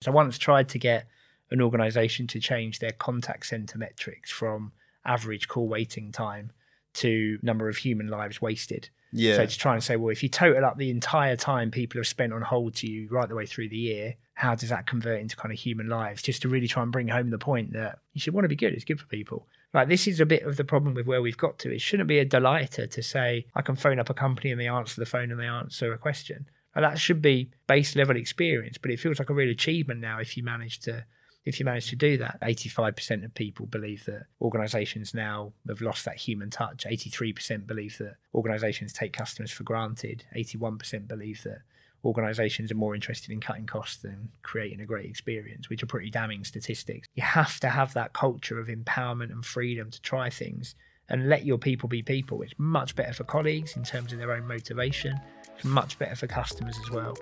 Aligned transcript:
So 0.00 0.12
I 0.12 0.14
once 0.14 0.38
tried 0.38 0.68
to 0.70 0.78
get 0.78 1.06
an 1.50 1.60
organization 1.60 2.26
to 2.28 2.40
change 2.40 2.78
their 2.78 2.92
contact 2.92 3.46
center 3.46 3.78
metrics 3.78 4.30
from 4.30 4.72
average 5.04 5.48
call 5.48 5.68
waiting 5.68 6.12
time 6.12 6.52
to 6.94 7.38
number 7.42 7.68
of 7.68 7.78
human 7.78 8.08
lives 8.08 8.40
wasted. 8.40 8.90
Yeah. 9.12 9.36
So 9.36 9.46
to 9.46 9.58
try 9.58 9.74
and 9.74 9.82
say, 9.82 9.96
well, 9.96 10.10
if 10.10 10.22
you 10.22 10.28
total 10.28 10.64
up 10.64 10.76
the 10.76 10.90
entire 10.90 11.36
time 11.36 11.70
people 11.70 11.98
have 11.98 12.06
spent 12.06 12.32
on 12.32 12.42
hold 12.42 12.74
to 12.76 12.90
you 12.90 13.08
right 13.10 13.28
the 13.28 13.34
way 13.34 13.46
through 13.46 13.70
the 13.70 13.76
year, 13.76 14.16
how 14.34 14.54
does 14.54 14.68
that 14.68 14.86
convert 14.86 15.20
into 15.20 15.36
kind 15.36 15.52
of 15.52 15.58
human 15.58 15.88
lives? 15.88 16.22
Just 16.22 16.42
to 16.42 16.48
really 16.48 16.68
try 16.68 16.82
and 16.82 16.92
bring 16.92 17.08
home 17.08 17.30
the 17.30 17.38
point 17.38 17.72
that 17.72 18.00
you 18.12 18.20
should 18.20 18.34
want 18.34 18.44
to 18.44 18.48
be 18.48 18.56
good. 18.56 18.74
It's 18.74 18.84
good 18.84 19.00
for 19.00 19.06
people. 19.06 19.46
Like 19.72 19.88
this 19.88 20.06
is 20.06 20.20
a 20.20 20.26
bit 20.26 20.42
of 20.42 20.56
the 20.56 20.64
problem 20.64 20.94
with 20.94 21.06
where 21.06 21.22
we've 21.22 21.36
got 21.36 21.58
to. 21.60 21.74
It 21.74 21.80
shouldn't 21.80 22.08
be 22.08 22.18
a 22.18 22.24
delighter 22.24 22.86
to 22.86 23.02
say 23.02 23.46
I 23.54 23.62
can 23.62 23.76
phone 23.76 23.98
up 23.98 24.10
a 24.10 24.14
company 24.14 24.50
and 24.50 24.60
they 24.60 24.68
answer 24.68 25.00
the 25.00 25.06
phone 25.06 25.30
and 25.30 25.40
they 25.40 25.46
answer 25.46 25.92
a 25.92 25.98
question. 25.98 26.48
And 26.78 26.84
that 26.84 27.00
should 27.00 27.20
be 27.20 27.50
base 27.66 27.96
level 27.96 28.16
experience, 28.16 28.78
but 28.78 28.92
it 28.92 29.00
feels 29.00 29.18
like 29.18 29.30
a 29.30 29.34
real 29.34 29.50
achievement 29.50 29.98
now 29.98 30.20
if 30.20 30.36
you 30.36 30.44
manage 30.44 30.78
to 30.82 31.06
if 31.44 31.58
you 31.58 31.66
manage 31.66 31.90
to 31.90 31.96
do 31.96 32.16
that. 32.18 32.40
85% 32.40 33.24
of 33.24 33.34
people 33.34 33.66
believe 33.66 34.04
that 34.04 34.26
organizations 34.40 35.12
now 35.12 35.54
have 35.66 35.80
lost 35.80 36.04
that 36.04 36.18
human 36.18 36.50
touch. 36.50 36.86
83% 36.88 37.66
believe 37.66 37.98
that 37.98 38.14
organizations 38.32 38.92
take 38.92 39.12
customers 39.12 39.50
for 39.50 39.64
granted. 39.64 40.22
81% 40.36 41.08
believe 41.08 41.42
that 41.42 41.62
organizations 42.04 42.70
are 42.70 42.76
more 42.76 42.94
interested 42.94 43.32
in 43.32 43.40
cutting 43.40 43.66
costs 43.66 43.96
than 43.96 44.28
creating 44.42 44.80
a 44.80 44.86
great 44.86 45.06
experience, 45.06 45.68
which 45.68 45.82
are 45.82 45.86
pretty 45.86 46.10
damning 46.10 46.44
statistics. 46.44 47.08
You 47.16 47.24
have 47.24 47.58
to 47.58 47.70
have 47.70 47.92
that 47.94 48.12
culture 48.12 48.60
of 48.60 48.68
empowerment 48.68 49.32
and 49.32 49.44
freedom 49.44 49.90
to 49.90 50.00
try 50.00 50.30
things 50.30 50.76
and 51.08 51.28
let 51.28 51.44
your 51.44 51.58
people 51.58 51.88
be 51.88 52.02
people. 52.02 52.42
It's 52.42 52.54
much 52.58 52.94
better 52.96 53.12
for 53.12 53.24
colleagues 53.24 53.76
in 53.76 53.82
terms 53.82 54.12
of 54.12 54.18
their 54.18 54.32
own 54.32 54.46
motivation. 54.46 55.18
It's 55.54 55.64
much 55.64 55.98
better 55.98 56.16
for 56.16 56.26
customers 56.26 56.78
as 56.84 56.90
well. 56.90 57.16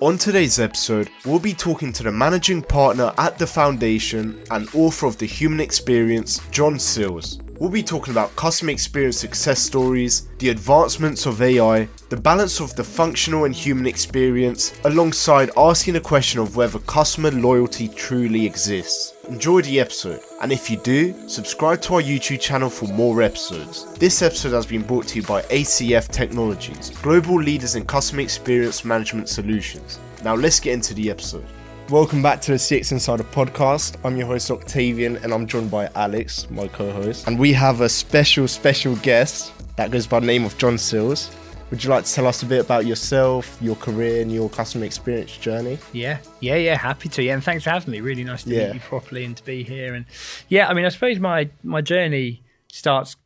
On 0.00 0.18
today's 0.18 0.58
episode, 0.58 1.08
we'll 1.24 1.38
be 1.38 1.54
talking 1.54 1.92
to 1.92 2.02
the 2.02 2.12
managing 2.12 2.62
partner 2.62 3.12
at 3.16 3.38
the 3.38 3.46
foundation 3.46 4.42
and 4.50 4.68
author 4.74 5.06
of 5.06 5.18
The 5.18 5.26
Human 5.26 5.60
Experience, 5.60 6.40
John 6.50 6.78
Sills. 6.78 7.38
We'll 7.60 7.70
be 7.70 7.84
talking 7.84 8.10
about 8.10 8.34
customer 8.34 8.72
experience 8.72 9.16
success 9.16 9.60
stories, 9.60 10.26
the 10.38 10.48
advancements 10.48 11.24
of 11.24 11.40
AI, 11.40 11.88
the 12.08 12.16
balance 12.16 12.58
of 12.58 12.74
the 12.74 12.82
functional 12.82 13.44
and 13.44 13.54
human 13.54 13.86
experience, 13.86 14.76
alongside 14.84 15.50
asking 15.56 15.94
the 15.94 16.00
question 16.00 16.40
of 16.40 16.56
whether 16.56 16.80
customer 16.80 17.30
loyalty 17.30 17.86
truly 17.86 18.44
exists. 18.44 19.14
Enjoy 19.28 19.62
the 19.62 19.78
episode, 19.78 20.20
and 20.42 20.50
if 20.50 20.68
you 20.68 20.78
do, 20.78 21.28
subscribe 21.28 21.80
to 21.82 21.94
our 21.94 22.02
YouTube 22.02 22.40
channel 22.40 22.68
for 22.68 22.86
more 22.86 23.22
episodes. 23.22 23.84
This 23.94 24.20
episode 24.20 24.52
has 24.52 24.66
been 24.66 24.82
brought 24.82 25.06
to 25.08 25.20
you 25.20 25.22
by 25.22 25.42
ACF 25.42 26.08
Technologies, 26.08 26.90
global 27.02 27.36
leaders 27.36 27.76
in 27.76 27.86
customer 27.86 28.22
experience 28.22 28.84
management 28.84 29.28
solutions. 29.28 30.00
Now 30.24 30.34
let's 30.34 30.58
get 30.58 30.72
into 30.72 30.92
the 30.92 31.08
episode. 31.08 31.46
Welcome 31.90 32.22
back 32.22 32.40
to 32.42 32.52
the 32.52 32.56
CX 32.56 32.92
Insider 32.92 33.24
podcast. 33.24 33.96
I'm 34.04 34.16
your 34.16 34.26
host 34.26 34.50
Octavian 34.50 35.18
and 35.18 35.32
I'm 35.34 35.46
joined 35.46 35.70
by 35.70 35.88
Alex, 35.94 36.48
my 36.50 36.66
co-host. 36.68 37.26
And 37.26 37.38
we 37.38 37.52
have 37.52 37.82
a 37.82 37.88
special, 37.88 38.48
special 38.48 38.96
guest 38.96 39.52
that 39.76 39.90
goes 39.90 40.06
by 40.06 40.20
the 40.20 40.26
name 40.26 40.44
of 40.44 40.56
John 40.56 40.78
Sills. 40.78 41.30
Would 41.70 41.84
you 41.84 41.90
like 41.90 42.04
to 42.04 42.12
tell 42.12 42.26
us 42.26 42.42
a 42.42 42.46
bit 42.46 42.60
about 42.64 42.86
yourself, 42.86 43.58
your 43.60 43.76
career, 43.76 44.22
and 44.22 44.32
your 44.32 44.48
customer 44.48 44.84
experience 44.86 45.36
journey? 45.36 45.78
Yeah, 45.92 46.18
yeah, 46.40 46.56
yeah. 46.56 46.76
Happy 46.76 47.08
to. 47.10 47.22
Yeah, 47.22 47.34
and 47.34 47.44
thanks 47.44 47.64
for 47.64 47.70
having 47.70 47.90
me. 47.92 48.00
Really 48.00 48.24
nice 48.24 48.44
to 48.44 48.50
Yeah. 48.50 48.66
meet 48.68 48.74
you 48.74 48.80
properly 48.80 49.24
and 49.24 49.36
to 49.36 49.44
be 49.44 49.62
here. 49.62 49.94
And 49.94 50.06
yeah, 50.48 50.68
I 50.68 50.74
mean, 50.74 50.84
I 50.86 50.88
suppose 50.88 51.18
my 51.18 51.50
my 51.62 51.80
journey 51.80 52.42
starts 52.72 53.16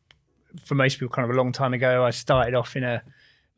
for 0.65 0.75
most 0.75 0.95
people 0.99 1.13
kind 1.13 1.29
of 1.29 1.35
a 1.35 1.37
long 1.37 1.51
time 1.51 1.73
ago. 1.73 2.03
I 2.03 2.09
started 2.11 2.55
off 2.55 2.75
in 2.75 2.83
a 2.83 3.03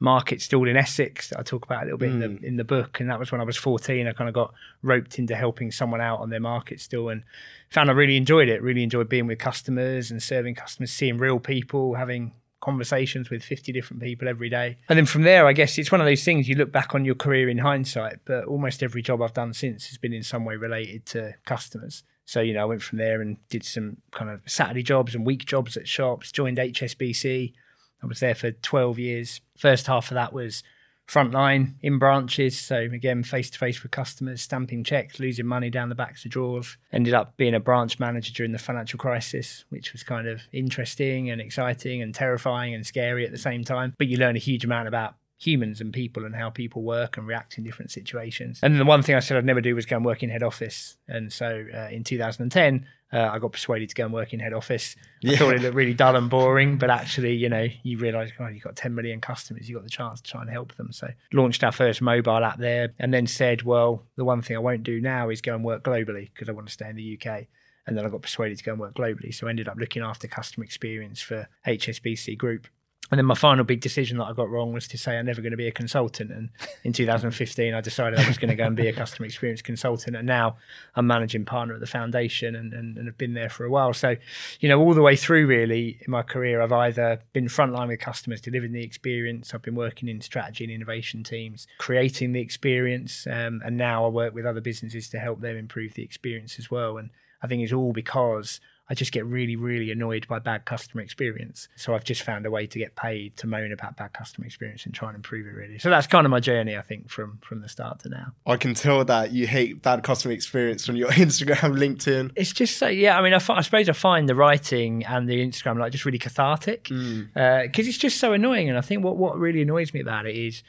market 0.01 0.41
stall 0.41 0.67
in 0.67 0.75
Essex 0.75 1.29
that 1.29 1.39
I 1.39 1.43
talk 1.43 1.63
about 1.63 1.83
a 1.83 1.85
little 1.85 1.99
bit 1.99 2.09
in 2.09 2.19
the 2.19 2.27
hmm. 2.27 2.43
in 2.43 2.57
the 2.57 2.63
book, 2.63 2.99
and 2.99 3.09
that 3.09 3.19
was 3.19 3.31
when 3.31 3.39
I 3.39 3.43
was 3.43 3.55
14. 3.55 4.07
I 4.07 4.13
kind 4.13 4.27
of 4.27 4.33
got 4.33 4.53
roped 4.81 5.19
into 5.19 5.35
helping 5.35 5.71
someone 5.71 6.01
out 6.01 6.19
on 6.19 6.31
their 6.31 6.39
market 6.39 6.81
stall 6.81 7.09
and 7.09 7.23
found 7.69 7.89
I 7.89 7.93
really 7.93 8.17
enjoyed 8.17 8.49
it. 8.49 8.61
Really 8.61 8.83
enjoyed 8.83 9.07
being 9.07 9.27
with 9.27 9.39
customers 9.39 10.11
and 10.11 10.21
serving 10.21 10.55
customers, 10.55 10.91
seeing 10.91 11.17
real 11.17 11.39
people, 11.39 11.95
having 11.95 12.33
conversations 12.61 13.29
with 13.29 13.43
50 13.43 13.71
different 13.71 14.01
people 14.01 14.27
every 14.27 14.49
day. 14.49 14.77
And 14.89 14.97
then 14.97 15.05
from 15.05 15.23
there, 15.23 15.47
I 15.47 15.53
guess 15.53 15.77
it's 15.77 15.91
one 15.91 16.01
of 16.01 16.07
those 16.07 16.23
things 16.23 16.47
you 16.47 16.55
look 16.55 16.71
back 16.71 16.93
on 16.93 17.05
your 17.05 17.15
career 17.15 17.49
in 17.49 17.59
hindsight, 17.59 18.19
but 18.25 18.45
almost 18.45 18.83
every 18.83 19.01
job 19.01 19.21
I've 19.21 19.33
done 19.33 19.53
since 19.53 19.87
has 19.87 19.97
been 19.97 20.13
in 20.13 20.23
some 20.23 20.45
way 20.45 20.55
related 20.55 21.05
to 21.07 21.35
customers. 21.45 22.03
So, 22.25 22.39
you 22.39 22.53
know, 22.53 22.61
I 22.61 22.65
went 22.65 22.83
from 22.83 22.99
there 22.99 23.21
and 23.21 23.37
did 23.49 23.63
some 23.63 23.97
kind 24.11 24.29
of 24.29 24.41
Saturday 24.45 24.83
jobs 24.83 25.15
and 25.15 25.25
week 25.25 25.45
jobs 25.45 25.75
at 25.75 25.87
shops, 25.87 26.31
joined 26.31 26.57
HSBC. 26.57 27.53
I 28.03 28.07
was 28.07 28.19
there 28.19 28.35
for 28.35 28.51
12 28.51 28.99
years. 28.99 29.41
First 29.57 29.87
half 29.87 30.11
of 30.11 30.15
that 30.15 30.33
was 30.33 30.63
frontline 31.07 31.73
in 31.81 31.99
branches. 31.99 32.57
So 32.57 32.77
again, 32.77 33.23
face 33.23 33.49
to 33.49 33.59
face 33.59 33.83
with 33.83 33.91
customers, 33.91 34.41
stamping 34.41 34.83
checks, 34.83 35.19
losing 35.19 35.45
money 35.45 35.69
down 35.69 35.89
the 35.89 35.95
backs 35.95 36.23
of 36.23 36.31
drawers. 36.31 36.77
Ended 36.91 37.13
up 37.13 37.35
being 37.37 37.53
a 37.53 37.59
branch 37.59 37.99
manager 37.99 38.33
during 38.33 38.53
the 38.53 38.59
financial 38.59 38.97
crisis, 38.97 39.65
which 39.69 39.91
was 39.91 40.03
kind 40.03 40.27
of 40.27 40.41
interesting 40.53 41.29
and 41.29 41.41
exciting 41.41 42.01
and 42.01 42.15
terrifying 42.15 42.73
and 42.73 42.85
scary 42.85 43.25
at 43.25 43.31
the 43.31 43.37
same 43.37 43.63
time. 43.63 43.93
But 43.97 44.07
you 44.07 44.17
learn 44.17 44.35
a 44.35 44.39
huge 44.39 44.63
amount 44.63 44.87
about 44.87 45.15
humans 45.41 45.81
and 45.81 45.91
people 45.91 46.23
and 46.23 46.35
how 46.35 46.49
people 46.51 46.83
work 46.83 47.17
and 47.17 47.25
react 47.27 47.57
in 47.57 47.63
different 47.63 47.89
situations. 47.89 48.59
And 48.61 48.79
the 48.79 48.85
one 48.85 49.01
thing 49.01 49.15
I 49.15 49.19
said 49.19 49.37
I'd 49.37 49.45
never 49.45 49.59
do 49.61 49.73
was 49.75 49.87
go 49.87 49.95
and 49.95 50.05
work 50.05 50.21
in 50.21 50.29
head 50.29 50.43
office. 50.43 50.97
And 51.07 51.33
so 51.33 51.65
uh, 51.73 51.87
in 51.89 52.03
2010, 52.03 52.85
uh, 53.11 53.29
I 53.33 53.39
got 53.39 53.51
persuaded 53.51 53.89
to 53.89 53.95
go 53.95 54.05
and 54.05 54.13
work 54.13 54.33
in 54.33 54.39
head 54.39 54.53
office. 54.53 54.95
I 55.25 55.31
Yeah. 55.31 55.37
thought 55.37 55.55
it 55.55 55.61
looked 55.63 55.75
really 55.75 55.95
dull 55.95 56.15
and 56.15 56.29
boring, 56.29 56.77
but 56.77 56.89
actually, 57.01 57.33
you 57.35 57.49
know, 57.49 57.67
you 57.81 57.97
realise, 57.97 58.31
oh, 58.39 58.47
you've 58.47 58.63
got 58.63 58.75
10 58.75 58.93
million 58.93 59.19
customers, 59.19 59.67
you've 59.67 59.77
got 59.79 59.83
the 59.83 59.89
chance 59.89 60.21
to 60.21 60.29
try 60.31 60.41
and 60.41 60.49
help 60.49 60.75
them. 60.75 60.91
So 60.91 61.07
launched 61.33 61.63
our 61.63 61.71
first 61.71 62.01
mobile 62.03 62.43
app 62.43 62.59
there 62.59 62.93
and 62.99 63.11
then 63.11 63.25
said, 63.25 63.63
well, 63.63 64.05
the 64.17 64.23
one 64.25 64.41
thing 64.43 64.55
I 64.55 64.59
won't 64.59 64.83
do 64.83 65.01
now 65.01 65.29
is 65.29 65.41
go 65.41 65.55
and 65.55 65.63
work 65.65 65.83
globally 65.83 66.29
because 66.33 66.49
I 66.49 66.51
want 66.51 66.67
to 66.67 66.73
stay 66.73 66.87
in 66.89 66.95
the 66.95 67.19
UK. 67.19 67.47
And 67.87 67.97
then 67.97 68.05
I 68.05 68.09
got 68.09 68.21
persuaded 68.21 68.59
to 68.59 68.63
go 68.63 68.71
and 68.73 68.79
work 68.79 68.93
globally. 68.93 69.33
So 69.33 69.47
I 69.47 69.49
ended 69.49 69.67
up 69.67 69.75
looking 69.77 70.03
after 70.03 70.27
customer 70.27 70.63
experience 70.63 71.19
for 71.19 71.49
HSBC 71.65 72.37
Group. 72.37 72.67
And 73.11 73.17
then 73.17 73.25
my 73.25 73.35
final 73.35 73.65
big 73.65 73.81
decision 73.81 74.17
that 74.19 74.23
I 74.23 74.33
got 74.33 74.49
wrong 74.49 74.71
was 74.71 74.87
to 74.87 74.97
say 74.97 75.17
I'm 75.17 75.25
never 75.25 75.41
going 75.41 75.51
to 75.51 75.57
be 75.57 75.67
a 75.67 75.71
consultant. 75.71 76.31
And 76.31 76.49
in 76.85 76.93
2015, 76.93 77.73
I 77.73 77.81
decided 77.81 78.17
I 78.17 78.25
was 78.25 78.37
going 78.37 78.49
to 78.49 78.55
go 78.55 78.63
and 78.63 78.75
be 78.75 78.87
a 78.87 78.93
customer 78.93 79.25
experience 79.25 79.61
consultant. 79.61 80.15
And 80.15 80.25
now 80.25 80.55
I'm 80.95 81.07
managing 81.07 81.43
partner 81.43 81.73
at 81.73 81.81
the 81.81 81.87
foundation 81.87 82.55
and, 82.55 82.73
and, 82.73 82.97
and 82.97 83.07
have 83.07 83.17
been 83.17 83.33
there 83.33 83.49
for 83.49 83.65
a 83.65 83.69
while. 83.69 83.93
So, 83.93 84.15
you 84.61 84.69
know, 84.69 84.79
all 84.79 84.93
the 84.93 85.01
way 85.01 85.17
through 85.17 85.45
really 85.45 85.99
in 85.99 86.09
my 86.09 86.21
career, 86.21 86.61
I've 86.61 86.71
either 86.71 87.19
been 87.33 87.47
frontline 87.47 87.89
with 87.89 87.99
customers, 87.99 88.39
delivering 88.39 88.71
the 88.71 88.83
experience. 88.83 89.53
I've 89.53 89.61
been 89.61 89.75
working 89.75 90.07
in 90.07 90.21
strategy 90.21 90.63
and 90.63 90.71
innovation 90.71 91.21
teams, 91.23 91.67
creating 91.79 92.31
the 92.31 92.39
experience. 92.39 93.27
Um, 93.27 93.61
and 93.65 93.75
now 93.75 94.05
I 94.05 94.07
work 94.07 94.33
with 94.33 94.45
other 94.45 94.61
businesses 94.61 95.09
to 95.09 95.19
help 95.19 95.41
them 95.41 95.57
improve 95.57 95.95
the 95.95 96.03
experience 96.03 96.57
as 96.57 96.71
well. 96.71 96.97
And 96.97 97.09
I 97.41 97.47
think 97.47 97.61
it's 97.61 97.73
all 97.73 97.91
because 97.91 98.61
I 98.91 98.93
just 98.93 99.13
get 99.13 99.25
really, 99.25 99.55
really 99.55 99.89
annoyed 99.89 100.27
by 100.27 100.39
bad 100.39 100.65
customer 100.65 101.01
experience. 101.01 101.69
So 101.77 101.95
I've 101.95 102.03
just 102.03 102.23
found 102.23 102.45
a 102.45 102.51
way 102.51 102.67
to 102.67 102.77
get 102.77 102.97
paid 102.97 103.37
to 103.37 103.47
moan 103.47 103.71
about 103.71 103.95
bad 103.95 104.11
customer 104.11 104.45
experience 104.45 104.85
and 104.85 104.93
try 104.93 105.07
and 105.07 105.15
improve 105.15 105.47
it 105.47 105.51
really. 105.51 105.79
So 105.79 105.89
that's 105.89 106.07
kind 106.07 106.25
of 106.25 106.29
my 106.29 106.41
journey, 106.41 106.75
I 106.75 106.81
think, 106.81 107.09
from 107.09 107.37
from 107.41 107.61
the 107.61 107.69
start 107.69 107.99
to 107.99 108.09
now. 108.09 108.33
I 108.45 108.57
can 108.57 108.73
tell 108.73 109.05
that 109.05 109.31
you 109.31 109.47
hate 109.47 109.81
bad 109.81 110.03
customer 110.03 110.33
experience 110.33 110.85
from 110.85 110.97
your 110.97 111.09
Instagram, 111.11 111.77
LinkedIn. 111.77 112.33
It's 112.35 112.51
just 112.51 112.77
so 112.77 112.89
yeah. 112.89 113.17
I 113.17 113.21
mean, 113.21 113.33
I, 113.33 113.37
I 113.37 113.61
suppose 113.61 113.87
I 113.87 113.93
find 113.93 114.27
the 114.27 114.35
writing 114.35 115.05
and 115.05 115.29
the 115.29 115.39
Instagram 115.39 115.79
like 115.79 115.93
just 115.93 116.03
really 116.03 116.19
cathartic 116.19 116.83
mm. 116.89 117.29
uh, 117.33 117.63
because 117.63 117.87
it's 117.87 117.97
just 117.97 118.19
so 118.19 118.33
annoying. 118.33 118.67
And 118.67 118.77
I 118.77 118.81
think 118.81 119.05
what 119.05 119.15
what 119.15 119.39
really 119.39 119.61
annoys 119.61 119.93
me 119.93 120.01
about 120.01 120.25
it 120.25 120.35
is 120.35 120.63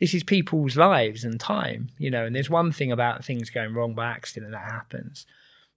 this 0.00 0.14
is 0.14 0.24
people's 0.24 0.76
lives 0.76 1.22
and 1.22 1.38
time, 1.38 1.90
you 1.96 2.10
know. 2.10 2.24
And 2.24 2.34
there's 2.34 2.50
one 2.50 2.72
thing 2.72 2.90
about 2.90 3.24
things 3.24 3.50
going 3.50 3.72
wrong 3.72 3.94
by 3.94 4.06
accident 4.06 4.46
and 4.46 4.54
that 4.54 4.68
happens, 4.68 5.26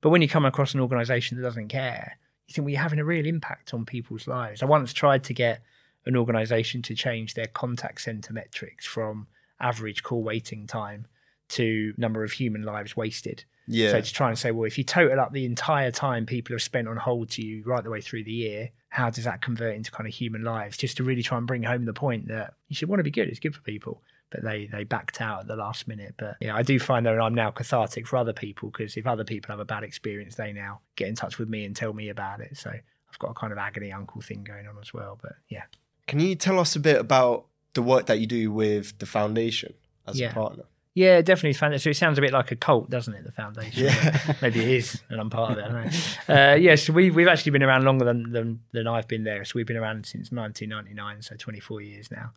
but 0.01 0.09
when 0.09 0.22
you 0.22 0.28
come 0.28 0.45
across 0.45 0.73
an 0.73 0.79
organisation 0.79 1.38
that 1.38 1.44
doesn't 1.44 1.69
care, 1.69 2.17
you 2.47 2.53
think 2.53 2.66
well, 2.66 2.72
you're 2.72 2.81
having 2.81 3.00
a 3.00 3.06
real 3.06 3.25
impact 3.25 3.73
on 3.73 3.85
people's 3.85 4.28
lives. 4.28 4.62
I 4.62 4.66
once 4.66 4.94
tried 4.94 5.23
to 5.25 5.34
get 5.34 5.62
an 6.06 6.17
organisation 6.17 6.81
to 6.81 6.95
change 6.95 7.35
their 7.35 7.47
contact 7.47 8.01
centre 8.01 8.34
metrics 8.34 8.85
from 8.85 9.28
average 9.59 10.03
call 10.03 10.23
waiting 10.23 10.67
time 10.67 11.06
to 11.50 11.94
number 11.97 12.23
of 12.23 12.31
human 12.31 12.63
lives 12.63 12.97
wasted. 12.97 13.44
Yeah. 13.67 13.91
So 13.91 14.01
to 14.01 14.13
try 14.13 14.29
and 14.29 14.38
say, 14.38 14.52
well, 14.52 14.66
if 14.66 14.78
you 14.78 14.84
total 14.84 15.20
up 15.20 15.31
the 15.31 15.46
entire 15.46 15.91
time 15.91 16.26
people 16.26 16.53
have 16.53 16.61
spent 16.61 16.87
on 16.87 16.97
hold 16.97 17.29
to 17.31 17.43
you 17.43 17.64
right 17.66 17.84
the 17.84 17.90
way 17.90 18.02
through 18.02 18.23
the 18.23 18.31
year, 18.31 18.72
how 18.90 19.09
does 19.09 19.23
that 19.23 19.41
convert 19.41 19.76
into 19.76 19.91
kind 19.91 20.08
of 20.08 20.14
human 20.14 20.43
lives? 20.43 20.78
Just 20.78 20.97
to 20.97 21.03
really 21.03 21.23
try 21.23 21.37
and 21.37 21.47
bring 21.47 21.64
home 21.64 21.85
the 21.85 21.93
point 21.93 22.28
that 22.28 22.55
you 22.67 22.76
should 22.76 22.90
want 22.90 22.99
to 22.99 23.03
be 23.03 23.11
good. 23.11 23.29
It's 23.29 23.40
good 23.40 23.55
for 23.55 23.61
people. 23.61 24.02
But 24.31 24.43
they 24.43 24.66
they 24.66 24.83
backed 24.85 25.22
out 25.22 25.41
at 25.41 25.47
the 25.47 25.55
last 25.55 25.87
minute. 25.87 26.16
But 26.17 26.37
yeah, 26.39 26.55
I 26.55 26.63
do 26.63 26.79
find 26.79 27.05
that 27.05 27.19
I'm 27.19 27.35
now 27.35 27.51
cathartic 27.51 28.07
for 28.07 28.17
other 28.17 28.33
people 28.33 28.69
because 28.69 28.95
if 28.97 29.05
other 29.05 29.23
people 29.25 29.51
have 29.51 29.59
a 29.59 29.66
bad 29.66 29.83
experience, 29.83 30.35
they 30.35 30.53
now 30.53 30.79
get 30.95 31.07
in 31.09 31.16
touch 31.16 31.37
with 31.37 31.49
me 31.49 31.66
and 31.66 31.75
tell 31.75 31.93
me 31.93 32.09
about 32.09 32.39
it. 32.41 32.57
So 32.57 32.69
I've 32.72 33.19
got 33.19 33.31
a 33.31 33.33
kind 33.33 33.51
of 33.51 33.59
agony 33.59 33.91
uncle 33.91 34.22
thing 34.22 34.43
going 34.43 34.67
on 34.67 34.75
as 34.81 34.93
well. 34.93 35.19
But 35.22 35.33
yeah. 35.49 35.63
Can 36.07 36.19
you 36.19 36.35
tell 36.35 36.59
us 36.59 36.75
a 36.75 36.79
bit 36.79 36.97
about 36.99 37.45
the 37.73 37.81
work 37.81 38.05
that 38.07 38.19
you 38.19 38.28
do 38.28 38.51
with 38.51 38.97
the 38.99 39.05
foundation 39.05 39.73
as 40.07 40.19
Yeah. 40.19 40.31
a 40.31 40.33
partner? 40.33 40.63
Yeah, 40.93 41.22
definitely. 41.22 41.53
So 41.78 41.90
it 41.90 41.96
sounds 41.96 42.17
a 42.17 42.22
bit 42.22 42.34
like 42.34 42.52
a 42.52 42.55
cult, 42.58 42.90
doesn't 42.90 43.14
it? 43.14 43.23
The 43.23 43.32
foundation. 43.32 43.85
Yeah. 43.85 44.34
Maybe 44.41 44.59
it 44.59 44.67
is, 44.67 45.02
and 45.09 45.22
I'm 45.22 45.29
part 45.29 45.52
of 45.52 45.58
it. 45.58 45.64
I 45.64 45.67
don't 45.70 45.85
know. 46.28 46.52
Uh, 46.52 46.55
yeah, 46.55 46.76
so 46.76 46.91
we've 46.91 47.16
we've 47.16 47.29
actually 47.29 47.53
been 47.53 47.64
around 47.64 47.85
longer 47.85 48.03
than, 48.03 48.32
than 48.32 48.59
than 48.73 48.88
I've 48.88 49.08
been 49.08 49.23
there. 49.23 49.46
So 49.46 49.53
we've 49.55 49.66
been 49.66 49.78
around 49.78 50.05
since 50.05 50.32
1999, 50.32 51.22
so 51.22 51.35
24 51.38 51.82
years 51.82 52.11
now. 52.11 52.32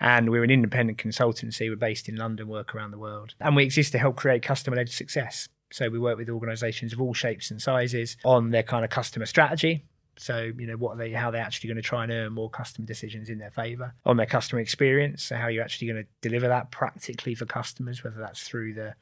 And 0.00 0.30
we're 0.30 0.42
an 0.42 0.50
independent 0.50 0.98
consultancy. 0.98 1.70
We're 1.70 1.76
based 1.76 2.08
in 2.08 2.16
London, 2.16 2.48
work 2.48 2.74
around 2.74 2.90
the 2.90 2.98
world, 2.98 3.34
and 3.40 3.54
we 3.54 3.62
exist 3.62 3.92
to 3.92 3.98
help 3.98 4.16
create 4.16 4.42
customer-led 4.42 4.88
success. 4.88 5.48
So 5.70 5.88
we 5.88 6.00
work 6.00 6.18
with 6.18 6.28
organisations 6.28 6.92
of 6.92 7.00
all 7.00 7.14
shapes 7.14 7.50
and 7.52 7.62
sizes 7.62 8.16
on 8.24 8.50
their 8.50 8.64
kind 8.64 8.84
of 8.84 8.90
customer 8.90 9.26
strategy. 9.26 9.84
So, 10.18 10.52
you 10.56 10.66
know, 10.66 10.76
what 10.76 10.92
are 10.92 10.96
they, 10.96 11.10
how 11.12 11.30
they're 11.30 11.42
actually 11.42 11.68
going 11.68 11.76
to 11.76 11.82
try 11.82 12.02
and 12.02 12.12
earn 12.12 12.32
more 12.32 12.50
customer 12.50 12.86
decisions 12.86 13.28
in 13.28 13.38
their 13.38 13.50
favor 13.50 13.94
on 14.04 14.16
their 14.16 14.26
customer 14.26 14.60
experience. 14.60 15.24
So, 15.24 15.36
how 15.36 15.48
you're 15.48 15.64
actually 15.64 15.88
going 15.88 16.04
to 16.04 16.08
deliver 16.20 16.48
that 16.48 16.70
practically 16.70 17.34
for 17.34 17.46
customers, 17.46 18.04
whether 18.04 18.20
that's 18.20 18.42
through 18.42 18.74
the 18.74 18.94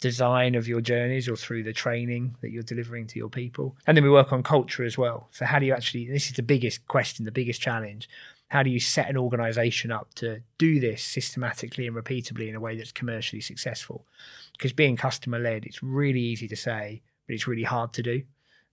design 0.00 0.54
of 0.54 0.68
your 0.68 0.80
journeys 0.80 1.28
or 1.28 1.36
through 1.36 1.64
the 1.64 1.72
training 1.72 2.36
that 2.40 2.50
you're 2.50 2.62
delivering 2.62 3.06
to 3.08 3.18
your 3.18 3.28
people. 3.28 3.76
And 3.86 3.96
then 3.96 4.04
we 4.04 4.10
work 4.10 4.32
on 4.32 4.42
culture 4.42 4.84
as 4.84 4.96
well. 4.96 5.28
So, 5.32 5.44
how 5.44 5.58
do 5.58 5.66
you 5.66 5.72
actually, 5.72 6.10
this 6.10 6.26
is 6.26 6.34
the 6.34 6.42
biggest 6.42 6.86
question, 6.86 7.24
the 7.24 7.32
biggest 7.32 7.60
challenge. 7.60 8.08
How 8.48 8.62
do 8.62 8.70
you 8.70 8.80
set 8.80 9.10
an 9.10 9.18
organization 9.18 9.90
up 9.90 10.14
to 10.14 10.40
do 10.56 10.80
this 10.80 11.02
systematically 11.02 11.86
and 11.86 11.94
repeatably 11.94 12.48
in 12.48 12.54
a 12.54 12.60
way 12.60 12.76
that's 12.76 12.92
commercially 12.92 13.42
successful? 13.42 14.06
Because 14.52 14.72
being 14.72 14.96
customer 14.96 15.38
led, 15.38 15.66
it's 15.66 15.82
really 15.82 16.20
easy 16.20 16.48
to 16.48 16.56
say, 16.56 17.02
but 17.26 17.34
it's 17.34 17.46
really 17.46 17.64
hard 17.64 17.92
to 17.94 18.02
do. 18.02 18.22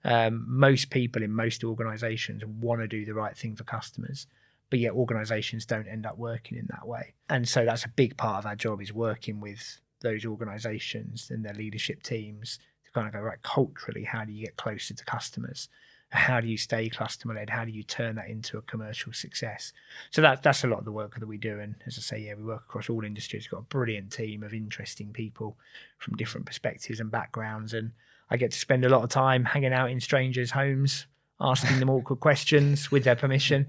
Um, 0.05 0.45
most 0.47 0.91
people 0.91 1.23
in 1.23 1.31
most 1.31 1.63
organizations 1.63 2.45
want 2.45 2.81
to 2.81 2.87
do 2.87 3.05
the 3.05 3.15
right 3.15 3.35
thing 3.35 3.55
for 3.55 3.63
customers, 3.63 4.27
but 4.69 4.77
yet 4.77 4.93
organizations 4.93 5.65
don't 5.65 5.87
end 5.87 6.05
up 6.05 6.17
working 6.17 6.59
in 6.59 6.67
that 6.69 6.87
way. 6.87 7.15
And 7.27 7.49
so 7.49 7.65
that's 7.65 7.85
a 7.85 7.89
big 7.89 8.15
part 8.15 8.37
of 8.37 8.45
our 8.45 8.55
job 8.55 8.81
is 8.81 8.93
working 8.93 9.41
with 9.41 9.81
those 10.01 10.23
organizations 10.23 11.31
and 11.31 11.43
their 11.43 11.55
leadership 11.55 12.03
teams 12.03 12.59
to 12.85 12.91
kind 12.91 13.07
of 13.07 13.13
go, 13.13 13.19
right, 13.19 13.41
culturally, 13.41 14.03
how 14.03 14.23
do 14.23 14.31
you 14.31 14.45
get 14.45 14.57
closer 14.57 14.93
to 14.93 15.03
customers? 15.05 15.69
How 16.09 16.39
do 16.39 16.47
you 16.47 16.57
stay 16.57 16.87
customer 16.87 17.33
led? 17.33 17.49
How 17.49 17.65
do 17.65 17.71
you 17.71 17.81
turn 17.81 18.15
that 18.15 18.29
into 18.29 18.59
a 18.59 18.61
commercial 18.61 19.11
success? 19.11 19.73
So 20.11 20.21
that, 20.21 20.43
that's 20.43 20.63
a 20.63 20.67
lot 20.67 20.79
of 20.79 20.85
the 20.85 20.91
work 20.91 21.19
that 21.19 21.27
we 21.27 21.39
do. 21.39 21.59
And 21.59 21.75
as 21.87 21.97
I 21.97 22.01
say, 22.01 22.19
yeah, 22.19 22.35
we 22.35 22.43
work 22.43 22.65
across 22.65 22.91
all 22.91 23.03
industries. 23.03 23.45
We've 23.45 23.57
got 23.57 23.61
a 23.61 23.63
brilliant 23.63 24.11
team 24.11 24.43
of 24.43 24.53
interesting 24.53 25.13
people 25.13 25.57
from 25.97 26.15
different 26.15 26.45
perspectives 26.45 26.99
and 26.99 27.09
backgrounds. 27.09 27.73
And 27.73 27.93
I 28.29 28.37
get 28.37 28.51
to 28.51 28.59
spend 28.59 28.85
a 28.85 28.89
lot 28.89 29.03
of 29.03 29.09
time 29.09 29.45
hanging 29.45 29.73
out 29.73 29.89
in 29.89 29.99
strangers' 29.99 30.51
homes, 30.51 31.05
asking 31.39 31.79
them 31.79 31.89
awkward 31.89 32.19
questions 32.19 32.91
with 32.91 33.03
their 33.03 33.15
permission, 33.15 33.67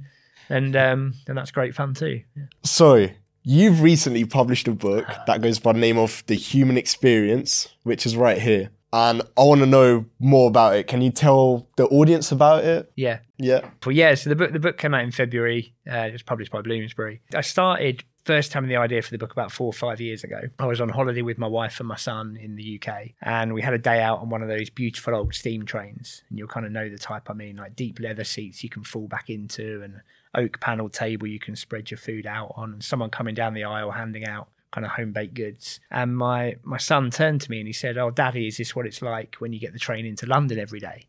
and 0.49 0.75
um, 0.77 1.15
and 1.27 1.37
that's 1.37 1.51
great 1.51 1.75
fun 1.75 1.95
too. 1.95 2.23
Yeah. 2.37 2.45
So 2.63 3.09
you've 3.43 3.83
recently 3.83 4.25
published 4.25 4.69
a 4.69 4.73
book 4.73 5.07
that 5.27 5.41
goes 5.41 5.59
by 5.59 5.73
the 5.73 5.79
name 5.79 5.99
of 5.99 6.25
The 6.27 6.35
Human 6.35 6.77
Experience, 6.77 7.69
which 7.83 8.07
is 8.07 8.17
right 8.17 8.39
here. 8.39 8.71
And 8.93 9.21
I 9.37 9.43
want 9.43 9.61
to 9.61 9.67
know 9.67 10.07
more 10.19 10.49
about 10.49 10.77
it. 10.77 10.87
Can 10.87 11.03
you 11.03 11.11
tell 11.11 11.69
the 11.77 11.87
audience 11.87 12.33
about 12.33 12.65
it? 12.65 12.91
Yeah. 12.97 13.19
Yeah. 13.37 13.69
Well, 13.85 13.95
yeah. 13.95 14.15
So 14.15 14.31
the 14.31 14.37
book 14.37 14.53
the 14.53 14.61
book 14.61 14.79
came 14.79 14.95
out 14.95 15.05
in 15.05 15.11
February. 15.11 15.75
Uh, 15.91 15.99
it 15.99 16.13
was 16.13 16.23
published 16.23 16.51
by 16.51 16.63
Bloomsbury. 16.63 17.21
I 17.35 17.43
started 17.43 18.05
first 18.27 18.53
having 18.53 18.69
the 18.69 18.77
idea 18.77 19.01
for 19.01 19.13
the 19.13 19.19
book 19.19 19.31
about 19.31 19.53
four 19.53 19.69
or 19.69 19.73
five 19.73 20.01
years 20.01 20.25
ago. 20.25 20.41
I 20.59 20.67
was 20.67 20.81
on 20.81 20.89
holiday 20.89 21.23
with 21.23 21.39
my 21.39 21.47
wife 21.47 21.79
and 21.79 21.89
my 21.89 21.97
son 21.97 22.37
in 22.37 22.57
the 22.57 22.81
UK, 22.83 23.13
and 23.23 23.55
we 23.55 23.63
had 23.63 23.73
a 23.73 23.79
day 23.79 24.03
out 24.03 24.19
on 24.19 24.29
one 24.29 24.43
of 24.43 24.49
those 24.49 24.69
beautiful 24.69 25.15
old 25.15 25.33
steam 25.33 25.65
trains. 25.65 26.25
And 26.29 26.39
you'll 26.39 26.49
kind 26.49 26.67
of 26.67 26.73
know 26.73 26.89
the 26.89 26.99
type 26.99 27.31
I 27.31 27.35
mean, 27.35 27.57
like 27.57 27.77
deep 27.77 28.01
leather 28.01 28.25
seats 28.25 28.65
you 28.65 28.69
can 28.69 28.83
fall 28.83 29.07
back 29.07 29.31
into, 29.31 29.81
and 29.83 30.01
oak 30.35 30.61
panel 30.61 30.89
table 30.89 31.29
you 31.29 31.39
can 31.39 31.55
spread 31.55 31.91
your 31.91 31.99
food 31.99 32.27
out 32.27 32.53
on, 32.57 32.73
and 32.73 32.85
someone 32.85 33.11
coming 33.11 33.35
down 33.35 33.55
the 33.55 33.65
aisle 33.65 33.93
handing 33.93 34.27
out 34.27 34.49
kind 34.73 34.85
of 34.85 34.91
home 34.91 35.13
baked 35.13 35.35
goods. 35.35 35.79
And 35.91 36.17
my 36.17 36.57
my 36.65 36.79
son 36.79 37.11
turned 37.11 37.43
to 37.43 37.51
me 37.51 37.61
and 37.61 37.69
he 37.69 37.73
said, 37.73 37.97
"Oh, 37.97 38.11
Daddy, 38.11 38.49
is 38.49 38.57
this 38.57 38.75
what 38.75 38.87
it's 38.87 39.03
like 39.03 39.37
when 39.37 39.53
you 39.53 39.61
get 39.61 39.73
the 39.73 39.79
train 39.79 40.05
into 40.05 40.27
London 40.27 40.59
every 40.59 40.81
day?" 40.81 41.07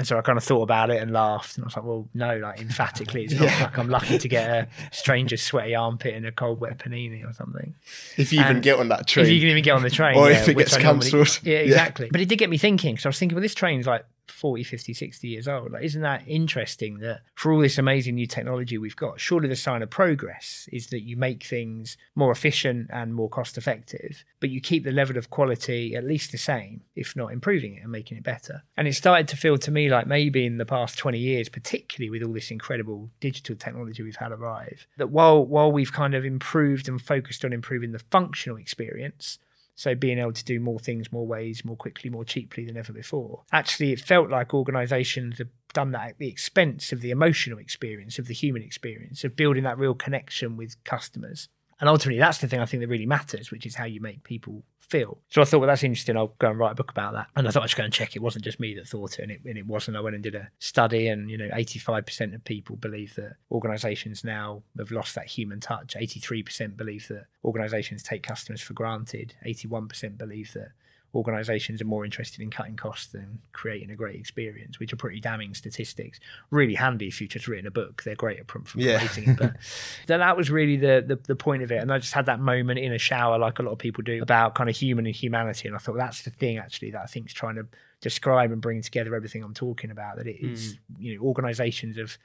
And 0.00 0.06
so 0.06 0.16
I 0.16 0.22
kind 0.22 0.38
of 0.38 0.44
thought 0.44 0.62
about 0.62 0.88
it 0.88 1.02
and 1.02 1.12
laughed. 1.12 1.56
And 1.56 1.64
I 1.64 1.66
was 1.66 1.76
like, 1.76 1.84
well, 1.84 2.08
no, 2.14 2.38
like 2.38 2.58
emphatically, 2.58 3.24
it's 3.24 3.34
not 3.34 3.42
yeah. 3.42 3.64
like 3.64 3.76
I'm 3.76 3.90
lucky 3.90 4.16
to 4.16 4.28
get 4.28 4.48
a 4.48 4.66
stranger's 4.92 5.42
sweaty 5.42 5.74
armpit 5.74 6.14
in 6.14 6.24
a 6.24 6.32
cold, 6.32 6.58
wet 6.58 6.78
panini 6.78 7.22
or 7.28 7.34
something. 7.34 7.74
If 8.16 8.32
you 8.32 8.40
and 8.40 8.48
even 8.48 8.62
get 8.62 8.78
on 8.78 8.88
that 8.88 9.06
train. 9.06 9.26
If 9.26 9.32
you 9.32 9.40
can 9.40 9.50
even 9.50 9.62
get 9.62 9.72
on 9.72 9.82
the 9.82 9.90
train. 9.90 10.16
or 10.16 10.30
yeah, 10.30 10.40
if 10.40 10.48
it 10.48 10.56
gets 10.56 10.74
cancelled. 10.74 11.40
Yeah, 11.42 11.58
exactly. 11.58 12.06
Yeah. 12.06 12.12
But 12.12 12.22
it 12.22 12.30
did 12.30 12.38
get 12.38 12.48
me 12.48 12.56
thinking. 12.56 12.96
So 12.96 13.08
I 13.08 13.10
was 13.10 13.18
thinking, 13.18 13.36
well, 13.36 13.42
this 13.42 13.54
train's 13.54 13.86
like 13.86 14.06
40, 14.30 14.64
50, 14.64 14.94
60 14.94 15.28
years 15.28 15.48
old. 15.48 15.72
Like, 15.72 15.84
isn't 15.84 16.02
that 16.02 16.22
interesting 16.26 16.98
that 16.98 17.22
for 17.34 17.52
all 17.52 17.60
this 17.60 17.78
amazing 17.78 18.14
new 18.14 18.26
technology 18.26 18.78
we've 18.78 18.96
got, 18.96 19.20
surely 19.20 19.48
the 19.48 19.56
sign 19.56 19.82
of 19.82 19.90
progress 19.90 20.68
is 20.72 20.88
that 20.88 21.02
you 21.02 21.16
make 21.16 21.44
things 21.44 21.96
more 22.14 22.32
efficient 22.32 22.88
and 22.92 23.14
more 23.14 23.28
cost 23.28 23.58
effective, 23.58 24.24
but 24.40 24.50
you 24.50 24.60
keep 24.60 24.84
the 24.84 24.92
level 24.92 25.16
of 25.16 25.30
quality 25.30 25.94
at 25.94 26.04
least 26.04 26.32
the 26.32 26.38
same, 26.38 26.82
if 26.94 27.16
not 27.16 27.32
improving 27.32 27.74
it 27.74 27.82
and 27.82 27.92
making 27.92 28.16
it 28.18 28.24
better. 28.24 28.62
And 28.76 28.88
it 28.88 28.94
started 28.94 29.28
to 29.28 29.36
feel 29.36 29.58
to 29.58 29.70
me 29.70 29.88
like 29.88 30.06
maybe 30.06 30.46
in 30.46 30.58
the 30.58 30.66
past 30.66 30.98
20 30.98 31.18
years, 31.18 31.48
particularly 31.48 32.10
with 32.10 32.22
all 32.22 32.32
this 32.32 32.50
incredible 32.50 33.10
digital 33.20 33.56
technology 33.56 34.02
we've 34.02 34.16
had 34.16 34.32
arrive, 34.32 34.86
that 34.96 35.10
while 35.10 35.44
while 35.44 35.72
we've 35.72 35.92
kind 35.92 36.14
of 36.14 36.24
improved 36.24 36.88
and 36.88 37.00
focused 37.00 37.44
on 37.44 37.52
improving 37.52 37.92
the 37.92 37.98
functional 37.98 38.56
experience, 38.56 39.38
so 39.80 39.94
being 39.94 40.18
able 40.18 40.34
to 40.34 40.44
do 40.44 40.60
more 40.60 40.78
things, 40.78 41.10
more 41.10 41.26
ways, 41.26 41.64
more 41.64 41.74
quickly, 41.74 42.10
more 42.10 42.22
cheaply 42.22 42.66
than 42.66 42.76
ever 42.76 42.92
before. 42.92 43.44
Actually, 43.50 43.92
it 43.92 44.00
felt 44.00 44.28
like 44.28 44.52
organizations 44.52 45.38
have 45.38 45.48
done 45.72 45.92
that 45.92 46.10
at 46.10 46.18
the 46.18 46.28
expense 46.28 46.92
of 46.92 47.00
the 47.00 47.10
emotional 47.10 47.58
experience, 47.58 48.18
of 48.18 48.26
the 48.26 48.34
human 48.34 48.62
experience, 48.62 49.24
of 49.24 49.36
building 49.36 49.62
that 49.62 49.78
real 49.78 49.94
connection 49.94 50.54
with 50.54 50.76
customers. 50.84 51.48
And 51.80 51.88
ultimately, 51.88 52.18
that's 52.18 52.38
the 52.38 52.48
thing 52.48 52.60
I 52.60 52.66
think 52.66 52.82
that 52.82 52.88
really 52.88 53.06
matters, 53.06 53.50
which 53.50 53.66
is 53.66 53.74
how 53.74 53.86
you 53.86 54.00
make 54.00 54.22
people 54.22 54.62
feel. 54.90 55.18
So 55.28 55.40
I 55.40 55.44
thought, 55.44 55.60
well, 55.60 55.68
that's 55.68 55.82
interesting. 55.82 56.16
I'll 56.16 56.34
go 56.38 56.50
and 56.50 56.58
write 56.58 56.72
a 56.72 56.74
book 56.74 56.90
about 56.90 57.14
that. 57.14 57.28
And 57.36 57.46
I 57.48 57.50
thought 57.50 57.62
I'd 57.62 57.66
just 57.66 57.76
go 57.76 57.84
and 57.84 57.92
check. 57.92 58.16
It 58.16 58.22
wasn't 58.22 58.44
just 58.44 58.60
me 58.60 58.74
that 58.74 58.86
thought 58.86 59.18
it, 59.18 59.22
and 59.22 59.32
it, 59.32 59.40
and 59.44 59.56
it 59.56 59.66
wasn't. 59.66 59.96
I 59.96 60.00
went 60.00 60.14
and 60.14 60.22
did 60.22 60.34
a 60.34 60.50
study, 60.58 61.08
and 61.08 61.30
you 61.30 61.38
know, 61.38 61.48
85% 61.48 62.34
of 62.34 62.44
people 62.44 62.76
believe 62.76 63.14
that 63.14 63.36
organisations 63.50 64.24
now 64.24 64.62
have 64.78 64.90
lost 64.90 65.14
that 65.14 65.26
human 65.26 65.60
touch. 65.60 65.94
83% 65.94 66.76
believe 66.76 67.08
that 67.08 67.26
organisations 67.44 68.02
take 68.02 68.22
customers 68.22 68.60
for 68.60 68.74
granted. 68.74 69.34
81% 69.46 70.18
believe 70.18 70.52
that 70.54 70.72
organizations 71.14 71.82
are 71.82 71.86
more 71.86 72.04
interested 72.04 72.40
in 72.40 72.50
cutting 72.50 72.76
costs 72.76 73.08
than 73.08 73.40
creating 73.52 73.90
a 73.90 73.96
great 73.96 74.16
experience, 74.16 74.78
which 74.78 74.92
are 74.92 74.96
pretty 74.96 75.20
damning 75.20 75.54
statistics. 75.54 76.20
Really 76.50 76.74
handy 76.74 77.08
if 77.08 77.20
you've 77.20 77.30
just 77.30 77.48
written 77.48 77.66
a 77.66 77.70
book. 77.70 78.02
They're 78.04 78.14
great 78.14 78.38
at 78.38 78.46
promoting 78.46 78.80
yeah. 78.80 79.02
it. 79.02 79.36
But 79.36 79.56
that 80.06 80.36
was 80.36 80.50
really 80.50 80.76
the, 80.76 81.04
the, 81.06 81.16
the 81.16 81.36
point 81.36 81.62
of 81.62 81.72
it. 81.72 81.78
And 81.78 81.92
I 81.92 81.98
just 81.98 82.14
had 82.14 82.26
that 82.26 82.38
moment 82.38 82.78
in 82.78 82.92
a 82.92 82.98
shower, 82.98 83.38
like 83.38 83.58
a 83.58 83.62
lot 83.62 83.72
of 83.72 83.78
people 83.78 84.02
do, 84.04 84.22
about 84.22 84.54
kind 84.54 84.70
of 84.70 84.76
human 84.76 85.06
and 85.06 85.14
humanity. 85.14 85.66
And 85.66 85.76
I 85.76 85.80
thought 85.80 85.96
that's 85.96 86.22
the 86.22 86.30
thing 86.30 86.58
actually 86.58 86.92
that 86.92 87.02
I 87.02 87.06
think 87.06 87.26
is 87.26 87.32
trying 87.32 87.56
to 87.56 87.66
describe 88.00 88.52
and 88.52 88.60
bring 88.60 88.80
together 88.82 89.14
everything 89.14 89.42
I'm 89.42 89.54
talking 89.54 89.90
about. 89.90 90.16
That 90.16 90.28
it 90.28 90.40
is, 90.40 90.74
mm. 90.74 90.78
you 90.98 91.16
know, 91.16 91.22
organizations 91.24 91.96
have 91.96 92.18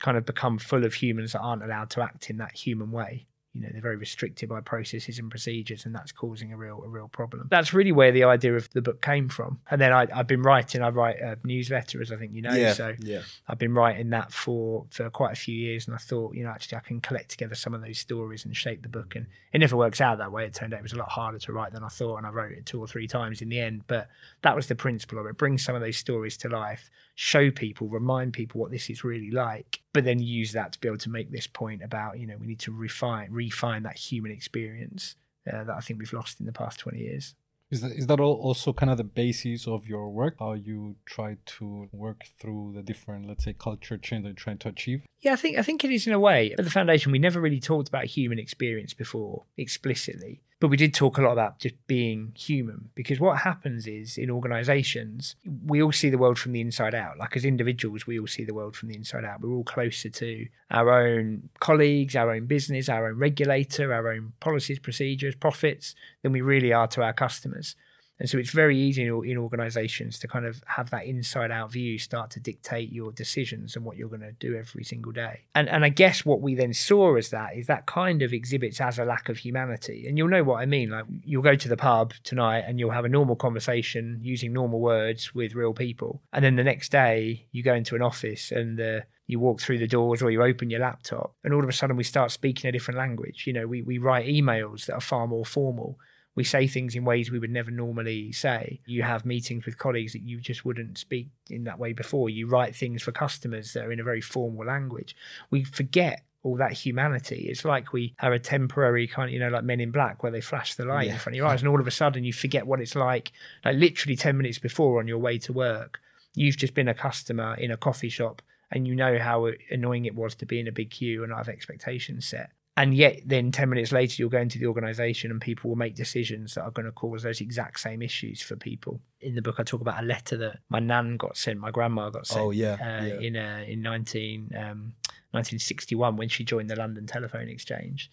kind 0.00 0.18
of 0.18 0.26
become 0.26 0.58
full 0.58 0.84
of 0.84 0.94
humans 0.94 1.32
that 1.32 1.40
aren't 1.40 1.62
allowed 1.62 1.88
to 1.90 2.02
act 2.02 2.28
in 2.28 2.36
that 2.38 2.56
human 2.56 2.90
way 2.90 3.26
you 3.54 3.60
know 3.60 3.68
they're 3.70 3.82
very 3.82 3.96
restricted 3.96 4.48
by 4.48 4.60
processes 4.60 5.18
and 5.18 5.30
procedures 5.30 5.84
and 5.84 5.94
that's 5.94 6.12
causing 6.12 6.52
a 6.52 6.56
real 6.56 6.82
a 6.84 6.88
real 6.88 7.08
problem. 7.08 7.48
That's 7.50 7.72
really 7.74 7.92
where 7.92 8.12
the 8.12 8.24
idea 8.24 8.54
of 8.54 8.70
the 8.72 8.82
book 8.82 9.02
came 9.02 9.28
from. 9.28 9.60
And 9.70 9.80
then 9.80 9.92
I, 9.92 10.06
have 10.14 10.26
been 10.26 10.42
writing 10.42 10.82
i 10.82 10.88
write 10.88 11.20
a 11.20 11.38
newsletter 11.44 12.00
as 12.00 12.10
i 12.10 12.16
think 12.16 12.32
you 12.34 12.42
know 12.42 12.54
yeah, 12.54 12.72
so 12.72 12.94
yeah. 13.00 13.22
i've 13.48 13.58
been 13.58 13.74
writing 13.74 14.10
that 14.10 14.32
for 14.32 14.86
for 14.90 15.10
quite 15.10 15.32
a 15.32 15.36
few 15.36 15.54
years 15.54 15.86
and 15.86 15.94
i 15.94 15.98
thought 15.98 16.34
you 16.34 16.44
know 16.44 16.50
actually 16.50 16.78
i 16.78 16.80
can 16.80 17.00
collect 17.00 17.30
together 17.30 17.54
some 17.54 17.74
of 17.74 17.82
those 17.82 17.98
stories 17.98 18.44
and 18.44 18.56
shape 18.56 18.82
the 18.82 18.88
book 18.88 19.14
and 19.16 19.26
it 19.52 19.58
never 19.58 19.76
works 19.76 20.00
out 20.00 20.18
that 20.18 20.32
way. 20.32 20.46
It 20.46 20.54
turned 20.54 20.72
out 20.72 20.80
it 20.80 20.82
was 20.82 20.94
a 20.94 20.98
lot 20.98 21.10
harder 21.10 21.38
to 21.38 21.52
write 21.52 21.72
than 21.72 21.84
i 21.84 21.88
thought 21.88 22.16
and 22.16 22.26
i 22.26 22.30
wrote 22.30 22.52
it 22.52 22.66
two 22.66 22.80
or 22.80 22.86
three 22.86 23.06
times 23.06 23.42
in 23.42 23.48
the 23.48 23.60
end 23.60 23.82
but 23.86 24.08
that 24.42 24.56
was 24.56 24.66
the 24.66 24.74
principle 24.74 25.18
of 25.18 25.26
it. 25.26 25.36
Bring 25.36 25.58
some 25.58 25.74
of 25.74 25.80
those 25.80 25.96
stories 25.96 26.36
to 26.38 26.48
life 26.48 26.90
show 27.14 27.50
people, 27.50 27.88
remind 27.88 28.32
people 28.32 28.60
what 28.60 28.70
this 28.70 28.88
is 28.88 29.04
really 29.04 29.30
like, 29.30 29.80
but 29.92 30.04
then 30.04 30.18
use 30.18 30.52
that 30.52 30.72
to 30.72 30.80
be 30.80 30.88
able 30.88 30.98
to 30.98 31.10
make 31.10 31.30
this 31.30 31.46
point 31.46 31.82
about, 31.82 32.18
you 32.18 32.26
know, 32.26 32.36
we 32.38 32.46
need 32.46 32.60
to 32.60 32.72
refine, 32.72 33.28
refine 33.30 33.82
that 33.82 33.98
human 33.98 34.32
experience 34.32 35.16
uh, 35.50 35.64
that 35.64 35.74
I 35.76 35.80
think 35.80 35.98
we've 35.98 36.12
lost 36.12 36.40
in 36.40 36.46
the 36.46 36.52
past 36.52 36.78
20 36.80 36.98
years. 36.98 37.34
Is 37.70 37.80
that, 37.80 37.92
is 37.92 38.06
that 38.08 38.20
also 38.20 38.74
kind 38.74 38.90
of 38.90 38.98
the 38.98 39.04
basis 39.04 39.66
of 39.66 39.86
your 39.86 40.10
work? 40.10 40.36
How 40.38 40.52
you 40.52 40.96
try 41.06 41.38
to 41.56 41.88
work 41.90 42.24
through 42.38 42.72
the 42.76 42.82
different, 42.82 43.26
let's 43.26 43.44
say, 43.44 43.54
culture 43.54 43.96
change 43.96 44.24
that 44.24 44.28
you're 44.28 44.34
trying 44.34 44.58
to 44.58 44.68
achieve? 44.68 45.00
Yeah, 45.20 45.32
I 45.32 45.36
think 45.36 45.56
I 45.56 45.62
think 45.62 45.82
it 45.82 45.90
is 45.90 46.06
in 46.06 46.12
a 46.12 46.20
way. 46.20 46.52
At 46.58 46.64
the 46.64 46.70
foundation, 46.70 47.12
we 47.12 47.18
never 47.18 47.40
really 47.40 47.60
talked 47.60 47.88
about 47.88 48.04
human 48.04 48.38
experience 48.38 48.92
before 48.92 49.44
explicitly. 49.56 50.42
But 50.62 50.68
we 50.68 50.76
did 50.76 50.94
talk 50.94 51.18
a 51.18 51.22
lot 51.22 51.32
about 51.32 51.58
just 51.58 51.74
being 51.88 52.30
human 52.36 52.90
because 52.94 53.18
what 53.18 53.38
happens 53.38 53.88
is 53.88 54.16
in 54.16 54.30
organizations, 54.30 55.34
we 55.66 55.82
all 55.82 55.90
see 55.90 56.08
the 56.08 56.18
world 56.18 56.38
from 56.38 56.52
the 56.52 56.60
inside 56.60 56.94
out. 56.94 57.18
Like 57.18 57.36
as 57.36 57.44
individuals, 57.44 58.06
we 58.06 58.20
all 58.20 58.28
see 58.28 58.44
the 58.44 58.54
world 58.54 58.76
from 58.76 58.88
the 58.88 58.94
inside 58.94 59.24
out. 59.24 59.40
We're 59.40 59.50
all 59.50 59.64
closer 59.64 60.08
to 60.08 60.46
our 60.70 60.88
own 60.88 61.48
colleagues, 61.58 62.14
our 62.14 62.30
own 62.30 62.46
business, 62.46 62.88
our 62.88 63.08
own 63.08 63.18
regulator, 63.18 63.92
our 63.92 64.12
own 64.12 64.34
policies, 64.38 64.78
procedures, 64.78 65.34
profits 65.34 65.96
than 66.22 66.30
we 66.30 66.42
really 66.42 66.72
are 66.72 66.86
to 66.86 67.02
our 67.02 67.12
customers. 67.12 67.74
And 68.22 68.30
so 68.30 68.38
it's 68.38 68.52
very 68.52 68.78
easy 68.78 69.02
in, 69.02 69.24
in 69.24 69.36
organizations 69.36 70.16
to 70.20 70.28
kind 70.28 70.46
of 70.46 70.62
have 70.66 70.90
that 70.90 71.06
inside 71.06 71.50
out 71.50 71.72
view 71.72 71.98
start 71.98 72.30
to 72.30 72.40
dictate 72.40 72.92
your 72.92 73.10
decisions 73.10 73.74
and 73.74 73.84
what 73.84 73.96
you're 73.96 74.08
going 74.08 74.20
to 74.20 74.30
do 74.30 74.54
every 74.54 74.84
single 74.84 75.10
day. 75.10 75.40
And 75.56 75.68
and 75.68 75.84
I 75.84 75.88
guess 75.88 76.24
what 76.24 76.40
we 76.40 76.54
then 76.54 76.72
saw 76.72 77.16
as 77.16 77.30
that 77.30 77.56
is 77.56 77.66
that 77.66 77.86
kind 77.86 78.22
of 78.22 78.32
exhibits 78.32 78.80
as 78.80 79.00
a 79.00 79.04
lack 79.04 79.28
of 79.28 79.38
humanity. 79.38 80.06
And 80.06 80.16
you'll 80.16 80.28
know 80.28 80.44
what 80.44 80.60
I 80.60 80.66
mean. 80.66 80.90
Like 80.90 81.06
you'll 81.24 81.42
go 81.42 81.56
to 81.56 81.68
the 81.68 81.76
pub 81.76 82.14
tonight 82.22 82.60
and 82.60 82.78
you'll 82.78 82.92
have 82.92 83.04
a 83.04 83.08
normal 83.08 83.34
conversation 83.34 84.20
using 84.22 84.52
normal 84.52 84.78
words 84.78 85.34
with 85.34 85.56
real 85.56 85.74
people. 85.74 86.22
And 86.32 86.44
then 86.44 86.54
the 86.54 86.62
next 86.62 86.92
day 86.92 87.48
you 87.50 87.64
go 87.64 87.74
into 87.74 87.96
an 87.96 88.02
office 88.02 88.52
and 88.52 88.78
the 88.78 89.02
you 89.26 89.40
walk 89.40 89.60
through 89.60 89.78
the 89.78 89.88
doors 89.88 90.22
or 90.22 90.30
you 90.30 90.44
open 90.44 90.70
your 90.70 90.80
laptop 90.80 91.34
and 91.42 91.52
all 91.52 91.62
of 91.62 91.68
a 91.68 91.72
sudden 91.72 91.96
we 91.96 92.04
start 92.04 92.30
speaking 92.30 92.68
a 92.68 92.72
different 92.72 92.98
language 92.98 93.44
you 93.46 93.52
know 93.52 93.66
we, 93.66 93.80
we 93.80 93.96
write 93.96 94.26
emails 94.26 94.86
that 94.86 94.94
are 94.94 95.00
far 95.00 95.26
more 95.26 95.44
formal 95.44 95.98
we 96.34 96.44
say 96.44 96.66
things 96.66 96.94
in 96.94 97.04
ways 97.04 97.30
we 97.30 97.38
would 97.38 97.50
never 97.50 97.70
normally 97.70 98.32
say. 98.32 98.80
You 98.86 99.02
have 99.02 99.26
meetings 99.26 99.66
with 99.66 99.78
colleagues 99.78 100.12
that 100.12 100.22
you 100.22 100.40
just 100.40 100.64
wouldn't 100.64 100.98
speak 100.98 101.28
in 101.50 101.64
that 101.64 101.78
way 101.78 101.92
before. 101.92 102.30
You 102.30 102.46
write 102.46 102.74
things 102.74 103.02
for 103.02 103.12
customers 103.12 103.72
that 103.74 103.84
are 103.84 103.92
in 103.92 104.00
a 104.00 104.04
very 104.04 104.22
formal 104.22 104.64
language. 104.64 105.14
We 105.50 105.64
forget 105.64 106.24
all 106.42 106.56
that 106.56 106.72
humanity. 106.72 107.48
It's 107.48 107.64
like 107.64 107.92
we 107.92 108.14
have 108.16 108.32
a 108.32 108.38
temporary 108.38 109.06
kind 109.06 109.28
of, 109.28 109.34
you 109.34 109.40
know, 109.40 109.50
like 109.50 109.64
Men 109.64 109.80
in 109.80 109.90
Black, 109.90 110.22
where 110.22 110.32
they 110.32 110.40
flash 110.40 110.74
the 110.74 110.84
light 110.84 111.06
yeah. 111.06 111.14
in 111.14 111.18
front 111.18 111.34
of 111.34 111.36
your 111.36 111.46
eyes, 111.46 111.60
and 111.60 111.68
all 111.68 111.80
of 111.80 111.86
a 111.86 111.92
sudden 111.92 112.24
you 112.24 112.32
forget 112.32 112.66
what 112.66 112.80
it's 112.80 112.96
like. 112.96 113.32
Like 113.64 113.76
literally 113.76 114.16
10 114.16 114.36
minutes 114.36 114.58
before 114.58 114.98
on 114.98 115.06
your 115.06 115.18
way 115.18 115.38
to 115.38 115.52
work, 115.52 116.00
you've 116.34 116.56
just 116.56 116.74
been 116.74 116.88
a 116.88 116.94
customer 116.94 117.54
in 117.54 117.70
a 117.70 117.76
coffee 117.76 118.08
shop 118.08 118.42
and 118.70 118.88
you 118.88 118.94
know 118.94 119.18
how 119.18 119.50
annoying 119.70 120.06
it 120.06 120.14
was 120.14 120.34
to 120.36 120.46
be 120.46 120.58
in 120.58 120.66
a 120.66 120.72
big 120.72 120.90
queue 120.90 121.22
and 121.22 121.30
not 121.30 121.38
have 121.38 121.48
expectations 121.48 122.26
set 122.26 122.50
and 122.76 122.94
yet 122.94 123.20
then 123.26 123.52
10 123.52 123.68
minutes 123.68 123.92
later 123.92 124.14
you'll 124.18 124.30
go 124.30 124.38
into 124.38 124.58
the 124.58 124.66
organization 124.66 125.30
and 125.30 125.40
people 125.40 125.68
will 125.68 125.76
make 125.76 125.94
decisions 125.94 126.54
that 126.54 126.62
are 126.62 126.70
going 126.70 126.86
to 126.86 126.92
cause 126.92 127.22
those 127.22 127.40
exact 127.40 127.80
same 127.80 128.00
issues 128.00 128.40
for 128.40 128.56
people. 128.56 129.00
In 129.20 129.34
the 129.34 129.42
book 129.42 129.56
i 129.58 129.62
talk 129.62 129.80
about 129.80 130.02
a 130.02 130.06
letter 130.06 130.36
that 130.38 130.58
my 130.68 130.80
nan 130.80 131.16
got 131.16 131.36
sent 131.36 131.60
my 131.60 131.70
grandma 131.70 132.10
got 132.10 132.26
sent 132.26 132.40
oh 132.40 132.50
yeah, 132.50 132.72
uh, 132.74 133.04
yeah. 133.04 133.20
in 133.20 133.36
uh, 133.36 133.64
in 133.66 133.82
19 133.82 134.50
um, 134.54 134.94
1961 135.30 136.16
when 136.16 136.28
she 136.28 136.44
joined 136.44 136.68
the 136.68 136.76
london 136.76 137.06
telephone 137.06 137.48
exchange 137.48 138.10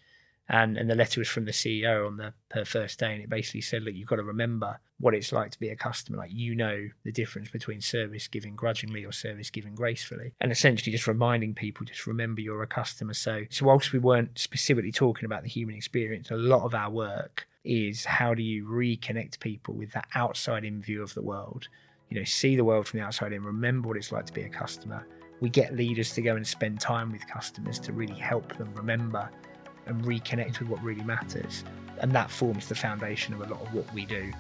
and 0.50 0.78
and 0.78 0.90
the 0.90 0.96
letter 0.96 1.22
was 1.22 1.30
from 1.30 1.46
the 1.46 1.52
CEO 1.52 2.06
on 2.06 2.18
the 2.18 2.34
her 2.52 2.66
first 2.66 3.00
day, 3.00 3.14
and 3.14 3.22
it 3.22 3.30
basically 3.30 3.62
said, 3.62 3.84
"Look, 3.84 3.94
you've 3.94 4.08
got 4.08 4.18
to 4.18 4.24
remember 4.24 4.80
what 5.00 5.14
it's 5.14 5.32
like 5.32 5.52
to 5.52 5.60
be 5.60 5.70
a 5.70 5.76
customer. 5.76 6.18
Like 6.18 6.32
you 6.34 6.56
know 6.56 6.90
the 7.04 7.12
difference 7.12 7.50
between 7.50 7.82
service 7.82 8.28
given 8.28 8.56
grudgingly 8.56 9.06
or 9.06 9.12
service 9.12 9.50
given 9.50 9.76
gracefully, 9.76 10.34
and 10.42 10.52
essentially 10.52 10.92
just 10.92 11.08
reminding 11.08 11.54
people, 11.54 11.86
just 11.86 12.08
remember 12.08 12.42
you're 12.42 12.64
a 12.64 12.68
customer. 12.68 13.14
So, 13.14 13.44
so 13.50 13.66
whilst 13.66 13.94
we 13.94 14.00
weren't 14.00 14.38
specifically 14.38 14.92
talking 14.92 15.26
about 15.26 15.44
the 15.44 15.50
human 15.50 15.76
experience, 15.76 16.32
a 16.32 16.36
lot 16.36 16.64
of 16.64 16.74
our 16.74 16.90
work 16.90 17.48
is 17.64 18.06
how 18.06 18.34
do 18.34 18.42
you 18.42 18.66
reconnect 18.66 19.40
people 19.40 19.76
with 19.76 19.92
that 19.92 20.08
outside 20.16 20.64
in 20.66 20.82
view 20.82 21.04
of 21.04 21.14
the 21.14 21.22
world. 21.22 21.68
You 22.10 22.18
know, 22.18 22.24
see 22.24 22.56
the 22.56 22.64
world 22.64 22.88
from 22.88 23.00
the 23.00 23.06
outside 23.06 23.34
in, 23.34 23.44
remember 23.44 23.90
what 23.90 23.98
it's 23.98 24.12
like 24.12 24.26
to 24.26 24.34
be 24.34 24.42
a 24.42 24.50
customer. 24.50 25.06
We 25.42 25.50
get 25.50 25.76
leaders 25.76 26.12
to 26.14 26.22
go 26.22 26.36
and 26.36 26.48
spend 26.48 26.80
time 26.80 27.12
with 27.12 27.28
customers 27.28 27.80
to 27.82 27.94
really 27.94 28.16
help 28.16 28.58
them 28.58 28.74
remember 28.74 29.30
and 29.86 30.04
reconnect 30.04 30.60
with 30.60 30.70
what 30.70 30.84
really 30.84 31.04
matters. 31.04 31.64
And 32.00 32.12
that 32.14 32.30
forms 32.32 32.68
the 32.68 32.76
foundation 32.76 33.34
of 33.34 33.42
a 33.42 33.54
lot 33.54 33.62
of 33.62 33.74
what 33.74 33.94
we 33.94 34.06
do. 34.06 34.32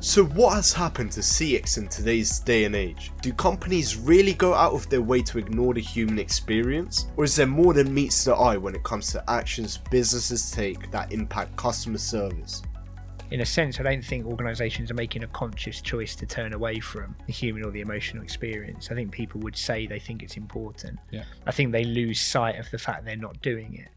So, 0.00 0.24
what 0.26 0.54
has 0.54 0.72
happened 0.72 1.10
to 1.12 1.20
CX 1.20 1.78
in 1.78 1.88
today's 1.88 2.38
day 2.38 2.64
and 2.64 2.76
age? 2.76 3.10
Do 3.20 3.32
companies 3.32 3.96
really 3.96 4.32
go 4.32 4.54
out 4.54 4.72
of 4.72 4.88
their 4.90 5.02
way 5.02 5.22
to 5.22 5.38
ignore 5.38 5.74
the 5.74 5.80
human 5.80 6.20
experience? 6.20 7.08
Or 7.16 7.24
is 7.24 7.34
there 7.34 7.48
more 7.48 7.74
than 7.74 7.92
meets 7.92 8.24
the 8.24 8.34
eye 8.34 8.56
when 8.56 8.76
it 8.76 8.84
comes 8.84 9.10
to 9.12 9.24
actions 9.28 9.78
businesses 9.90 10.52
take 10.52 10.90
that 10.92 11.12
impact 11.12 11.56
customer 11.56 11.98
service? 11.98 12.62
in 13.30 13.40
a 13.40 13.46
sense, 13.46 13.78
I 13.78 13.82
don't 13.82 14.04
think 14.04 14.26
organisations 14.26 14.90
are 14.90 14.94
making 14.94 15.22
a 15.22 15.26
conscious 15.28 15.80
choice 15.80 16.16
to 16.16 16.26
turn 16.26 16.52
away 16.54 16.80
from 16.80 17.14
the 17.26 17.32
human 17.32 17.64
or 17.64 17.70
the 17.70 17.80
emotional 17.80 18.22
experience. 18.22 18.90
I 18.90 18.94
think 18.94 19.10
people 19.10 19.40
would 19.42 19.56
say 19.56 19.86
they 19.86 19.98
think 19.98 20.22
it's 20.22 20.36
important. 20.36 20.98
Yeah. 21.10 21.24
I 21.46 21.52
think 21.52 21.72
they 21.72 21.84
lose 21.84 22.20
sight 22.20 22.58
of 22.58 22.70
the 22.70 22.78
fact 22.78 23.04
they're 23.04 23.16
not 23.16 23.42
doing 23.42 23.74
it 23.74 23.88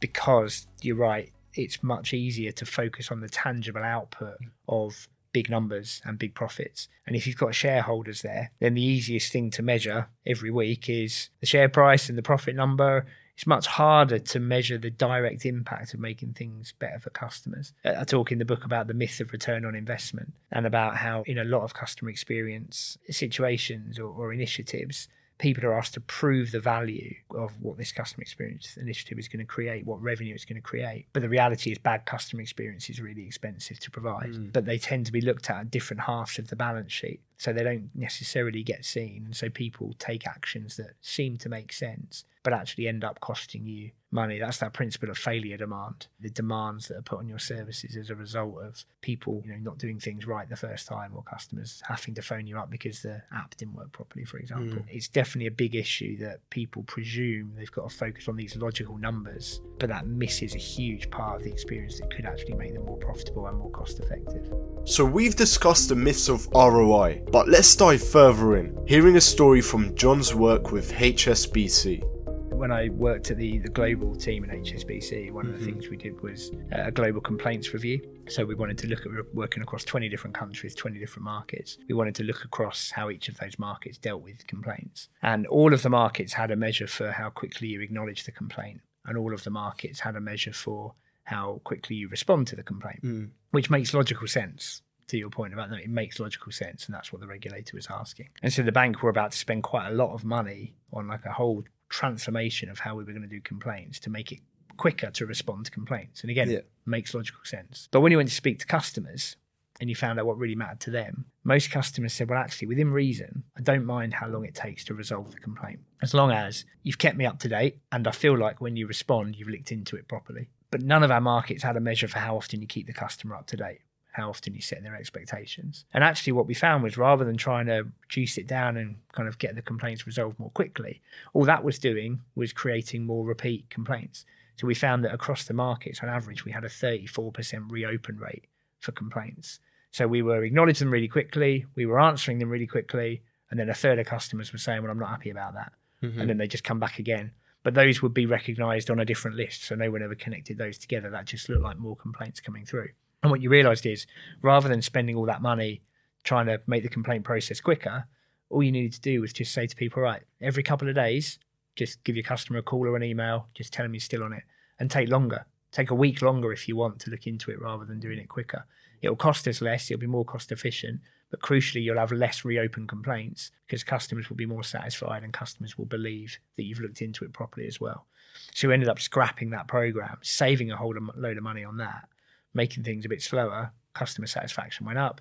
because 0.00 0.66
you're 0.82 0.96
right, 0.96 1.32
it's 1.54 1.82
much 1.82 2.12
easier 2.12 2.52
to 2.52 2.66
focus 2.66 3.10
on 3.10 3.20
the 3.20 3.28
tangible 3.28 3.82
output 3.82 4.36
of 4.68 5.08
big 5.32 5.50
numbers 5.50 6.00
and 6.04 6.18
big 6.18 6.34
profits. 6.34 6.88
And 7.06 7.14
if 7.14 7.26
you've 7.26 7.36
got 7.36 7.54
shareholders 7.54 8.22
there, 8.22 8.52
then 8.58 8.74
the 8.74 8.82
easiest 8.82 9.32
thing 9.32 9.50
to 9.50 9.62
measure 9.62 10.08
every 10.26 10.50
week 10.50 10.88
is 10.88 11.28
the 11.40 11.46
share 11.46 11.68
price 11.68 12.08
and 12.08 12.16
the 12.16 12.22
profit 12.22 12.56
number. 12.56 13.06
It's 13.34 13.46
much 13.46 13.66
harder 13.66 14.18
to 14.18 14.40
measure 14.40 14.78
the 14.78 14.90
direct 14.90 15.44
impact 15.44 15.92
of 15.92 16.00
making 16.00 16.32
things 16.32 16.72
better 16.78 16.98
for 16.98 17.10
customers. 17.10 17.74
I 17.84 18.04
talk 18.04 18.32
in 18.32 18.38
the 18.38 18.46
book 18.46 18.64
about 18.64 18.86
the 18.86 18.94
myth 18.94 19.20
of 19.20 19.30
return 19.32 19.66
on 19.66 19.74
investment 19.74 20.32
and 20.50 20.64
about 20.64 20.96
how, 20.96 21.22
in 21.26 21.36
a 21.36 21.44
lot 21.44 21.62
of 21.62 21.74
customer 21.74 22.10
experience 22.10 22.96
situations 23.10 23.98
or, 23.98 24.08
or 24.08 24.32
initiatives, 24.32 25.06
people 25.38 25.64
are 25.66 25.78
asked 25.78 25.94
to 25.94 26.00
prove 26.00 26.50
the 26.50 26.60
value 26.60 27.14
of 27.30 27.52
what 27.60 27.76
this 27.76 27.92
customer 27.92 28.22
experience 28.22 28.76
initiative 28.76 29.18
is 29.18 29.28
going 29.28 29.40
to 29.40 29.44
create, 29.44 29.84
what 29.84 30.00
revenue 30.00 30.34
it's 30.34 30.44
going 30.44 30.56
to 30.56 30.62
create. 30.62 31.06
But 31.12 31.22
the 31.22 31.28
reality 31.28 31.72
is, 31.72 31.78
bad 31.78 32.06
customer 32.06 32.42
experience 32.42 32.88
is 32.88 33.00
really 33.00 33.26
expensive 33.26 33.78
to 33.80 33.90
provide. 33.90 34.32
Mm. 34.32 34.52
But 34.52 34.64
they 34.64 34.78
tend 34.78 35.06
to 35.06 35.12
be 35.12 35.20
looked 35.20 35.50
at 35.50 35.60
at 35.60 35.70
different 35.70 36.02
halves 36.02 36.38
of 36.38 36.48
the 36.48 36.56
balance 36.56 36.92
sheet. 36.92 37.20
So 37.38 37.52
they 37.52 37.62
don't 37.62 37.90
necessarily 37.94 38.62
get 38.62 38.84
seen. 38.84 39.24
And 39.26 39.36
so 39.36 39.50
people 39.50 39.94
take 39.98 40.26
actions 40.26 40.76
that 40.76 40.94
seem 41.02 41.36
to 41.38 41.48
make 41.50 41.72
sense, 41.72 42.24
but 42.46 42.52
actually 42.52 42.86
end 42.86 43.02
up 43.02 43.18
costing 43.18 43.66
you 43.66 43.90
money. 44.12 44.38
That's 44.38 44.58
that 44.58 44.72
principle 44.72 45.10
of 45.10 45.18
failure 45.18 45.56
demand. 45.56 46.06
The 46.20 46.30
demands 46.30 46.86
that 46.86 46.96
are 46.96 47.02
put 47.02 47.18
on 47.18 47.28
your 47.28 47.40
services 47.40 47.96
as 47.96 48.08
a 48.08 48.14
result 48.14 48.62
of 48.62 48.84
people, 49.00 49.42
you 49.44 49.50
know, 49.50 49.58
not 49.58 49.78
doing 49.78 49.98
things 49.98 50.28
right 50.28 50.48
the 50.48 50.54
first 50.54 50.86
time 50.86 51.10
or 51.16 51.24
customers 51.24 51.82
having 51.88 52.14
to 52.14 52.22
phone 52.22 52.46
you 52.46 52.56
up 52.56 52.70
because 52.70 53.02
the 53.02 53.20
app 53.34 53.56
didn't 53.56 53.74
work 53.74 53.90
properly, 53.90 54.24
for 54.24 54.38
example. 54.38 54.78
Mm. 54.78 54.84
It's 54.88 55.08
definitely 55.08 55.48
a 55.48 55.50
big 55.50 55.74
issue 55.74 56.18
that 56.18 56.48
people 56.50 56.84
presume 56.84 57.50
they've 57.56 57.72
got 57.72 57.90
to 57.90 57.96
focus 57.96 58.28
on 58.28 58.36
these 58.36 58.56
logical 58.56 58.96
numbers, 58.96 59.60
but 59.80 59.88
that 59.88 60.06
misses 60.06 60.54
a 60.54 60.58
huge 60.58 61.10
part 61.10 61.38
of 61.38 61.42
the 61.42 61.50
experience 61.50 61.98
that 61.98 62.14
could 62.14 62.26
actually 62.26 62.54
make 62.54 62.74
them 62.74 62.84
more 62.84 62.98
profitable 62.98 63.48
and 63.48 63.58
more 63.58 63.72
cost 63.72 63.98
effective. 63.98 64.52
So 64.84 65.04
we've 65.04 65.34
discussed 65.34 65.88
the 65.88 65.96
myths 65.96 66.28
of 66.28 66.46
ROI, 66.54 67.24
but 67.32 67.48
let's 67.48 67.74
dive 67.74 68.06
further 68.06 68.58
in, 68.58 68.78
hearing 68.86 69.16
a 69.16 69.20
story 69.20 69.60
from 69.60 69.96
John's 69.96 70.32
work 70.32 70.70
with 70.70 70.92
HSBC 70.92 72.15
when 72.56 72.72
I 72.72 72.88
worked 72.88 73.30
at 73.30 73.36
the, 73.36 73.58
the 73.58 73.68
global 73.68 74.16
team 74.16 74.44
in 74.44 74.50
HSBC, 74.50 75.30
one 75.30 75.44
mm-hmm. 75.44 75.54
of 75.54 75.60
the 75.60 75.66
mm-hmm. 75.66 75.78
things 75.78 75.90
we 75.90 75.96
did 75.96 76.20
was 76.22 76.50
a 76.72 76.90
global 76.90 77.20
complaints 77.20 77.72
review. 77.72 78.00
So 78.28 78.44
we 78.44 78.54
wanted 78.54 78.78
to 78.78 78.86
look 78.86 79.06
at 79.06 79.12
working 79.34 79.62
across 79.62 79.84
20 79.84 80.08
different 80.08 80.34
countries, 80.34 80.74
20 80.74 80.98
different 80.98 81.24
markets. 81.24 81.78
We 81.88 81.94
wanted 81.94 82.14
to 82.16 82.24
look 82.24 82.44
across 82.44 82.90
how 82.90 83.10
each 83.10 83.28
of 83.28 83.36
those 83.36 83.58
markets 83.58 83.98
dealt 83.98 84.22
with 84.22 84.46
complaints. 84.46 85.08
And 85.22 85.46
all 85.46 85.72
of 85.72 85.82
the 85.82 85.90
markets 85.90 86.32
had 86.32 86.50
a 86.50 86.56
measure 86.56 86.86
for 86.86 87.12
how 87.12 87.30
quickly 87.30 87.68
you 87.68 87.80
acknowledge 87.80 88.24
the 88.24 88.32
complaint. 88.32 88.80
And 89.04 89.16
all 89.16 89.32
of 89.32 89.44
the 89.44 89.50
markets 89.50 90.00
had 90.00 90.16
a 90.16 90.20
measure 90.20 90.52
for 90.52 90.94
how 91.24 91.60
quickly 91.64 91.96
you 91.96 92.08
respond 92.08 92.46
to 92.48 92.56
the 92.56 92.62
complaint, 92.62 93.02
mm. 93.02 93.28
which 93.50 93.70
makes 93.70 93.92
logical 93.94 94.26
sense 94.26 94.82
to 95.08 95.16
your 95.16 95.30
point 95.30 95.52
about 95.52 95.70
that, 95.70 95.80
it 95.80 95.90
makes 95.90 96.18
logical 96.18 96.50
sense, 96.50 96.86
and 96.86 96.94
that's 96.94 97.12
what 97.12 97.20
the 97.20 97.26
regulator 97.26 97.76
was 97.76 97.86
asking. 97.90 98.28
And 98.42 98.52
so 98.52 98.62
the 98.62 98.72
bank 98.72 99.02
were 99.02 99.10
about 99.10 99.32
to 99.32 99.38
spend 99.38 99.62
quite 99.62 99.88
a 99.88 99.92
lot 99.92 100.12
of 100.12 100.24
money 100.24 100.74
on 100.92 101.06
like 101.06 101.24
a 101.24 101.32
whole 101.32 101.62
transformation 101.88 102.68
of 102.68 102.80
how 102.80 102.94
we 102.94 103.04
were 103.04 103.12
going 103.12 103.22
to 103.22 103.28
do 103.28 103.40
complaints 103.40 103.98
to 104.00 104.10
make 104.10 104.32
it 104.32 104.40
quicker 104.76 105.10
to 105.10 105.26
respond 105.26 105.64
to 105.66 105.70
complaints. 105.70 106.22
And 106.22 106.30
again, 106.30 106.50
yeah. 106.50 106.60
makes 106.84 107.14
logical 107.14 107.40
sense. 107.44 107.88
But 107.90 108.00
when 108.00 108.12
you 108.12 108.18
went 108.18 108.28
to 108.28 108.34
speak 108.34 108.58
to 108.60 108.66
customers 108.66 109.36
and 109.80 109.88
you 109.90 109.96
found 109.96 110.18
out 110.18 110.26
what 110.26 110.38
really 110.38 110.54
mattered 110.54 110.80
to 110.80 110.90
them, 110.90 111.26
most 111.44 111.70
customers 111.70 112.12
said, 112.12 112.28
well, 112.28 112.38
actually, 112.38 112.68
within 112.68 112.90
reason, 112.90 113.44
I 113.56 113.62
don't 113.62 113.84
mind 113.84 114.14
how 114.14 114.28
long 114.28 114.44
it 114.44 114.54
takes 114.54 114.84
to 114.84 114.94
resolve 114.94 115.32
the 115.32 115.40
complaint, 115.40 115.80
as 116.02 116.14
long 116.14 116.30
as 116.30 116.64
you've 116.82 116.98
kept 116.98 117.16
me 117.16 117.26
up 117.26 117.38
to 117.40 117.48
date 117.48 117.78
and 117.92 118.06
I 118.06 118.10
feel 118.10 118.36
like 118.36 118.60
when 118.60 118.76
you 118.76 118.86
respond, 118.86 119.36
you've 119.36 119.48
looked 119.48 119.72
into 119.72 119.96
it 119.96 120.08
properly. 120.08 120.48
But 120.70 120.82
none 120.82 121.02
of 121.02 121.10
our 121.10 121.20
markets 121.20 121.62
had 121.62 121.76
a 121.76 121.80
measure 121.80 122.08
for 122.08 122.18
how 122.18 122.36
often 122.36 122.60
you 122.60 122.66
keep 122.66 122.86
the 122.86 122.92
customer 122.92 123.36
up 123.36 123.46
to 123.48 123.56
date 123.56 123.80
how 124.16 124.30
often 124.30 124.54
you 124.54 124.62
set 124.62 124.82
their 124.82 124.96
expectations. 124.96 125.84
And 125.92 126.02
actually, 126.02 126.32
what 126.32 126.46
we 126.46 126.54
found 126.54 126.82
was 126.82 126.96
rather 126.96 127.24
than 127.24 127.36
trying 127.36 127.66
to 127.66 127.86
reduce 128.08 128.38
it 128.38 128.46
down 128.46 128.76
and 128.76 128.96
kind 129.12 129.28
of 129.28 129.38
get 129.38 129.54
the 129.54 129.62
complaints 129.62 130.06
resolved 130.06 130.38
more 130.38 130.50
quickly, 130.50 131.02
all 131.34 131.44
that 131.44 131.62
was 131.62 131.78
doing 131.78 132.22
was 132.34 132.52
creating 132.52 133.04
more 133.04 133.26
repeat 133.26 133.68
complaints. 133.68 134.24
So 134.56 134.66
we 134.66 134.74
found 134.74 135.04
that 135.04 135.12
across 135.12 135.44
the 135.44 135.52
markets, 135.52 136.00
on 136.02 136.08
average, 136.08 136.46
we 136.46 136.52
had 136.52 136.64
a 136.64 136.68
34% 136.68 137.70
reopen 137.70 138.16
rate 138.16 138.46
for 138.80 138.92
complaints. 138.92 139.60
So 139.90 140.08
we 140.08 140.22
were 140.22 140.42
acknowledging 140.42 140.86
them 140.86 140.92
really 140.92 141.08
quickly, 141.08 141.66
we 141.74 141.84
were 141.84 142.00
answering 142.00 142.38
them 142.38 142.48
really 142.48 142.66
quickly, 142.66 143.22
and 143.50 143.60
then 143.60 143.68
a 143.68 143.74
third 143.74 143.98
of 143.98 144.06
customers 144.06 144.50
were 144.50 144.58
saying, 144.58 144.82
Well, 144.82 144.90
I'm 144.90 144.98
not 144.98 145.10
happy 145.10 145.30
about 145.30 145.54
that. 145.54 145.72
Mm-hmm. 146.02 146.20
And 146.20 146.30
then 146.30 146.38
they 146.38 146.46
just 146.46 146.64
come 146.64 146.80
back 146.80 146.98
again. 146.98 147.32
But 147.62 147.74
those 147.74 148.00
would 148.00 148.14
be 148.14 148.26
recognized 148.26 148.90
on 148.90 148.98
a 148.98 149.04
different 149.04 149.36
list. 149.36 149.64
So 149.64 149.74
no 149.74 149.90
one 149.90 150.02
ever 150.02 150.14
connected 150.14 150.56
those 150.56 150.78
together. 150.78 151.10
That 151.10 151.26
just 151.26 151.48
looked 151.48 151.62
like 151.62 151.78
more 151.78 151.96
complaints 151.96 152.40
coming 152.40 152.64
through. 152.64 152.90
And 153.26 153.32
what 153.32 153.42
you 153.42 153.50
realized 153.50 153.86
is 153.86 154.06
rather 154.40 154.68
than 154.68 154.82
spending 154.82 155.16
all 155.16 155.26
that 155.26 155.42
money 155.42 155.82
trying 156.22 156.46
to 156.46 156.60
make 156.68 156.84
the 156.84 156.88
complaint 156.88 157.24
process 157.24 157.60
quicker, 157.60 158.06
all 158.50 158.62
you 158.62 158.70
needed 158.70 158.92
to 158.92 159.00
do 159.00 159.20
was 159.20 159.32
just 159.32 159.52
say 159.52 159.66
to 159.66 159.74
people, 159.74 160.00
right, 160.00 160.22
every 160.40 160.62
couple 160.62 160.88
of 160.88 160.94
days, 160.94 161.40
just 161.74 162.04
give 162.04 162.14
your 162.14 162.22
customer 162.22 162.60
a 162.60 162.62
call 162.62 162.86
or 162.86 162.94
an 162.94 163.02
email, 163.02 163.48
just 163.52 163.72
tell 163.72 163.84
them 163.84 163.94
you're 163.94 164.00
still 164.00 164.22
on 164.22 164.32
it, 164.32 164.44
and 164.78 164.92
take 164.92 165.08
longer. 165.08 165.44
Take 165.72 165.90
a 165.90 165.94
week 165.96 166.22
longer 166.22 166.52
if 166.52 166.68
you 166.68 166.76
want 166.76 167.00
to 167.00 167.10
look 167.10 167.26
into 167.26 167.50
it 167.50 167.60
rather 167.60 167.84
than 167.84 167.98
doing 167.98 168.20
it 168.20 168.28
quicker. 168.28 168.64
It'll 169.02 169.16
cost 169.16 169.48
us 169.48 169.60
less, 169.60 169.90
it'll 169.90 169.98
be 169.98 170.06
more 170.06 170.24
cost 170.24 170.52
efficient, 170.52 171.00
but 171.28 171.40
crucially, 171.40 171.82
you'll 171.82 171.98
have 171.98 172.12
less 172.12 172.44
reopened 172.44 172.88
complaints 172.88 173.50
because 173.66 173.82
customers 173.82 174.30
will 174.30 174.36
be 174.36 174.46
more 174.46 174.62
satisfied 174.62 175.24
and 175.24 175.32
customers 175.32 175.76
will 175.76 175.84
believe 175.84 176.38
that 176.54 176.62
you've 176.62 176.78
looked 176.78 177.02
into 177.02 177.24
it 177.24 177.32
properly 177.32 177.66
as 177.66 177.80
well. 177.80 178.06
So 178.54 178.68
we 178.68 178.74
ended 178.74 178.88
up 178.88 179.00
scrapping 179.00 179.50
that 179.50 179.66
program, 179.66 180.18
saving 180.22 180.70
a 180.70 180.76
whole 180.76 180.94
load 181.16 181.36
of 181.36 181.42
money 181.42 181.64
on 181.64 181.78
that, 181.78 182.08
making 182.56 182.82
things 182.82 183.04
a 183.04 183.08
bit 183.08 183.22
slower. 183.22 183.72
Customer 183.94 184.26
satisfaction 184.26 184.86
went 184.86 184.98
up, 184.98 185.20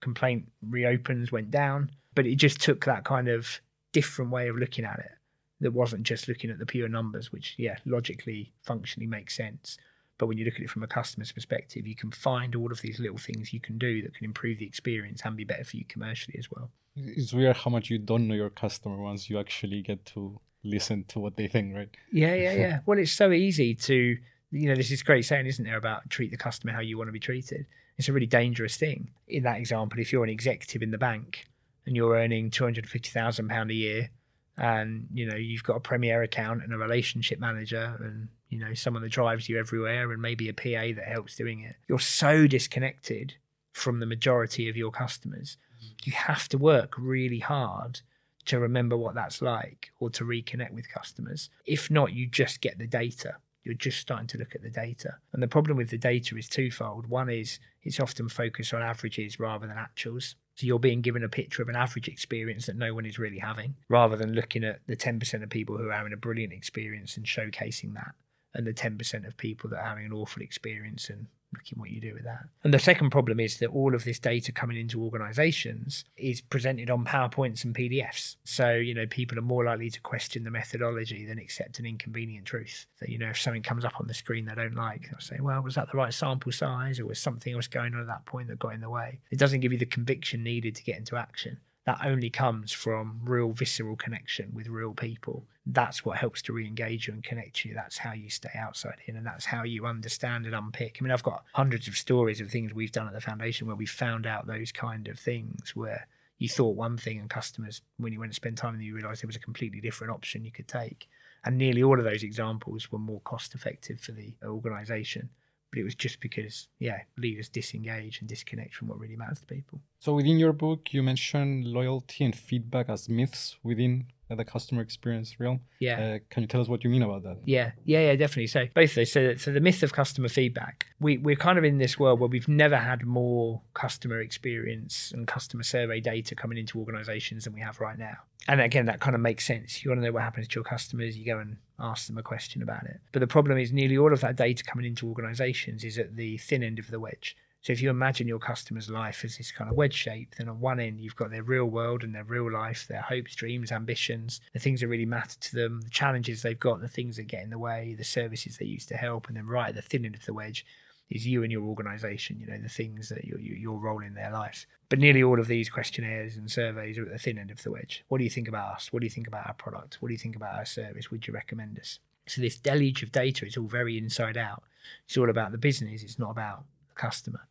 complaint 0.00 0.50
reopens 0.66 1.30
went 1.30 1.50
down, 1.50 1.90
but 2.14 2.26
it 2.26 2.36
just 2.36 2.60
took 2.60 2.84
that 2.84 3.04
kind 3.04 3.28
of 3.28 3.60
different 3.92 4.30
way 4.30 4.48
of 4.48 4.56
looking 4.56 4.84
at 4.84 4.98
it 4.98 5.12
that 5.60 5.72
wasn't 5.72 6.02
just 6.02 6.26
looking 6.26 6.50
at 6.50 6.58
the 6.58 6.66
pure 6.66 6.88
numbers, 6.88 7.30
which, 7.30 7.54
yeah, 7.56 7.76
logically, 7.84 8.52
functionally 8.62 9.06
makes 9.06 9.36
sense. 9.36 9.78
But 10.18 10.26
when 10.26 10.36
you 10.36 10.44
look 10.44 10.56
at 10.56 10.60
it 10.60 10.70
from 10.70 10.82
a 10.82 10.88
customer's 10.88 11.32
perspective, 11.32 11.86
you 11.86 11.94
can 11.94 12.10
find 12.10 12.54
all 12.54 12.72
of 12.72 12.80
these 12.80 12.98
little 12.98 13.18
things 13.18 13.52
you 13.52 13.60
can 13.60 13.78
do 13.78 14.02
that 14.02 14.14
can 14.14 14.24
improve 14.24 14.58
the 14.58 14.66
experience 14.66 15.22
and 15.24 15.36
be 15.36 15.44
better 15.44 15.64
for 15.64 15.76
you 15.76 15.84
commercially 15.84 16.36
as 16.38 16.50
well. 16.50 16.70
It's 16.96 17.32
weird 17.32 17.56
how 17.56 17.70
much 17.70 17.90
you 17.90 17.98
don't 17.98 18.28
know 18.28 18.34
your 18.34 18.50
customer 18.50 18.96
once 18.96 19.30
you 19.30 19.38
actually 19.38 19.82
get 19.82 20.04
to 20.06 20.40
listen 20.64 21.04
to 21.08 21.20
what 21.20 21.36
they 21.36 21.48
think, 21.48 21.74
right? 21.74 21.88
Yeah, 22.12 22.34
yeah, 22.34 22.52
yeah. 22.52 22.78
well, 22.84 22.98
it's 22.98 23.12
so 23.12 23.32
easy 23.32 23.74
to, 23.74 24.18
you 24.52 24.68
know, 24.68 24.74
there's 24.74 24.90
this 24.90 25.02
great 25.02 25.24
saying, 25.24 25.46
isn't 25.46 25.64
there, 25.64 25.76
about 25.76 26.08
treat 26.10 26.30
the 26.30 26.36
customer 26.36 26.72
how 26.72 26.80
you 26.80 26.98
want 26.98 27.08
to 27.08 27.12
be 27.12 27.18
treated. 27.18 27.66
It's 27.96 28.08
a 28.08 28.12
really 28.12 28.26
dangerous 28.26 28.76
thing. 28.76 29.10
In 29.26 29.42
that 29.44 29.58
example, 29.58 29.98
if 29.98 30.12
you're 30.12 30.24
an 30.24 30.30
executive 30.30 30.82
in 30.82 30.90
the 30.90 30.98
bank 30.98 31.46
and 31.86 31.96
you're 31.96 32.14
earning 32.14 32.50
£250,000 32.50 33.70
a 33.70 33.74
year 33.74 34.10
and, 34.56 35.08
you 35.12 35.26
know, 35.26 35.36
you've 35.36 35.64
got 35.64 35.76
a 35.76 35.80
premier 35.80 36.22
account 36.22 36.62
and 36.62 36.72
a 36.72 36.78
relationship 36.78 37.40
manager 37.40 37.96
and, 38.00 38.28
you 38.48 38.58
know, 38.58 38.74
someone 38.74 39.02
that 39.02 39.10
drives 39.10 39.48
you 39.48 39.58
everywhere 39.58 40.12
and 40.12 40.20
maybe 40.20 40.48
a 40.48 40.54
PA 40.54 40.94
that 40.94 41.08
helps 41.08 41.36
doing 41.36 41.60
it, 41.60 41.76
you're 41.88 41.98
so 41.98 42.46
disconnected 42.46 43.34
from 43.72 44.00
the 44.00 44.06
majority 44.06 44.68
of 44.68 44.76
your 44.76 44.90
customers. 44.90 45.56
Mm-hmm. 45.76 45.92
You 46.04 46.12
have 46.12 46.48
to 46.50 46.58
work 46.58 46.94
really 46.98 47.38
hard 47.38 48.00
to 48.44 48.58
remember 48.58 48.96
what 48.96 49.14
that's 49.14 49.40
like 49.40 49.92
or 50.00 50.10
to 50.10 50.24
reconnect 50.24 50.72
with 50.72 50.92
customers. 50.92 51.48
If 51.64 51.90
not, 51.90 52.12
you 52.12 52.26
just 52.26 52.60
get 52.60 52.78
the 52.78 52.86
data. 52.86 53.36
You're 53.64 53.74
just 53.74 53.98
starting 53.98 54.26
to 54.28 54.38
look 54.38 54.54
at 54.54 54.62
the 54.62 54.70
data. 54.70 55.16
And 55.32 55.42
the 55.42 55.48
problem 55.48 55.76
with 55.76 55.90
the 55.90 55.98
data 55.98 56.36
is 56.36 56.48
twofold. 56.48 57.06
One 57.06 57.28
is 57.28 57.58
it's 57.82 58.00
often 58.00 58.28
focused 58.28 58.74
on 58.74 58.82
averages 58.82 59.38
rather 59.38 59.66
than 59.66 59.76
actuals. 59.76 60.34
So 60.56 60.66
you're 60.66 60.78
being 60.78 61.00
given 61.00 61.24
a 61.24 61.28
picture 61.28 61.62
of 61.62 61.68
an 61.68 61.76
average 61.76 62.08
experience 62.08 62.66
that 62.66 62.76
no 62.76 62.92
one 62.92 63.06
is 63.06 63.18
really 63.18 63.38
having, 63.38 63.76
rather 63.88 64.16
than 64.16 64.34
looking 64.34 64.64
at 64.64 64.80
the 64.86 64.96
10% 64.96 65.42
of 65.42 65.48
people 65.48 65.78
who 65.78 65.88
are 65.88 65.92
having 65.92 66.12
a 66.12 66.18
brilliant 66.18 66.52
experience 66.52 67.16
and 67.16 67.24
showcasing 67.24 67.94
that, 67.94 68.14
and 68.52 68.66
the 68.66 68.74
10% 68.74 69.26
of 69.26 69.36
people 69.36 69.70
that 69.70 69.78
are 69.78 69.88
having 69.88 70.04
an 70.04 70.12
awful 70.12 70.42
experience 70.42 71.08
and 71.08 71.28
looking 71.52 71.78
what 71.78 71.90
you 71.90 72.00
do 72.00 72.14
with 72.14 72.24
that. 72.24 72.44
And 72.64 72.72
the 72.72 72.78
second 72.78 73.10
problem 73.10 73.40
is 73.40 73.58
that 73.58 73.68
all 73.68 73.94
of 73.94 74.04
this 74.04 74.18
data 74.18 74.52
coming 74.52 74.76
into 74.76 75.02
organizations 75.02 76.04
is 76.16 76.40
presented 76.40 76.90
on 76.90 77.04
PowerPoints 77.04 77.64
and 77.64 77.74
PDFs. 77.74 78.36
So, 78.44 78.72
you 78.72 78.94
know, 78.94 79.06
people 79.06 79.38
are 79.38 79.42
more 79.42 79.64
likely 79.64 79.90
to 79.90 80.00
question 80.00 80.44
the 80.44 80.50
methodology 80.50 81.24
than 81.26 81.38
accept 81.38 81.78
an 81.78 81.86
inconvenient 81.86 82.46
truth. 82.46 82.86
That, 83.00 83.08
you 83.08 83.18
know, 83.18 83.30
if 83.30 83.40
something 83.40 83.62
comes 83.62 83.84
up 83.84 84.00
on 84.00 84.06
the 84.06 84.14
screen 84.14 84.46
they 84.46 84.54
don't 84.54 84.74
like, 84.74 85.10
they'll 85.10 85.20
say, 85.20 85.38
well, 85.40 85.62
was 85.62 85.74
that 85.74 85.90
the 85.90 85.96
right 85.96 86.14
sample 86.14 86.52
size 86.52 86.98
or 86.98 87.06
was 87.06 87.18
something 87.18 87.54
else 87.54 87.66
going 87.66 87.94
on 87.94 88.00
at 88.00 88.06
that 88.06 88.26
point 88.26 88.48
that 88.48 88.58
got 88.58 88.74
in 88.74 88.80
the 88.80 88.90
way? 88.90 89.20
It 89.30 89.38
doesn't 89.38 89.60
give 89.60 89.72
you 89.72 89.78
the 89.78 89.86
conviction 89.86 90.42
needed 90.42 90.74
to 90.76 90.82
get 90.82 90.98
into 90.98 91.16
action 91.16 91.58
that 91.84 91.98
only 92.04 92.30
comes 92.30 92.72
from 92.72 93.20
real 93.24 93.50
visceral 93.50 93.96
connection 93.96 94.50
with 94.54 94.68
real 94.68 94.94
people. 94.94 95.44
That's 95.66 96.04
what 96.04 96.18
helps 96.18 96.42
to 96.42 96.52
re-engage 96.52 97.08
you 97.08 97.14
and 97.14 97.22
connect 97.22 97.64
you. 97.64 97.74
That's 97.74 97.98
how 97.98 98.12
you 98.12 98.30
stay 98.30 98.50
outside 98.56 99.00
in, 99.06 99.16
and 99.16 99.26
that's 99.26 99.46
how 99.46 99.64
you 99.64 99.86
understand 99.86 100.46
and 100.46 100.54
unpick. 100.54 100.98
I 101.00 101.02
mean, 101.02 101.12
I've 101.12 101.22
got 101.22 101.44
hundreds 101.54 101.88
of 101.88 101.96
stories 101.96 102.40
of 102.40 102.50
things 102.50 102.72
we've 102.72 102.92
done 102.92 103.06
at 103.06 103.12
the 103.12 103.20
foundation 103.20 103.66
where 103.66 103.76
we 103.76 103.86
found 103.86 104.26
out 104.26 104.46
those 104.46 104.72
kind 104.72 105.08
of 105.08 105.18
things 105.18 105.74
where 105.74 106.06
you 106.38 106.48
thought 106.48 106.76
one 106.76 106.96
thing 106.96 107.18
and 107.18 107.30
customers, 107.30 107.82
when 107.98 108.12
you 108.12 108.18
went 108.20 108.32
to 108.32 108.36
spend 108.36 108.56
time 108.56 108.74
and 108.74 108.82
you 108.82 108.94
realised 108.94 109.22
there 109.22 109.28
was 109.28 109.36
a 109.36 109.40
completely 109.40 109.80
different 109.80 110.12
option 110.12 110.44
you 110.44 110.50
could 110.50 110.68
take. 110.68 111.08
And 111.44 111.58
nearly 111.58 111.82
all 111.82 111.98
of 111.98 112.04
those 112.04 112.22
examples 112.22 112.90
were 112.90 112.98
more 112.98 113.20
cost 113.20 113.54
effective 113.54 114.00
for 114.00 114.12
the 114.12 114.34
organisation 114.44 115.30
but 115.72 115.80
it 115.80 115.84
was 115.84 115.94
just 115.94 116.20
because 116.20 116.68
yeah 116.78 117.00
leaders 117.16 117.48
disengage 117.48 118.20
and 118.20 118.28
disconnect 118.28 118.74
from 118.74 118.88
what 118.88 119.00
really 119.00 119.16
matters 119.16 119.40
to 119.40 119.46
people. 119.46 119.80
So 119.98 120.14
within 120.14 120.38
your 120.38 120.52
book 120.52 120.92
you 120.92 121.02
mentioned 121.02 121.64
loyalty 121.64 122.24
and 122.24 122.36
feedback 122.36 122.88
as 122.88 123.08
myths 123.08 123.56
within 123.64 124.06
the 124.34 124.44
customer 124.44 124.82
experience 124.82 125.38
realm. 125.38 125.60
Yeah. 125.78 126.00
Uh, 126.00 126.18
can 126.30 126.42
you 126.42 126.46
tell 126.46 126.60
us 126.60 126.68
what 126.68 126.84
you 126.84 126.90
mean 126.90 127.02
about 127.02 127.22
that? 127.24 127.38
Yeah. 127.44 127.72
Yeah 127.84 128.00
yeah 128.00 128.16
definitely. 128.16 128.46
So 128.46 128.66
both 128.74 128.94
those 128.94 129.12
so, 129.12 129.34
so 129.36 129.52
the 129.52 129.60
myth 129.60 129.82
of 129.82 129.92
customer 129.92 130.28
feedback 130.28 130.86
we, 131.00 131.18
we're 131.18 131.36
kind 131.36 131.58
of 131.58 131.64
in 131.64 131.78
this 131.78 131.98
world 131.98 132.20
where 132.20 132.28
we've 132.28 132.48
never 132.48 132.76
had 132.76 133.04
more 133.04 133.62
customer 133.74 134.20
experience 134.20 135.12
and 135.12 135.26
customer 135.26 135.62
survey 135.62 136.00
data 136.00 136.34
coming 136.34 136.58
into 136.58 136.78
organizations 136.78 137.44
than 137.44 137.52
we 137.52 137.60
have 137.60 137.80
right 137.80 137.98
now. 137.98 138.18
And 138.48 138.60
again 138.60 138.86
that 138.86 139.00
kind 139.00 139.14
of 139.14 139.20
makes 139.20 139.46
sense. 139.46 139.84
You 139.84 139.90
want 139.90 140.00
to 140.00 140.06
know 140.06 140.12
what 140.12 140.22
happens 140.22 140.48
to 140.48 140.54
your 140.56 140.64
customers 140.64 141.16
you 141.16 141.26
go 141.26 141.38
and 141.38 141.56
ask 141.78 142.06
them 142.06 142.18
a 142.18 142.22
question 142.22 142.62
about 142.62 142.84
it. 142.84 143.00
But 143.12 143.20
the 143.20 143.26
problem 143.26 143.58
is 143.58 143.72
nearly 143.72 143.98
all 143.98 144.12
of 144.12 144.20
that 144.20 144.36
data 144.36 144.62
coming 144.64 144.86
into 144.86 145.08
organizations 145.08 145.84
is 145.84 145.98
at 145.98 146.16
the 146.16 146.38
thin 146.38 146.62
end 146.62 146.78
of 146.78 146.88
the 146.88 147.00
wedge. 147.00 147.36
So 147.62 147.72
if 147.72 147.80
you 147.80 147.90
imagine 147.90 148.26
your 148.26 148.40
customer's 148.40 148.90
life 148.90 149.24
as 149.24 149.38
this 149.38 149.52
kind 149.52 149.70
of 149.70 149.76
wedge 149.76 149.94
shape, 149.94 150.34
then 150.36 150.48
on 150.48 150.58
one 150.58 150.80
end 150.80 151.00
you've 151.00 151.16
got 151.16 151.30
their 151.30 151.44
real 151.44 151.66
world 151.66 152.02
and 152.02 152.12
their 152.12 152.24
real 152.24 152.50
life, 152.50 152.86
their 152.88 153.02
hopes, 153.02 153.36
dreams, 153.36 153.70
ambitions, 153.70 154.40
the 154.52 154.58
things 154.58 154.80
that 154.80 154.88
really 154.88 155.06
matter 155.06 155.38
to 155.38 155.54
them, 155.54 155.80
the 155.80 155.90
challenges 155.90 156.42
they've 156.42 156.58
got, 156.58 156.80
the 156.80 156.88
things 156.88 157.16
that 157.16 157.28
get 157.28 157.44
in 157.44 157.50
the 157.50 157.58
way, 157.58 157.94
the 157.96 158.04
services 158.04 158.58
they 158.58 158.66
use 158.66 158.84
to 158.86 158.96
help, 158.96 159.28
and 159.28 159.36
then 159.36 159.46
right 159.46 159.68
at 159.68 159.74
the 159.76 159.82
thin 159.82 160.04
end 160.04 160.16
of 160.16 160.24
the 160.26 160.34
wedge 160.34 160.66
is 161.08 161.26
you 161.26 161.42
and 161.42 161.52
your 161.52 161.62
organization, 161.62 162.40
you 162.40 162.46
know, 162.46 162.58
the 162.58 162.68
things 162.68 163.08
that 163.10 163.24
your, 163.24 163.38
your 163.38 163.78
role 163.78 164.02
in 164.02 164.14
their 164.14 164.32
lives. 164.32 164.66
But 164.88 164.98
nearly 164.98 165.22
all 165.22 165.38
of 165.38 165.46
these 165.46 165.68
questionnaires 165.68 166.36
and 166.36 166.50
surveys 166.50 166.98
are 166.98 167.04
at 167.04 167.12
the 167.12 167.18
thin 167.18 167.38
end 167.38 167.50
of 167.50 167.62
the 167.62 167.70
wedge. 167.70 168.04
What 168.08 168.18
do 168.18 168.24
you 168.24 168.30
think 168.30 168.48
about 168.48 168.74
us? 168.74 168.92
What 168.92 169.00
do 169.00 169.06
you 169.06 169.10
think 169.10 169.28
about 169.28 169.46
our 169.46 169.54
product? 169.54 169.98
What 170.00 170.08
do 170.08 170.14
you 170.14 170.18
think 170.18 170.36
about 170.36 170.56
our 170.56 170.64
service? 170.64 171.10
Would 171.10 171.26
you 171.26 171.34
recommend 171.34 171.78
us? 171.78 172.00
So 172.26 172.40
this 172.40 172.56
deluge 172.56 173.02
of 173.02 173.12
data 173.12 173.46
is 173.46 173.56
all 173.56 173.66
very 173.66 173.98
inside 173.98 174.36
out. 174.36 174.64
It's 175.04 175.16
all 175.16 175.30
about 175.30 175.52
the 175.52 175.58
business. 175.58 176.02
It's 176.02 176.18
not 176.18 176.30
about 176.30 176.64
the 176.88 176.94
customer. 176.94 177.46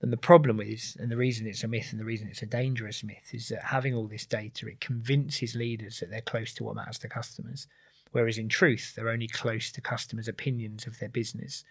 And 0.00 0.12
the 0.12 0.18
problem 0.18 0.60
is, 0.60 0.96
and 0.98 1.10
the 1.10 1.16
reason 1.16 1.46
it's 1.46 1.64
a 1.64 1.68
myth 1.68 1.88
and 1.90 2.00
the 2.00 2.04
reason 2.04 2.28
it's 2.28 2.42
a 2.42 2.46
dangerous 2.46 3.02
myth 3.02 3.30
is 3.32 3.48
that 3.48 3.64
having 3.64 3.94
all 3.94 4.06
this 4.06 4.26
data, 4.26 4.66
it 4.66 4.80
convinces 4.80 5.54
leaders 5.54 6.00
that 6.00 6.10
they're 6.10 6.20
close 6.20 6.52
to 6.54 6.64
what 6.64 6.76
matters 6.76 6.98
to 6.98 7.08
customers. 7.08 7.66
Whereas 8.12 8.38
in 8.38 8.48
truth, 8.48 8.94
they're 8.94 9.08
only 9.08 9.28
close 9.28 9.72
to 9.72 9.80
customers' 9.80 10.28
opinions 10.28 10.86
of 10.86 10.98
their 10.98 11.08
business 11.08 11.64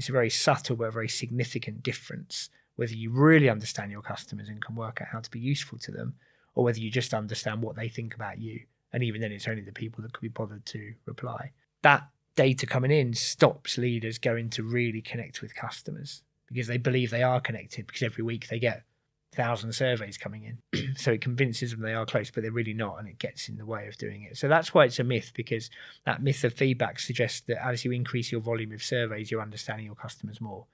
it's 0.00 0.08
a 0.08 0.12
very 0.12 0.30
subtle 0.30 0.76
but 0.76 0.94
very 0.94 1.10
significant 1.10 1.82
difference 1.82 2.48
whether 2.76 2.94
you 2.94 3.10
really 3.10 3.50
understand 3.50 3.92
your 3.92 4.00
customers 4.00 4.48
and 4.48 4.64
can 4.64 4.74
work 4.74 5.02
out 5.02 5.08
how 5.08 5.20
to 5.20 5.30
be 5.30 5.38
useful 5.38 5.76
to 5.76 5.92
them, 5.92 6.14
or 6.54 6.64
whether 6.64 6.78
you 6.78 6.90
just 6.90 7.12
understand 7.12 7.60
what 7.60 7.76
they 7.76 7.90
think 7.90 8.14
about 8.14 8.38
you. 8.38 8.60
And 8.90 9.02
even 9.02 9.20
then, 9.20 9.32
it's 9.32 9.46
only 9.46 9.60
the 9.60 9.70
people 9.70 10.00
that 10.00 10.14
could 10.14 10.22
be 10.22 10.28
bothered 10.28 10.64
to 10.64 10.94
reply. 11.04 11.52
That 11.82 12.08
data 12.36 12.66
coming 12.66 12.90
in 12.90 13.12
stops 13.12 13.76
leaders 13.76 14.16
going 14.16 14.48
to 14.48 14.62
really 14.62 15.02
connect 15.02 15.42
with 15.42 15.54
customers 15.54 16.22
because 16.50 16.66
they 16.66 16.78
believe 16.78 17.10
they 17.10 17.22
are 17.22 17.40
connected 17.40 17.86
because 17.86 18.02
every 18.02 18.24
week 18.24 18.48
they 18.48 18.58
get 18.58 18.84
thousand 19.32 19.72
surveys 19.72 20.18
coming 20.18 20.58
in. 20.72 20.94
so 20.96 21.12
it 21.12 21.20
convinces 21.20 21.70
them 21.70 21.80
they 21.80 21.94
are 21.94 22.06
close, 22.06 22.30
but 22.30 22.42
they're 22.42 22.52
really 22.52 22.74
not, 22.74 22.98
and 22.98 23.08
it 23.08 23.18
gets 23.18 23.48
in 23.48 23.56
the 23.56 23.66
way 23.66 23.86
of 23.86 23.96
doing 23.96 24.22
it. 24.22 24.36
So 24.36 24.48
that's 24.48 24.74
why 24.74 24.84
it's 24.84 24.98
a 24.98 25.04
myth, 25.04 25.32
because 25.34 25.70
that 26.04 26.22
myth 26.22 26.42
of 26.44 26.54
feedback 26.54 26.98
suggests 26.98 27.40
that 27.42 27.64
as 27.64 27.84
you 27.84 27.92
increase 27.92 28.32
your 28.32 28.40
volume 28.40 28.72
of 28.72 28.82
surveys, 28.82 29.30
you're 29.30 29.42
understanding 29.42 29.86
your 29.86 29.94
customers 29.94 30.40
more. 30.40 30.66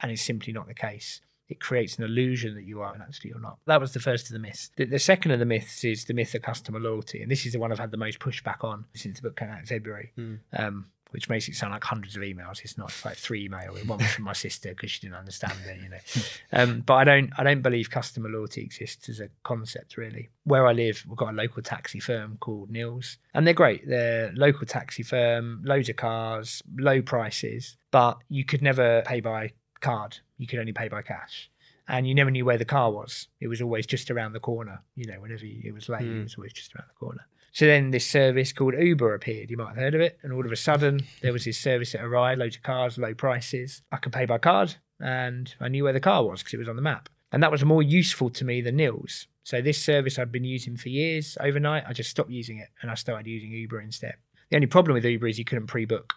And 0.00 0.10
it's 0.10 0.22
simply 0.22 0.52
not 0.52 0.66
the 0.66 0.74
case. 0.74 1.20
It 1.48 1.60
creates 1.60 1.96
an 1.96 2.04
illusion 2.04 2.54
that 2.54 2.64
you 2.64 2.80
are, 2.80 2.92
and 2.92 3.02
actually 3.02 3.30
you're 3.30 3.40
not. 3.40 3.58
That 3.66 3.80
was 3.80 3.92
the 3.92 4.00
first 4.00 4.26
of 4.26 4.32
the 4.32 4.38
myths. 4.38 4.70
The, 4.76 4.84
the 4.84 4.98
second 4.98 5.32
of 5.32 5.38
the 5.38 5.44
myths 5.44 5.84
is 5.84 6.04
the 6.04 6.14
myth 6.14 6.34
of 6.34 6.42
customer 6.42 6.80
loyalty, 6.80 7.22
and 7.22 7.30
this 7.30 7.46
is 7.46 7.52
the 7.52 7.58
one 7.58 7.72
I've 7.72 7.78
had 7.78 7.90
the 7.90 7.96
most 7.96 8.18
pushback 8.18 8.64
on 8.64 8.86
since 8.94 9.20
the 9.20 9.28
book 9.28 9.36
came 9.36 9.50
out 9.50 9.60
in 9.60 9.66
February. 9.66 10.12
Mm. 10.18 10.38
Um, 10.52 10.86
which 11.12 11.28
makes 11.28 11.48
it 11.48 11.54
sound 11.54 11.72
like 11.72 11.84
hundreds 11.84 12.16
of 12.16 12.22
emails. 12.22 12.60
It's 12.64 12.76
not. 12.76 12.88
It's 12.88 13.04
like 13.04 13.16
three 13.16 13.48
emails. 13.48 13.86
One 13.86 13.98
was 13.98 14.10
from 14.14 14.24
my 14.24 14.32
sister 14.32 14.70
because 14.70 14.90
she 14.90 15.00
didn't 15.00 15.16
understand 15.16 15.54
it, 15.66 15.80
you 15.82 15.88
know. 15.88 15.98
Um, 16.54 16.80
but 16.80 16.94
I 16.94 17.04
don't. 17.04 17.30
I 17.38 17.44
don't 17.44 17.62
believe 17.62 17.90
customer 17.90 18.28
loyalty 18.28 18.62
exists 18.62 19.08
as 19.08 19.20
a 19.20 19.28
concept 19.42 19.96
really. 19.96 20.28
Where 20.44 20.66
I 20.66 20.72
live, 20.72 21.04
we've 21.08 21.16
got 21.16 21.30
a 21.30 21.36
local 21.36 21.62
taxi 21.62 21.98
firm 21.98 22.36
called 22.40 22.70
Nils, 22.70 23.16
and 23.32 23.46
they're 23.46 23.54
great. 23.54 23.88
They're 23.88 24.32
local 24.34 24.66
taxi 24.66 25.02
firm, 25.02 25.62
loads 25.64 25.88
of 25.88 25.96
cars, 25.96 26.62
low 26.76 27.00
prices, 27.00 27.76
but 27.90 28.18
you 28.28 28.44
could 28.44 28.60
never 28.60 29.02
pay 29.02 29.20
by 29.20 29.52
card. 29.80 30.18
You 30.38 30.46
could 30.46 30.58
only 30.58 30.72
pay 30.72 30.88
by 30.88 31.02
cash. 31.02 31.50
And 31.88 32.06
you 32.06 32.14
never 32.14 32.30
knew 32.30 32.44
where 32.44 32.58
the 32.58 32.64
car 32.64 32.90
was. 32.90 33.28
It 33.40 33.48
was 33.48 33.60
always 33.60 33.86
just 33.86 34.10
around 34.10 34.32
the 34.32 34.40
corner. 34.40 34.82
You 34.94 35.06
know, 35.06 35.20
whenever 35.20 35.44
it 35.44 35.74
was 35.74 35.88
late, 35.88 36.02
mm. 36.02 36.20
it 36.20 36.22
was 36.22 36.36
always 36.36 36.52
just 36.52 36.74
around 36.74 36.88
the 36.88 36.98
corner. 36.98 37.26
So 37.52 37.66
then 37.66 37.90
this 37.90 38.06
service 38.06 38.52
called 38.52 38.74
Uber 38.78 39.14
appeared. 39.14 39.50
You 39.50 39.58
might 39.58 39.68
have 39.68 39.76
heard 39.76 39.94
of 39.94 40.00
it. 40.00 40.18
And 40.22 40.32
all 40.32 40.44
of 40.44 40.52
a 40.52 40.56
sudden, 40.56 41.02
there 41.20 41.34
was 41.34 41.44
this 41.44 41.58
service 41.58 41.92
that 41.92 42.02
arrived, 42.02 42.40
loads 42.40 42.56
of 42.56 42.62
cars, 42.62 42.96
low 42.96 43.14
prices. 43.14 43.82
I 43.92 43.98
could 43.98 44.12
pay 44.12 44.24
by 44.24 44.38
card, 44.38 44.76
and 44.98 45.54
I 45.60 45.68
knew 45.68 45.84
where 45.84 45.92
the 45.92 46.00
car 46.00 46.24
was 46.24 46.40
because 46.40 46.54
it 46.54 46.58
was 46.58 46.68
on 46.68 46.76
the 46.76 46.82
map. 46.82 47.10
And 47.30 47.42
that 47.42 47.52
was 47.52 47.64
more 47.64 47.82
useful 47.82 48.30
to 48.30 48.44
me 48.44 48.60
than 48.60 48.76
Nils. 48.76 49.26
So 49.44 49.60
this 49.60 49.82
service 49.82 50.18
I'd 50.18 50.32
been 50.32 50.44
using 50.44 50.76
for 50.76 50.88
years. 50.88 51.36
Overnight, 51.40 51.84
I 51.86 51.92
just 51.92 52.10
stopped 52.10 52.30
using 52.30 52.58
it 52.58 52.68
and 52.80 52.90
I 52.90 52.94
started 52.94 53.26
using 53.26 53.50
Uber 53.50 53.80
instead. 53.80 54.14
The 54.50 54.56
only 54.56 54.66
problem 54.66 54.94
with 54.94 55.04
Uber 55.04 55.26
is 55.26 55.38
you 55.38 55.44
couldn't 55.44 55.66
pre-book. 55.66 56.14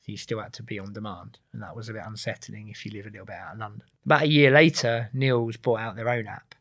So 0.00 0.12
you 0.12 0.16
still 0.16 0.40
had 0.40 0.52
to 0.54 0.62
be 0.62 0.78
on 0.78 0.92
demand. 0.92 1.38
And 1.52 1.62
that 1.62 1.76
was 1.76 1.88
a 1.88 1.92
bit 1.92 2.02
unsettling 2.06 2.68
if 2.68 2.86
you 2.86 2.92
live 2.92 3.06
a 3.06 3.10
little 3.10 3.26
bit 3.26 3.36
out 3.36 3.54
of 3.54 3.58
London. 3.58 3.82
About 4.06 4.22
a 4.22 4.28
year 4.28 4.50
later, 4.50 5.10
Nils 5.12 5.56
bought 5.56 5.80
out 5.80 5.96
their 5.96 6.08
own 6.08 6.26
app. 6.26 6.54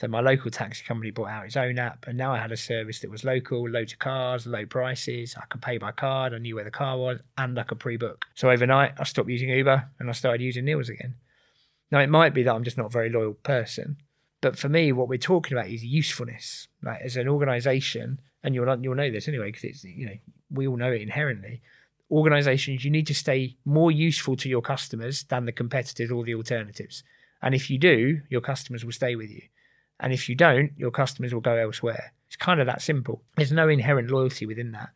So 0.00 0.08
my 0.08 0.20
local 0.20 0.50
taxi 0.50 0.82
company 0.82 1.10
bought 1.10 1.28
out 1.28 1.44
its 1.44 1.58
own 1.58 1.78
app, 1.78 2.06
and 2.06 2.16
now 2.16 2.32
I 2.32 2.38
had 2.38 2.52
a 2.52 2.56
service 2.56 3.00
that 3.00 3.10
was 3.10 3.22
local, 3.22 3.68
loads 3.68 3.92
of 3.92 3.98
cars, 3.98 4.46
low 4.46 4.64
prices. 4.64 5.34
I 5.36 5.44
could 5.44 5.60
pay 5.60 5.76
by 5.76 5.92
card, 5.92 6.32
I 6.32 6.38
knew 6.38 6.54
where 6.54 6.64
the 6.64 6.70
car 6.70 6.96
was, 6.96 7.18
and 7.36 7.60
I 7.60 7.64
could 7.64 7.80
pre-book. 7.80 8.24
So 8.34 8.50
overnight, 8.50 8.94
I 8.98 9.04
stopped 9.04 9.28
using 9.28 9.50
Uber 9.50 9.90
and 9.98 10.08
I 10.08 10.12
started 10.12 10.40
using 10.40 10.64
Nils 10.64 10.88
again. 10.88 11.16
Now 11.90 12.00
it 12.00 12.08
might 12.08 12.32
be 12.32 12.42
that 12.44 12.54
I'm 12.54 12.64
just 12.64 12.78
not 12.78 12.86
a 12.86 12.88
very 12.88 13.10
loyal 13.10 13.34
person, 13.34 13.98
but 14.40 14.58
for 14.58 14.70
me, 14.70 14.90
what 14.90 15.06
we're 15.06 15.18
talking 15.18 15.54
about 15.54 15.68
is 15.68 15.84
usefulness. 15.84 16.68
Like 16.82 17.02
as 17.02 17.18
an 17.18 17.28
organisation, 17.28 18.22
and 18.42 18.54
you'll 18.54 18.74
you'll 18.82 18.94
know 18.94 19.10
this 19.10 19.28
anyway 19.28 19.48
because 19.48 19.64
it's 19.64 19.84
you 19.84 20.06
know 20.06 20.16
we 20.50 20.66
all 20.66 20.78
know 20.78 20.92
it 20.92 21.02
inherently. 21.02 21.60
Organisations, 22.10 22.86
you 22.86 22.90
need 22.90 23.06
to 23.08 23.14
stay 23.14 23.58
more 23.66 23.90
useful 23.90 24.34
to 24.36 24.48
your 24.48 24.62
customers 24.62 25.24
than 25.24 25.44
the 25.44 25.52
competitors 25.52 26.10
or 26.10 26.24
the 26.24 26.34
alternatives. 26.34 27.04
And 27.42 27.54
if 27.54 27.68
you 27.68 27.76
do, 27.76 28.22
your 28.30 28.40
customers 28.40 28.82
will 28.82 28.92
stay 28.92 29.14
with 29.14 29.28
you. 29.28 29.42
And 30.00 30.12
if 30.12 30.28
you 30.28 30.34
don't, 30.34 30.72
your 30.76 30.90
customers 30.90 31.32
will 31.32 31.40
go 31.40 31.56
elsewhere. 31.56 32.12
It's 32.26 32.36
kind 32.36 32.60
of 32.60 32.66
that 32.66 32.82
simple. 32.82 33.22
There's 33.36 33.52
no 33.52 33.68
inherent 33.68 34.10
loyalty 34.10 34.46
within 34.46 34.72
that. 34.72 34.90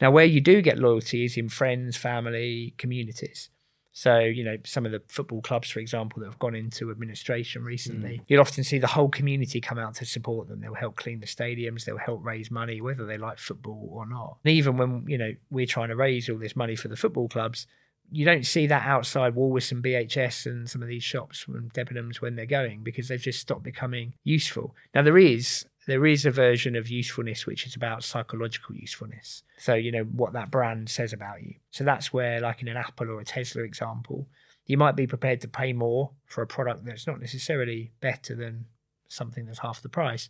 Now, 0.00 0.10
where 0.10 0.24
you 0.24 0.40
do 0.40 0.62
get 0.62 0.78
loyalty 0.78 1.24
is 1.24 1.36
in 1.36 1.48
friends, 1.48 1.96
family, 1.96 2.74
communities. 2.76 3.50
So, 3.94 4.20
you 4.20 4.42
know, 4.42 4.56
some 4.64 4.86
of 4.86 4.92
the 4.92 5.02
football 5.08 5.42
clubs, 5.42 5.70
for 5.70 5.78
example, 5.78 6.20
that 6.20 6.26
have 6.26 6.38
gone 6.38 6.54
into 6.54 6.90
administration 6.90 7.62
recently, 7.62 8.18
mm. 8.18 8.24
you'll 8.26 8.40
often 8.40 8.64
see 8.64 8.78
the 8.78 8.86
whole 8.86 9.10
community 9.10 9.60
come 9.60 9.78
out 9.78 9.94
to 9.96 10.06
support 10.06 10.48
them. 10.48 10.60
They'll 10.60 10.74
help 10.74 10.96
clean 10.96 11.20
the 11.20 11.26
stadiums, 11.26 11.84
they'll 11.84 11.98
help 11.98 12.24
raise 12.24 12.50
money, 12.50 12.80
whether 12.80 13.04
they 13.04 13.18
like 13.18 13.38
football 13.38 13.90
or 13.92 14.06
not. 14.06 14.38
And 14.44 14.52
even 14.52 14.78
when, 14.78 15.04
you 15.06 15.18
know, 15.18 15.34
we're 15.50 15.66
trying 15.66 15.90
to 15.90 15.96
raise 15.96 16.30
all 16.30 16.38
this 16.38 16.56
money 16.56 16.74
for 16.74 16.88
the 16.88 16.96
football 16.96 17.28
clubs, 17.28 17.66
you 18.12 18.24
don't 18.24 18.46
see 18.46 18.66
that 18.66 18.86
outside 18.86 19.34
Woolworths 19.34 19.72
and 19.72 19.82
BHS 19.82 20.46
and 20.46 20.68
some 20.68 20.82
of 20.82 20.88
these 20.88 21.02
shops 21.02 21.40
from 21.40 21.70
Debenhams 21.70 22.20
when 22.20 22.36
they're 22.36 22.46
going 22.46 22.82
because 22.82 23.08
they've 23.08 23.20
just 23.20 23.40
stopped 23.40 23.62
becoming 23.62 24.14
useful. 24.22 24.74
Now 24.94 25.02
there 25.02 25.18
is 25.18 25.64
there 25.86 26.06
is 26.06 26.24
a 26.24 26.30
version 26.30 26.76
of 26.76 26.88
usefulness 26.88 27.44
which 27.44 27.66
is 27.66 27.74
about 27.74 28.04
psychological 28.04 28.76
usefulness. 28.76 29.42
So 29.58 29.74
you 29.74 29.90
know 29.90 30.04
what 30.04 30.34
that 30.34 30.50
brand 30.50 30.88
says 30.90 31.12
about 31.12 31.42
you. 31.42 31.54
So 31.70 31.84
that's 31.84 32.12
where, 32.12 32.40
like 32.40 32.62
in 32.62 32.68
an 32.68 32.76
Apple 32.76 33.10
or 33.10 33.20
a 33.20 33.24
Tesla 33.24 33.62
example, 33.62 34.28
you 34.66 34.76
might 34.76 34.94
be 34.94 35.06
prepared 35.06 35.40
to 35.40 35.48
pay 35.48 35.72
more 35.72 36.12
for 36.26 36.42
a 36.42 36.46
product 36.46 36.84
that's 36.84 37.06
not 37.06 37.20
necessarily 37.20 37.92
better 38.00 38.34
than 38.34 38.66
something 39.08 39.46
that's 39.46 39.58
half 39.58 39.82
the 39.82 39.88
price, 39.88 40.28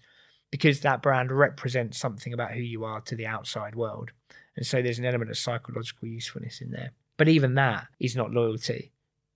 because 0.50 0.80
that 0.80 1.02
brand 1.02 1.30
represents 1.30 1.98
something 1.98 2.32
about 2.32 2.52
who 2.52 2.60
you 2.60 2.84
are 2.84 3.00
to 3.02 3.16
the 3.16 3.26
outside 3.26 3.74
world. 3.74 4.12
And 4.56 4.66
so 4.66 4.80
there's 4.80 4.98
an 4.98 5.04
element 5.04 5.30
of 5.30 5.38
psychological 5.38 6.08
usefulness 6.08 6.60
in 6.60 6.70
there. 6.70 6.92
But 7.16 7.28
even 7.28 7.54
that 7.54 7.86
is 8.00 8.16
not 8.16 8.32
loyalty, 8.32 8.92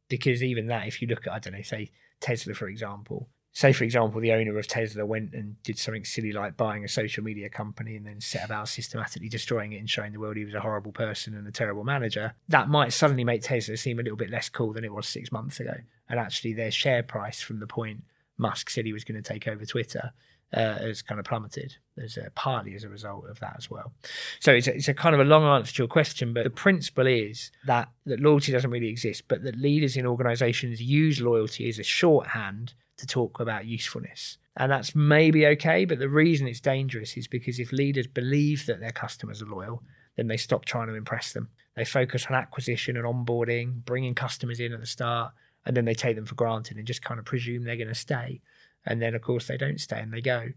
because 0.08 0.42
even 0.42 0.66
that, 0.68 0.86
if 0.86 1.02
you 1.02 1.08
look 1.08 1.26
at, 1.26 1.32
I 1.32 1.38
don't 1.38 1.54
know, 1.54 1.62
say 1.62 1.90
Tesla, 2.20 2.54
for 2.54 2.68
example, 2.68 3.28
say 3.56 3.72
for 3.72 3.84
example 3.84 4.20
the 4.20 4.32
owner 4.32 4.58
of 4.58 4.68
tesla 4.68 5.06
went 5.06 5.32
and 5.32 5.60
did 5.62 5.78
something 5.78 6.04
silly 6.04 6.30
like 6.30 6.58
buying 6.58 6.84
a 6.84 6.88
social 6.88 7.24
media 7.24 7.48
company 7.48 7.96
and 7.96 8.06
then 8.06 8.20
set 8.20 8.44
about 8.44 8.68
systematically 8.68 9.30
destroying 9.30 9.72
it 9.72 9.78
and 9.78 9.88
showing 9.88 10.12
the 10.12 10.20
world 10.20 10.36
he 10.36 10.44
was 10.44 10.52
a 10.52 10.60
horrible 10.60 10.92
person 10.92 11.34
and 11.34 11.48
a 11.48 11.50
terrible 11.50 11.82
manager 11.82 12.34
that 12.48 12.68
might 12.68 12.92
suddenly 12.92 13.24
make 13.24 13.40
tesla 13.40 13.74
seem 13.74 13.98
a 13.98 14.02
little 14.02 14.18
bit 14.18 14.28
less 14.28 14.50
cool 14.50 14.74
than 14.74 14.84
it 14.84 14.92
was 14.92 15.08
six 15.08 15.32
months 15.32 15.58
ago. 15.58 15.72
And 16.06 16.20
actually 16.20 16.52
their 16.52 16.70
share 16.70 17.02
price 17.02 17.40
from 17.40 17.58
the 17.58 17.66
point 17.66 18.04
musk 18.36 18.68
said 18.68 18.84
he 18.84 18.92
was 18.92 19.04
going 19.04 19.20
to 19.20 19.26
take 19.26 19.48
over 19.48 19.64
twitter 19.64 20.12
uh, 20.54 20.78
has 20.78 21.02
kind 21.02 21.18
of 21.18 21.26
plummeted. 21.26 21.76
There's 21.96 22.16
a, 22.16 22.30
partly 22.35 22.74
as 22.74 22.85
a 22.85 22.88
result 22.88 23.26
of 23.28 23.40
that 23.40 23.54
as 23.56 23.70
well. 23.70 23.92
So 24.40 24.52
it's 24.52 24.66
a, 24.66 24.74
it's 24.74 24.88
a 24.88 24.94
kind 24.94 25.14
of 25.14 25.20
a 25.20 25.24
long 25.24 25.44
answer 25.44 25.72
to 25.74 25.82
your 25.82 25.88
question, 25.88 26.32
but 26.32 26.44
the 26.44 26.50
principle 26.50 27.06
is 27.06 27.50
that 27.66 27.88
that 28.04 28.20
loyalty 28.20 28.52
doesn't 28.52 28.70
really 28.70 28.88
exist, 28.88 29.24
but 29.28 29.42
that 29.44 29.56
leaders 29.56 29.96
in 29.96 30.06
organisations 30.06 30.80
use 30.80 31.20
loyalty 31.20 31.68
as 31.68 31.78
a 31.78 31.82
shorthand 31.82 32.74
to 32.98 33.06
talk 33.06 33.40
about 33.40 33.66
usefulness. 33.66 34.38
And 34.56 34.72
that's 34.72 34.94
maybe 34.94 35.46
okay, 35.48 35.85
but 35.85 35.98
the 35.98 36.09
reason 36.09 36.46
it's 36.46 36.61
dangerous 36.61 37.16
is 37.16 37.28
because 37.28 37.59
if 37.59 37.72
leaders 37.72 38.06
believe 38.06 38.66
that 38.66 38.80
their 38.80 38.92
customers 38.92 39.42
are 39.42 39.46
loyal, 39.46 39.82
then 40.16 40.28
they 40.28 40.38
stop 40.38 40.64
trying 40.64 40.88
to 40.88 40.94
impress 40.94 41.32
them. 41.32 41.50
They 41.74 41.85
focus 41.85 42.26
on 42.26 42.35
acquisition 42.35 42.96
and 42.96 43.04
onboarding, 43.04 43.85
bringing 43.85 44.14
customers 44.14 44.61
in 44.61 44.72
at 44.72 44.80
the 44.80 44.87
start, 44.87 45.35
and 45.66 45.76
then 45.76 45.85
they 45.85 45.94
take 45.94 46.16
them 46.16 46.24
for 46.24 46.37
granted 46.37 46.78
and 46.78 46.87
just 46.87 47.02
kind 47.02 47.18
of 47.18 47.26
presume 47.26 47.64
they're 47.64 47.76
going 47.76 47.88
to 47.88 47.94
stay 47.94 48.40
and 48.87 49.03
then 49.03 49.14
of 49.14 49.22
course 49.22 49.46
they 49.46 49.57
don't 49.57 49.81
stay 49.81 50.01
and 50.01 50.12
they 50.12 50.20
go. 50.20 50.49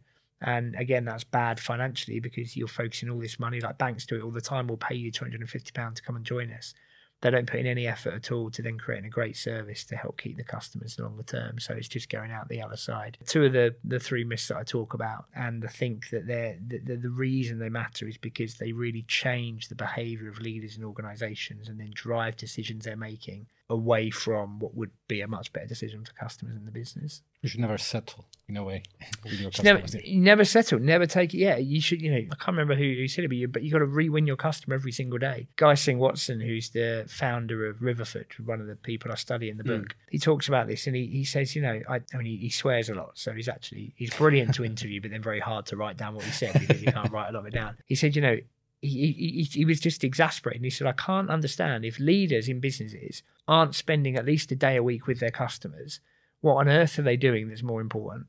And 0.42 0.76
again, 0.76 1.06
that's 1.06 1.26
bad 1.26 1.60
financially 1.60 2.20
because 2.20 2.56
you're 2.56 2.68
focusing 2.68 3.10
all 3.10 3.20
this 3.20 3.40
money, 3.40 3.60
like 3.60 3.78
banks 3.78 4.06
do 4.06 4.16
it 4.16 4.24
all 4.24 4.32
the 4.32 4.40
time. 4.40 4.68
We'll 4.68 4.78
pay 4.78 4.96
you 4.96 5.12
£250 5.12 5.96
to 5.96 6.02
come 6.02 6.16
and 6.16 6.26
join 6.26 6.52
us. 6.52 6.74
They 7.22 7.32
don't 7.32 7.48
put 7.48 7.60
in 7.60 7.66
any 7.66 7.86
effort 7.86 8.14
at 8.14 8.32
all 8.32 8.50
to 8.52 8.62
then 8.62 8.78
creating 8.78 9.08
a 9.08 9.10
great 9.10 9.36
service 9.36 9.84
to 9.86 9.98
help 9.98 10.22
keep 10.22 10.38
the 10.38 10.44
customers 10.46 10.98
longer 10.98 11.24
term. 11.24 11.60
So 11.60 11.74
it's 11.74 11.90
just 11.90 12.10
going 12.10 12.32
out 12.32 12.48
the 12.48 12.62
other 12.62 12.78
side. 12.78 13.18
Two 13.26 13.44
of 13.44 13.52
the, 13.52 13.76
the 13.84 14.00
three 14.00 14.24
myths 14.24 14.48
that 14.48 14.56
I 14.56 14.64
talk 14.64 14.94
about, 14.94 15.26
and 15.36 15.66
I 15.66 15.68
think 15.68 16.12
that 16.12 16.28
they're, 16.28 16.58
the, 16.66 16.96
the 16.96 17.10
reason 17.10 17.60
they 17.60 17.68
matter 17.68 18.08
is 18.08 18.18
because 18.18 18.56
they 18.56 18.72
really 18.72 19.02
change 19.02 19.68
the 19.68 19.76
behavior 19.76 20.30
of 20.30 20.40
leaders 20.40 20.78
and 20.78 20.86
organizations 20.86 21.68
and 21.68 21.78
then 21.78 21.92
drive 21.94 22.38
decisions 22.38 22.86
they're 22.86 22.96
making 22.96 23.48
away 23.70 24.10
from 24.10 24.60
what 24.60 24.74
would 24.76 24.92
be 25.08 25.22
a 25.22 25.28
much 25.28 25.54
better 25.54 25.68
decision 25.68 26.04
for 26.04 26.12
customers 26.14 26.56
in 26.56 26.66
the 26.66 26.72
business. 26.72 27.22
You 27.42 27.50
should 27.50 27.60
never 27.60 27.78
settle 27.78 28.26
in 28.48 28.58
a 28.58 28.64
way 28.64 28.84
with 29.24 29.40
your 29.40 29.52
customers. 29.52 29.94
Never, 29.94 30.08
never 30.08 30.46
settle, 30.46 30.80
never 30.80 31.06
take 31.06 31.34
it. 31.34 31.38
Yeah, 31.38 31.58
you 31.58 31.80
should. 31.80 32.02
You 32.02 32.12
know, 32.12 32.18
I 32.18 32.36
can't 32.36 32.58
remember 32.58 32.76
who, 32.76 32.84
who 32.84 33.08
said 33.08 33.26
it, 33.26 33.28
but 33.28 33.38
you, 33.38 33.48
but 33.48 33.64
you 33.64 33.72
got 33.72 33.80
to 33.80 33.86
re-win 33.86 34.26
your 34.26 34.36
customer 34.36 34.76
every 34.76 34.92
single 34.92 35.20
day. 35.20 35.48
Guy 35.56 35.76
Singh 35.76 36.00
Watson, 36.00 36.40
who's 36.40 36.72
the 36.72 37.06
founder 37.08 37.68
of 37.68 37.78
Riverford, 37.78 38.28
one 38.44 38.60
of 38.60 38.68
the 38.68 38.76
people 38.76 39.12
I 39.12 39.16
study 39.16 39.50
in 39.50 39.58
the 39.58 39.64
hmm. 39.64 39.70
book, 39.70 39.88
mm. 39.90 39.94
he 40.10 40.18
talks 40.18 40.48
about 40.48 40.68
this 40.68 40.88
and 40.88 40.96
he, 40.96 41.06
he 41.06 41.24
says, 41.24 41.56
you 41.56 41.62
know, 41.62 41.82
I, 41.88 42.02
I 42.14 42.18
mean, 42.18 42.26
he, 42.26 42.38
he, 42.38 42.50
swears 42.50 42.90
a 42.90 42.96
lot, 42.96 43.12
so 43.14 43.32
he's 43.34 43.48
actually 43.48 43.94
he's 43.96 44.14
brilliant 44.14 44.56
to 44.56 44.66
interview, 44.66 45.00
but 45.00 45.12
then 45.12 45.22
very 45.22 45.40
hard 45.40 45.66
to 45.68 45.78
write 45.78 45.98
down 45.98 46.16
what 46.16 46.24
he 46.24 46.32
said 46.32 46.60
because 46.60 46.80
he 46.80 46.88
can't 46.88 47.12
write 47.14 47.30
a 47.30 47.34
lot 47.34 47.42
of 47.42 47.46
it 47.46 47.54
down. 47.54 47.78
He 47.86 47.96
said, 47.96 48.16
you 48.16 48.22
know, 48.22 48.38
he, 48.82 49.12
he, 49.12 49.44
he 49.44 49.66
was 49.66 49.80
just 49.80 50.04
exasperated. 50.04 50.64
He 50.64 50.70
said, 50.70 50.88
I 50.88 50.94
can't 50.94 51.30
understand 51.30 51.84
if 51.84 52.00
leaders 52.00 52.48
in 52.48 52.60
businesses 52.60 53.24
aren't 53.48 53.76
spending 53.76 54.16
at 54.16 54.26
least 54.26 54.52
a 54.52 54.56
day 54.56 54.76
a 54.78 54.84
week 54.84 55.08
with 55.08 55.20
their 55.20 55.32
customers, 55.32 56.00
what 56.42 56.56
on 56.56 56.70
earth 56.70 56.98
are 56.98 57.04
they 57.04 57.18
doing 57.18 57.50
that's 57.50 57.64
more 57.64 57.82
important? 57.82 58.28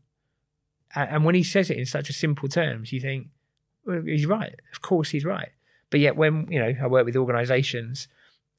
And, 0.95 1.11
and 1.11 1.25
when 1.25 1.35
he 1.35 1.45
says 1.45 1.71
it 1.71 1.79
in 1.79 1.87
such 1.87 2.11
a 2.11 2.13
simple 2.15 2.49
terms, 2.49 2.93
you 2.93 3.01
think, 3.01 3.29
well, 3.85 4.03
he's 4.03 4.27
right. 4.27 4.59
Of 4.73 4.83
course 4.83 5.11
he's 5.11 5.25
right. 5.25 5.51
But 5.91 6.01
yet 6.01 6.17
when, 6.17 6.47
you 6.51 6.59
know, 6.59 6.75
I 6.83 6.87
work 6.87 7.05
with 7.05 7.17
organizations 7.17 8.09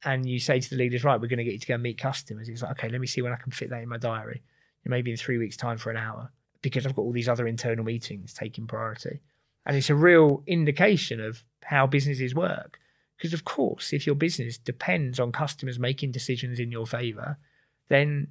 and 0.04 0.28
you 0.28 0.40
say 0.40 0.60
to 0.60 0.70
the 0.70 0.78
leaders, 0.78 1.04
right, 1.04 1.20
we're 1.20 1.28
going 1.28 1.38
to 1.38 1.44
get 1.44 1.54
you 1.54 1.60
to 1.60 1.68
go 1.68 1.78
meet 1.78 1.98
customers. 1.98 2.48
He's 2.48 2.64
like, 2.64 2.72
okay, 2.72 2.90
let 2.90 3.02
me 3.02 3.08
see 3.08 3.22
when 3.22 3.34
I 3.34 3.38
can 3.38 3.52
fit 3.52 3.70
that 3.70 3.84
in 3.84 3.90
my 3.90 3.98
diary. 3.98 4.44
Maybe 4.84 5.12
in 5.12 5.18
three 5.18 5.38
weeks' 5.38 5.58
time 5.58 5.78
for 5.78 5.92
an 5.92 5.98
hour 5.98 6.32
because 6.62 6.86
I've 6.86 6.96
got 6.96 7.04
all 7.04 7.12
these 7.12 7.30
other 7.30 7.48
internal 7.48 7.86
meetings 7.86 8.34
taking 8.34 8.66
priority. 8.66 9.22
And 9.66 9.76
it's 9.78 9.90
a 9.90 9.96
real 9.96 10.44
indication 10.48 11.20
of 11.20 11.44
how 11.64 11.88
businesses 11.88 12.34
work. 12.34 12.80
Because, 13.18 13.34
of 13.34 13.46
course, 13.46 13.94
if 13.94 14.08
your 14.08 14.16
business 14.16 14.58
depends 14.58 15.20
on 15.20 15.32
customers 15.32 15.78
making 15.78 16.12
decisions 16.12 16.60
in 16.60 16.72
your 16.72 16.88
favor, 16.88 17.38
then 17.90 18.30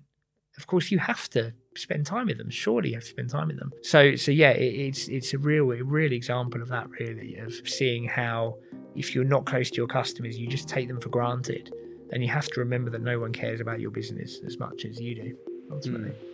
of 0.57 0.67
course 0.67 0.91
you 0.91 0.99
have 0.99 1.31
to 1.31 1.53
spend 1.77 2.05
time 2.07 2.27
with 2.27 2.39
them. 2.39 2.51
Surely 2.51 2.89
you 2.89 2.97
have 2.97 3.05
to 3.05 3.11
spend 3.11 3.31
time 3.31 3.49
with 3.49 3.59
them. 3.59 3.73
So, 3.83 4.17
so 4.17 4.33
yeah, 4.33 4.51
it, 4.51 4.75
it's 4.75 5.07
it's 5.09 5.33
a 5.33 5.39
real, 5.39 5.71
a 5.71 5.85
real 5.85 6.13
example 6.13 6.61
of 6.61 6.69
that, 6.69 6.91
really, 6.91 7.37
of 7.37 7.55
seeing 7.69 8.05
how 8.05 8.57
if 8.97 9.15
you're 9.15 9.25
not 9.25 9.47
close 9.47 9.71
to 9.71 9.77
your 9.77 9.87
customers, 9.87 10.37
you 10.37 10.49
just 10.49 10.69
take 10.69 10.89
them 10.89 11.01
for 11.01 11.09
granted. 11.09 11.73
And 12.13 12.23
you 12.25 12.29
have 12.31 12.49
to 12.49 12.61
remember 12.61 12.91
that 12.91 13.03
no 13.03 13.21
one 13.21 13.33
cares 13.33 13.61
about 13.61 13.79
your 13.79 13.93
business 13.93 14.41
as 14.45 14.59
much 14.59 14.85
as 14.85 15.01
you 15.01 15.15
do, 15.15 15.37
ultimately. 15.71 16.11
Mm. 16.11 16.30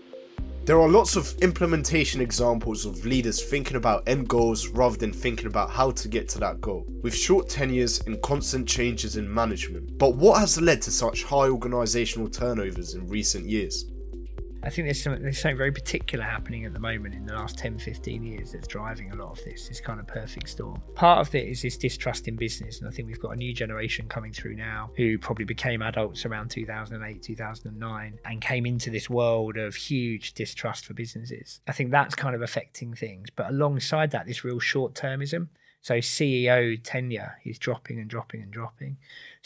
There 0.67 0.81
are 0.81 0.89
lots 0.89 1.15
of 1.15 1.33
implementation 1.43 2.21
examples 2.21 2.87
of 2.87 3.07
leaders 3.07 3.41
thinking 3.41 3.77
about 3.77 4.03
end 4.09 4.29
goals 4.29 4.67
rather 4.67 4.97
than 4.97 5.13
thinking 5.13 5.47
about 5.47 5.71
how 5.71 5.93
to 5.93 6.09
get 6.09 6.29
to 6.31 6.41
that 6.41 6.61
goal, 6.61 6.85
with 7.03 7.15
short 7.15 7.49
tenures 7.49 8.01
and 8.07 8.21
constant 8.21 8.67
changes 8.67 9.17
in 9.17 9.33
management. 9.33 9.97
But 9.97 10.17
what 10.17 10.41
has 10.41 10.61
led 10.61 10.83
to 10.83 10.91
such 10.91 11.23
high 11.23 11.49
organisational 11.49 12.33
turnovers 12.33 12.95
in 12.95 13.07
recent 13.07 13.47
years? 13.47 13.85
I 14.67 14.71
think 14.71 14.89
there's 14.89 15.01
something, 15.01 15.23
there's 15.23 15.39
something 15.39 15.57
very 15.57 15.71
particular 15.71 16.25
happening 16.25 16.65
at 16.65 16.73
the 16.73 16.81
moment 16.81 17.15
in 17.15 17.25
the 17.25 17.35
last 17.35 17.57
10, 17.57 17.79
15 17.79 18.25
years 18.25 18.51
that's 18.51 18.67
driving 18.67 19.13
a 19.13 19.15
lot 19.15 19.31
of 19.31 19.45
this, 19.45 19.69
this 19.69 19.81
kind 19.81 20.01
of 20.01 20.09
perfect 20.09 20.49
storm. 20.49 20.83
Part 20.97 21.21
of 21.21 21.33
it 21.37 21.47
is 21.47 21.63
this 21.63 21.77
distrust 21.77 22.27
in 22.27 22.35
business. 22.35 22.81
And 22.81 22.89
I 22.89 22.91
think 22.91 23.07
we've 23.07 23.21
got 23.21 23.31
a 23.31 23.37
new 23.37 23.55
generation 23.55 24.09
coming 24.09 24.33
through 24.33 24.57
now 24.57 24.91
who 24.97 25.19
probably 25.19 25.45
became 25.45 25.83
adults 25.83 26.27
around 26.27 26.51
2008, 26.51 27.23
2009, 27.23 28.19
and 28.25 28.41
came 28.41 28.67
into 28.67 28.91
this 28.91 29.09
world 29.09 29.57
of 29.57 29.77
huge 29.77 30.35
distrust 30.35 30.85
for 30.85 30.95
businesses. 30.95 31.61
I 31.69 31.73
think 31.73 31.93
that's 31.93 32.17
kind 32.17 32.35
of 32.35 32.43
affecting 32.43 32.93
things. 32.93 33.29
But 33.31 33.51
alongside 33.51 34.11
that, 34.11 34.27
this 34.27 34.43
real 34.43 34.59
short 34.59 34.95
termism. 34.95 35.47
So 35.81 35.99
CEO 35.99 36.81
tenure 36.83 37.37
is 37.45 37.61
dropping 37.61 38.01
and 38.01 38.11
dropping 38.11 38.43
and 38.43 38.51
dropping. 38.51 38.97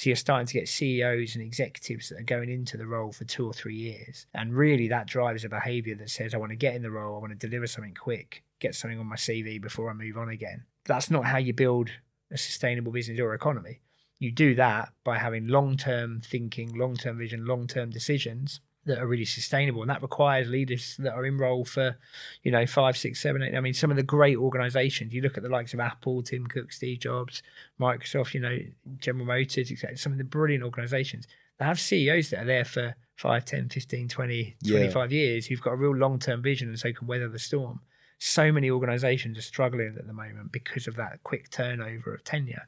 So 0.01 0.09
you're 0.09 0.17
starting 0.17 0.47
to 0.47 0.55
get 0.55 0.67
CEOs 0.67 1.35
and 1.35 1.45
executives 1.45 2.09
that 2.09 2.21
are 2.21 2.23
going 2.23 2.49
into 2.49 2.79
the 2.79 2.87
role 2.87 3.13
for 3.13 3.25
two 3.25 3.47
or 3.47 3.53
three 3.53 3.77
years. 3.77 4.25
And 4.33 4.55
really 4.55 4.89
that 4.89 5.07
drives 5.07 5.45
a 5.45 5.51
behavior 5.51 5.95
that 5.97 6.09
says, 6.09 6.33
I 6.33 6.39
want 6.39 6.53
to 6.53 6.57
get 6.57 6.75
in 6.75 6.81
the 6.81 6.91
role, 6.91 7.17
I 7.17 7.19
want 7.19 7.39
to 7.39 7.47
deliver 7.47 7.67
something 7.67 7.93
quick, 7.93 8.43
get 8.61 8.75
something 8.75 8.99
on 8.99 9.05
my 9.05 9.17
CV 9.17 9.61
before 9.61 9.91
I 9.91 9.93
move 9.93 10.17
on 10.17 10.31
again. 10.31 10.65
That's 10.87 11.11
not 11.11 11.27
how 11.27 11.37
you 11.37 11.53
build 11.53 11.91
a 12.33 12.39
sustainable 12.39 12.93
business 12.93 13.21
or 13.21 13.35
economy. 13.35 13.83
You 14.19 14.33
do 14.33 14.55
that 14.55 14.95
by 15.05 15.19
having 15.19 15.49
long 15.49 15.77
term 15.77 16.23
thinking, 16.23 16.79
long 16.79 16.97
term 16.97 17.19
vision, 17.19 17.45
long 17.45 17.67
term 17.67 17.91
decisions 17.91 18.63
that 18.91 18.99
are 18.99 19.07
really 19.07 19.25
sustainable. 19.25 19.83
And 19.83 19.91
that 19.91 20.03
requires 20.03 20.49
leaders 20.49 20.97
that 20.99 21.15
are 21.15 21.25
in 21.25 21.39
role 21.39 21.65
for, 21.65 21.97
you 22.43 22.53
know, 22.53 22.67
five, 22.67 22.97
six, 22.97 23.21
seven, 23.21 23.43
eight. 23.43 23.57
I 23.57 23.61
mean, 23.61 23.75
some 23.75 23.91
of 23.91 23.97
the 23.97 24.03
great 24.03 24.37
organizations, 24.37 25.13
you 25.13 25.23
look 25.23 25.37
at 25.37 25.43
the 25.43 25.49
likes 25.49 25.75
of 25.75 25.81
Apple, 25.81 26.23
Tim 26.23 26.47
Cook, 26.47 26.73
Steve 26.73 27.01
Jobs, 27.01 27.43
Microsoft, 27.81 28.35
you 28.35 28.41
know, 28.41 28.59
General 28.99 29.27
Motors, 29.27 29.71
etc. 29.73 29.97
Some 29.97 30.13
of 30.13 30.19
the 30.19 30.25
brilliant 30.25 30.65
organizations 30.65 31.27
they 31.61 31.67
have 31.67 31.79
CEOs 31.79 32.31
that 32.31 32.43
are 32.43 32.47
there 32.47 32.65
for 32.65 32.97
5, 33.17 33.45
10, 33.45 33.69
15, 33.69 34.09
20, 34.09 34.57
25 34.67 35.13
yeah. 35.13 35.21
years 35.21 35.47
who've 35.47 35.61
got 35.61 35.75
a 35.75 35.77
real 35.77 35.95
long 35.95 36.19
term 36.19 36.43
vision 36.43 36.69
and 36.69 36.79
so 36.79 36.91
can 36.93 37.07
weather 37.07 37.29
the 37.29 37.39
storm. 37.39 37.81
So 38.19 38.51
many 38.51 38.71
organizations 38.71 39.39
are 39.39 39.43
struggling 39.43 39.95
at 39.99 40.07
the 40.07 40.13
moment 40.13 40.53
because 40.53 40.87
of 40.87 40.97
that 40.97 41.23
quick 41.23 41.51
turnover 41.51 42.15
of 42.15 42.25
tenure. 42.25 42.67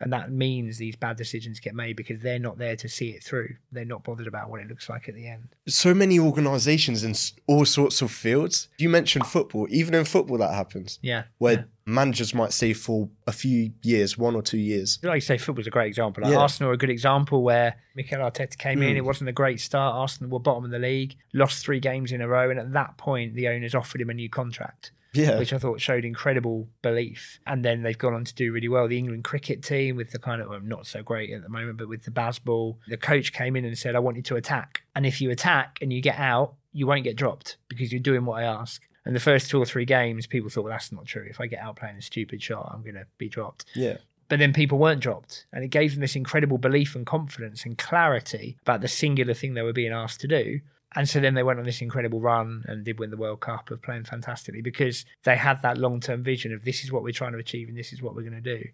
And 0.00 0.12
that 0.14 0.32
means 0.32 0.78
these 0.78 0.96
bad 0.96 1.16
decisions 1.18 1.60
get 1.60 1.74
made 1.74 1.94
because 1.94 2.20
they're 2.20 2.38
not 2.38 2.56
there 2.56 2.74
to 2.76 2.88
see 2.88 3.10
it 3.10 3.22
through. 3.22 3.56
They're 3.70 3.84
not 3.84 4.02
bothered 4.02 4.26
about 4.26 4.48
what 4.48 4.60
it 4.60 4.68
looks 4.68 4.88
like 4.88 5.08
at 5.08 5.14
the 5.14 5.28
end. 5.28 5.48
So 5.68 5.92
many 5.92 6.18
organizations 6.18 7.04
in 7.04 7.14
all 7.46 7.66
sorts 7.66 8.00
of 8.00 8.10
fields. 8.10 8.68
You 8.78 8.88
mentioned 8.88 9.26
football. 9.26 9.66
Even 9.68 9.94
in 9.94 10.06
football, 10.06 10.38
that 10.38 10.54
happens. 10.54 10.98
Yeah. 11.02 11.24
Where 11.36 11.52
yeah. 11.52 11.62
managers 11.84 12.32
might 12.32 12.54
stay 12.54 12.72
for 12.72 13.10
a 13.26 13.32
few 13.32 13.72
years, 13.82 14.16
one 14.16 14.34
or 14.34 14.42
two 14.42 14.58
years. 14.58 14.98
Like 15.02 15.16
you 15.16 15.20
say, 15.20 15.36
football's 15.36 15.66
a 15.66 15.70
great 15.70 15.88
example. 15.88 16.24
Like 16.24 16.32
yeah. 16.32 16.38
Arsenal 16.38 16.70
are 16.70 16.74
a 16.74 16.78
good 16.78 16.90
example 16.90 17.42
where 17.42 17.76
Mikel 17.94 18.20
Arteta 18.20 18.56
came 18.56 18.80
mm. 18.80 18.90
in. 18.90 18.96
It 18.96 19.04
wasn't 19.04 19.28
a 19.28 19.34
great 19.34 19.60
start. 19.60 19.96
Arsenal 19.96 20.30
were 20.30 20.40
bottom 20.40 20.64
of 20.64 20.70
the 20.70 20.78
league, 20.78 21.16
lost 21.34 21.62
three 21.62 21.80
games 21.80 22.10
in 22.10 22.22
a 22.22 22.28
row. 22.28 22.48
And 22.48 22.58
at 22.58 22.72
that 22.72 22.96
point, 22.96 23.34
the 23.34 23.48
owners 23.48 23.74
offered 23.74 24.00
him 24.00 24.08
a 24.08 24.14
new 24.14 24.30
contract 24.30 24.92
yeah. 25.12 25.38
which 25.38 25.52
I 25.52 25.58
thought 25.58 25.80
showed 25.80 26.04
incredible 26.04 26.68
belief. 26.82 27.40
And 27.46 27.64
then 27.64 27.82
they've 27.82 27.98
gone 27.98 28.14
on 28.14 28.24
to 28.24 28.34
do 28.34 28.52
really 28.52 28.68
well. 28.68 28.88
The 28.88 28.98
England 28.98 29.24
cricket 29.24 29.62
team 29.62 29.96
with 29.96 30.12
the 30.12 30.18
kind 30.18 30.40
of 30.40 30.48
well, 30.48 30.60
not 30.60 30.86
so 30.86 31.02
great 31.02 31.30
at 31.30 31.42
the 31.42 31.48
moment, 31.48 31.78
but 31.78 31.88
with 31.88 32.04
the 32.04 32.10
Bazball, 32.10 32.76
the 32.88 32.96
coach 32.96 33.32
came 33.32 33.56
in 33.56 33.64
and 33.64 33.76
said, 33.76 33.96
"I 33.96 34.00
want 34.00 34.16
you 34.16 34.22
to 34.24 34.36
attack, 34.36 34.82
and 34.94 35.06
if 35.06 35.20
you 35.20 35.30
attack 35.30 35.78
and 35.82 35.92
you 35.92 36.00
get 36.00 36.18
out, 36.18 36.54
you 36.72 36.86
won't 36.86 37.04
get 37.04 37.16
dropped 37.16 37.56
because 37.68 37.92
you're 37.92 38.00
doing 38.00 38.24
what 38.24 38.42
I 38.42 38.44
ask." 38.44 38.82
And 39.04 39.16
the 39.16 39.20
first 39.20 39.50
two 39.50 39.60
or 39.60 39.66
three 39.66 39.86
games, 39.86 40.26
people 40.26 40.50
thought, 40.50 40.64
well, 40.64 40.72
that's 40.72 40.92
not 40.92 41.06
true. 41.06 41.26
If 41.28 41.40
I 41.40 41.46
get 41.46 41.60
out 41.60 41.76
playing 41.76 41.96
a 41.96 42.02
stupid 42.02 42.42
shot, 42.42 42.70
I'm 42.72 42.82
going 42.82 42.96
to 42.96 43.06
be 43.16 43.28
dropped. 43.28 43.64
Yeah. 43.74 43.96
But 44.28 44.38
then 44.38 44.52
people 44.52 44.78
weren't 44.78 45.00
dropped. 45.00 45.46
And 45.52 45.64
it 45.64 45.68
gave 45.68 45.92
them 45.92 46.00
this 46.00 46.16
incredible 46.16 46.58
belief 46.58 46.94
and 46.94 47.06
confidence 47.06 47.64
and 47.64 47.76
clarity 47.78 48.58
about 48.62 48.82
the 48.82 48.88
singular 48.88 49.34
thing 49.34 49.54
they 49.54 49.62
were 49.62 49.72
being 49.72 49.92
asked 49.92 50.20
to 50.20 50.28
do 50.28 50.60
and 50.96 51.08
so 51.08 51.20
then 51.20 51.34
they 51.34 51.42
went 51.42 51.58
on 51.58 51.64
this 51.64 51.80
incredible 51.80 52.20
run 52.20 52.64
and 52.66 52.84
did 52.84 52.98
win 52.98 53.10
the 53.10 53.16
World 53.16 53.40
Cup 53.40 53.70
of 53.70 53.80
playing 53.82 54.04
fantastically 54.04 54.60
because 54.60 55.04
they 55.24 55.36
had 55.36 55.62
that 55.62 55.78
long 55.78 56.00
term 56.00 56.22
vision 56.22 56.52
of 56.52 56.64
this 56.64 56.82
is 56.82 56.90
what 56.90 57.02
we're 57.02 57.12
trying 57.12 57.32
to 57.32 57.38
achieve 57.38 57.68
and 57.68 57.78
this 57.78 57.92
is 57.92 58.02
what 58.02 58.14
we're 58.14 58.28
going 58.28 58.42
to 58.42 58.58
do. 58.58 58.64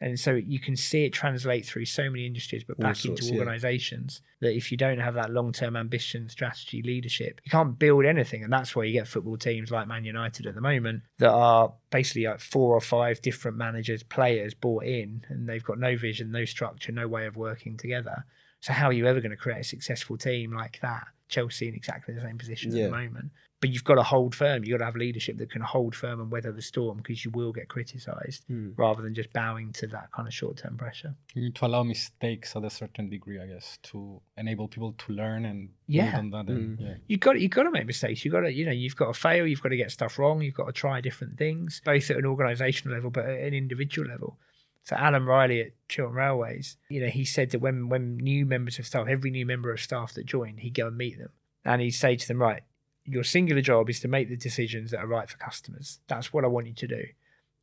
And 0.00 0.18
so 0.18 0.34
you 0.34 0.58
can 0.58 0.76
see 0.76 1.04
it 1.04 1.12
translate 1.12 1.64
through 1.64 1.86
so 1.86 2.10
many 2.10 2.26
industries, 2.26 2.64
but 2.64 2.78
back 2.78 2.96
sorts, 2.96 3.26
into 3.26 3.38
organizations 3.38 4.20
yeah. 4.40 4.48
that 4.48 4.56
if 4.56 4.70
you 4.70 4.76
don't 4.76 4.98
have 4.98 5.14
that 5.14 5.30
long 5.30 5.52
term 5.52 5.76
ambition, 5.76 6.28
strategy, 6.28 6.82
leadership, 6.82 7.40
you 7.44 7.50
can't 7.50 7.78
build 7.78 8.04
anything. 8.04 8.44
And 8.44 8.52
that's 8.52 8.76
why 8.76 8.84
you 8.84 8.92
get 8.92 9.08
football 9.08 9.36
teams 9.36 9.70
like 9.70 9.88
Man 9.88 10.04
United 10.04 10.46
at 10.46 10.54
the 10.54 10.60
moment 10.60 11.02
that 11.18 11.30
are 11.30 11.72
basically 11.90 12.26
like 12.26 12.40
four 12.40 12.74
or 12.74 12.80
five 12.80 13.22
different 13.22 13.56
managers, 13.56 14.02
players 14.02 14.52
bought 14.52 14.84
in, 14.84 15.24
and 15.28 15.48
they've 15.48 15.64
got 15.64 15.78
no 15.78 15.96
vision, 15.96 16.30
no 16.30 16.44
structure, 16.44 16.92
no 16.92 17.08
way 17.08 17.26
of 17.26 17.36
working 17.36 17.76
together. 17.76 18.26
So 18.60 18.72
how 18.72 18.86
are 18.86 18.92
you 18.92 19.06
ever 19.06 19.20
going 19.20 19.30
to 19.30 19.36
create 19.36 19.60
a 19.60 19.64
successful 19.64 20.18
team 20.18 20.52
like 20.52 20.80
that? 20.82 21.06
Chelsea 21.34 21.68
in 21.68 21.74
exactly 21.74 22.14
the 22.14 22.20
same 22.20 22.38
position 22.38 22.74
yeah. 22.74 22.84
at 22.84 22.90
the 22.90 22.96
moment. 22.96 23.30
But 23.60 23.70
you've 23.70 23.84
got 23.84 23.94
to 23.94 24.02
hold 24.02 24.34
firm. 24.34 24.62
You've 24.62 24.78
got 24.78 24.84
to 24.84 24.84
have 24.84 24.96
leadership 24.96 25.38
that 25.38 25.50
can 25.50 25.62
hold 25.62 25.94
firm 25.94 26.20
and 26.20 26.30
weather 26.30 26.52
the 26.52 26.60
storm 26.60 26.98
because 26.98 27.24
you 27.24 27.30
will 27.30 27.52
get 27.52 27.68
criticised 27.68 28.44
mm. 28.50 28.74
rather 28.76 29.00
than 29.00 29.14
just 29.14 29.32
bowing 29.32 29.72
to 29.74 29.86
that 29.86 30.12
kind 30.12 30.28
of 30.28 30.34
short 30.34 30.58
term 30.58 30.76
pressure. 30.76 31.14
You 31.34 31.42
need 31.42 31.54
to 31.54 31.66
allow 31.66 31.82
mistakes 31.82 32.54
at 32.54 32.64
a 32.64 32.70
certain 32.70 33.08
degree, 33.08 33.40
I 33.40 33.46
guess, 33.46 33.78
to 33.84 34.20
enable 34.36 34.68
people 34.68 34.92
to 34.92 35.12
learn 35.12 35.46
and 35.46 35.70
yeah. 35.86 36.16
on 36.18 36.30
that. 36.30 36.46
Mm. 36.46 36.76
yeah. 36.78 36.94
You've 37.06 37.20
got 37.20 37.40
you've 37.40 37.50
got 37.50 37.62
to 37.64 37.70
make 37.70 37.86
mistakes. 37.86 38.24
You've 38.24 38.32
got 38.32 38.40
to 38.40 38.52
you 38.52 38.66
know 38.66 38.72
you've 38.72 38.96
got 38.96 39.14
to 39.14 39.18
fail. 39.18 39.46
You've 39.46 39.62
got 39.62 39.70
to 39.70 39.76
get 39.76 39.90
stuff 39.90 40.18
wrong. 40.18 40.42
You've 40.42 40.54
got 40.54 40.66
to 40.66 40.72
try 40.72 41.00
different 41.00 41.38
things, 41.38 41.80
both 41.84 42.10
at 42.10 42.18
an 42.18 42.24
organisational 42.24 42.92
level 42.92 43.10
but 43.10 43.24
at 43.24 43.40
an 43.40 43.54
individual 43.54 44.08
level. 44.08 44.38
So 44.84 44.96
Alan 44.96 45.24
Riley 45.24 45.62
at 45.62 45.72
Chiltern 45.88 46.14
Railways, 46.14 46.76
you 46.90 47.00
know, 47.00 47.08
he 47.08 47.24
said 47.24 47.50
that 47.50 47.60
when 47.60 47.88
when 47.88 48.18
new 48.18 48.44
members 48.44 48.78
of 48.78 48.86
staff, 48.86 49.08
every 49.08 49.30
new 49.30 49.46
member 49.46 49.72
of 49.72 49.80
staff 49.80 50.12
that 50.14 50.26
joined, 50.26 50.60
he'd 50.60 50.74
go 50.74 50.88
and 50.88 50.96
meet 50.96 51.18
them 51.18 51.30
and 51.64 51.80
he'd 51.80 51.92
say 51.92 52.16
to 52.16 52.28
them, 52.28 52.40
right, 52.40 52.62
your 53.04 53.24
singular 53.24 53.62
job 53.62 53.88
is 53.88 54.00
to 54.00 54.08
make 54.08 54.28
the 54.28 54.36
decisions 54.36 54.90
that 54.90 55.00
are 55.00 55.06
right 55.06 55.28
for 55.28 55.38
customers. 55.38 56.00
That's 56.06 56.32
what 56.32 56.44
I 56.44 56.48
want 56.48 56.66
you 56.66 56.74
to 56.74 56.86
do. 56.86 57.04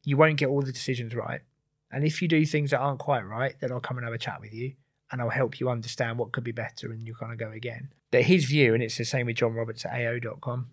You 0.04 0.18
won't 0.18 0.38
get 0.38 0.50
all 0.50 0.62
the 0.62 0.72
decisions 0.72 1.14
right. 1.14 1.42
And 1.92 2.04
if 2.04 2.22
you 2.22 2.28
do 2.28 2.46
things 2.46 2.72
that 2.72 2.80
aren't 2.80 3.00
quite 3.00 3.22
right, 3.22 3.56
then 3.60 3.72
I'll 3.72 3.80
come 3.80 3.98
and 3.98 4.06
have 4.06 4.14
a 4.14 4.20
chat 4.20 4.42
with 4.42 4.54
you 4.54 4.74
and 5.12 5.22
I'll 5.22 5.30
help 5.30 5.60
you 5.60 5.70
understand 5.70 6.18
what 6.18 6.32
could 6.32 6.44
be 6.44 6.52
better 6.52 6.92
and 6.92 7.06
you 7.06 7.14
kind 7.14 7.32
of 7.32 7.38
go 7.38 7.52
again. 7.52 7.90
But 8.12 8.24
his 8.24 8.46
view, 8.46 8.74
and 8.74 8.82
it's 8.82 8.98
the 8.98 9.06
same 9.06 9.28
with 9.28 9.36
John 9.36 9.54
Roberts 9.54 9.86
at 9.86 9.94
AO.com, 9.94 10.68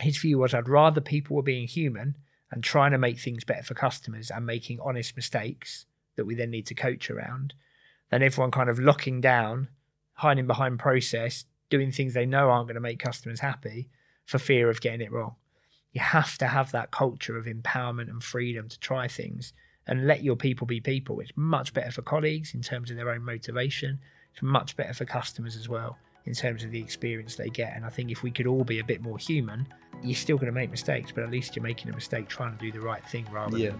his 0.00 0.18
view 0.18 0.38
was 0.38 0.54
I'd 0.54 0.68
rather 0.68 1.00
people 1.00 1.36
were 1.36 1.42
being 1.42 1.68
human 1.68 2.16
and 2.50 2.62
trying 2.62 2.92
to 2.92 2.98
make 2.98 3.18
things 3.18 3.44
better 3.44 3.62
for 3.62 3.74
customers 3.74 4.30
and 4.30 4.46
making 4.46 4.78
honest 4.80 5.16
mistakes 5.16 5.86
that 6.16 6.24
we 6.24 6.34
then 6.34 6.50
need 6.50 6.66
to 6.66 6.74
coach 6.74 7.10
around 7.10 7.54
than 8.10 8.22
everyone 8.22 8.50
kind 8.50 8.70
of 8.70 8.78
locking 8.78 9.20
down, 9.20 9.68
hiding 10.14 10.46
behind 10.46 10.78
process, 10.78 11.44
doing 11.68 11.90
things 11.90 12.14
they 12.14 12.26
know 12.26 12.50
aren't 12.50 12.68
going 12.68 12.74
to 12.76 12.80
make 12.80 12.98
customers 12.98 13.40
happy 13.40 13.88
for 14.24 14.38
fear 14.38 14.70
of 14.70 14.80
getting 14.80 15.00
it 15.00 15.12
wrong. 15.12 15.34
You 15.92 16.00
have 16.00 16.38
to 16.38 16.46
have 16.46 16.72
that 16.72 16.90
culture 16.90 17.36
of 17.36 17.46
empowerment 17.46 18.08
and 18.08 18.22
freedom 18.22 18.68
to 18.68 18.78
try 18.78 19.08
things 19.08 19.52
and 19.86 20.06
let 20.06 20.22
your 20.22 20.36
people 20.36 20.66
be 20.66 20.80
people. 20.80 21.20
It's 21.20 21.32
much 21.36 21.72
better 21.72 21.90
for 21.90 22.02
colleagues 22.02 22.54
in 22.54 22.62
terms 22.62 22.90
of 22.90 22.96
their 22.96 23.10
own 23.10 23.22
motivation. 23.22 24.00
It's 24.32 24.42
much 24.42 24.76
better 24.76 24.94
for 24.94 25.04
customers 25.04 25.56
as 25.56 25.68
well 25.68 25.98
in 26.26 26.34
terms 26.34 26.64
of 26.64 26.70
the 26.70 26.80
experience 26.80 27.36
they 27.36 27.48
get. 27.48 27.74
And 27.74 27.84
I 27.84 27.88
think 27.88 28.10
if 28.10 28.22
we 28.22 28.30
could 28.30 28.46
all 28.46 28.64
be 28.64 28.80
a 28.80 28.84
bit 28.84 29.00
more 29.00 29.18
human, 29.18 29.66
you're 30.02 30.14
still 30.14 30.36
going 30.36 30.46
to 30.46 30.52
make 30.52 30.70
mistakes, 30.70 31.12
but 31.12 31.24
at 31.24 31.30
least 31.30 31.56
you're 31.56 31.62
making 31.62 31.90
a 31.90 31.94
mistake 31.94 32.28
trying 32.28 32.56
to 32.56 32.64
do 32.64 32.72
the 32.72 32.80
right 32.80 33.04
thing 33.06 33.26
rather 33.32 33.58
yeah. 33.58 33.70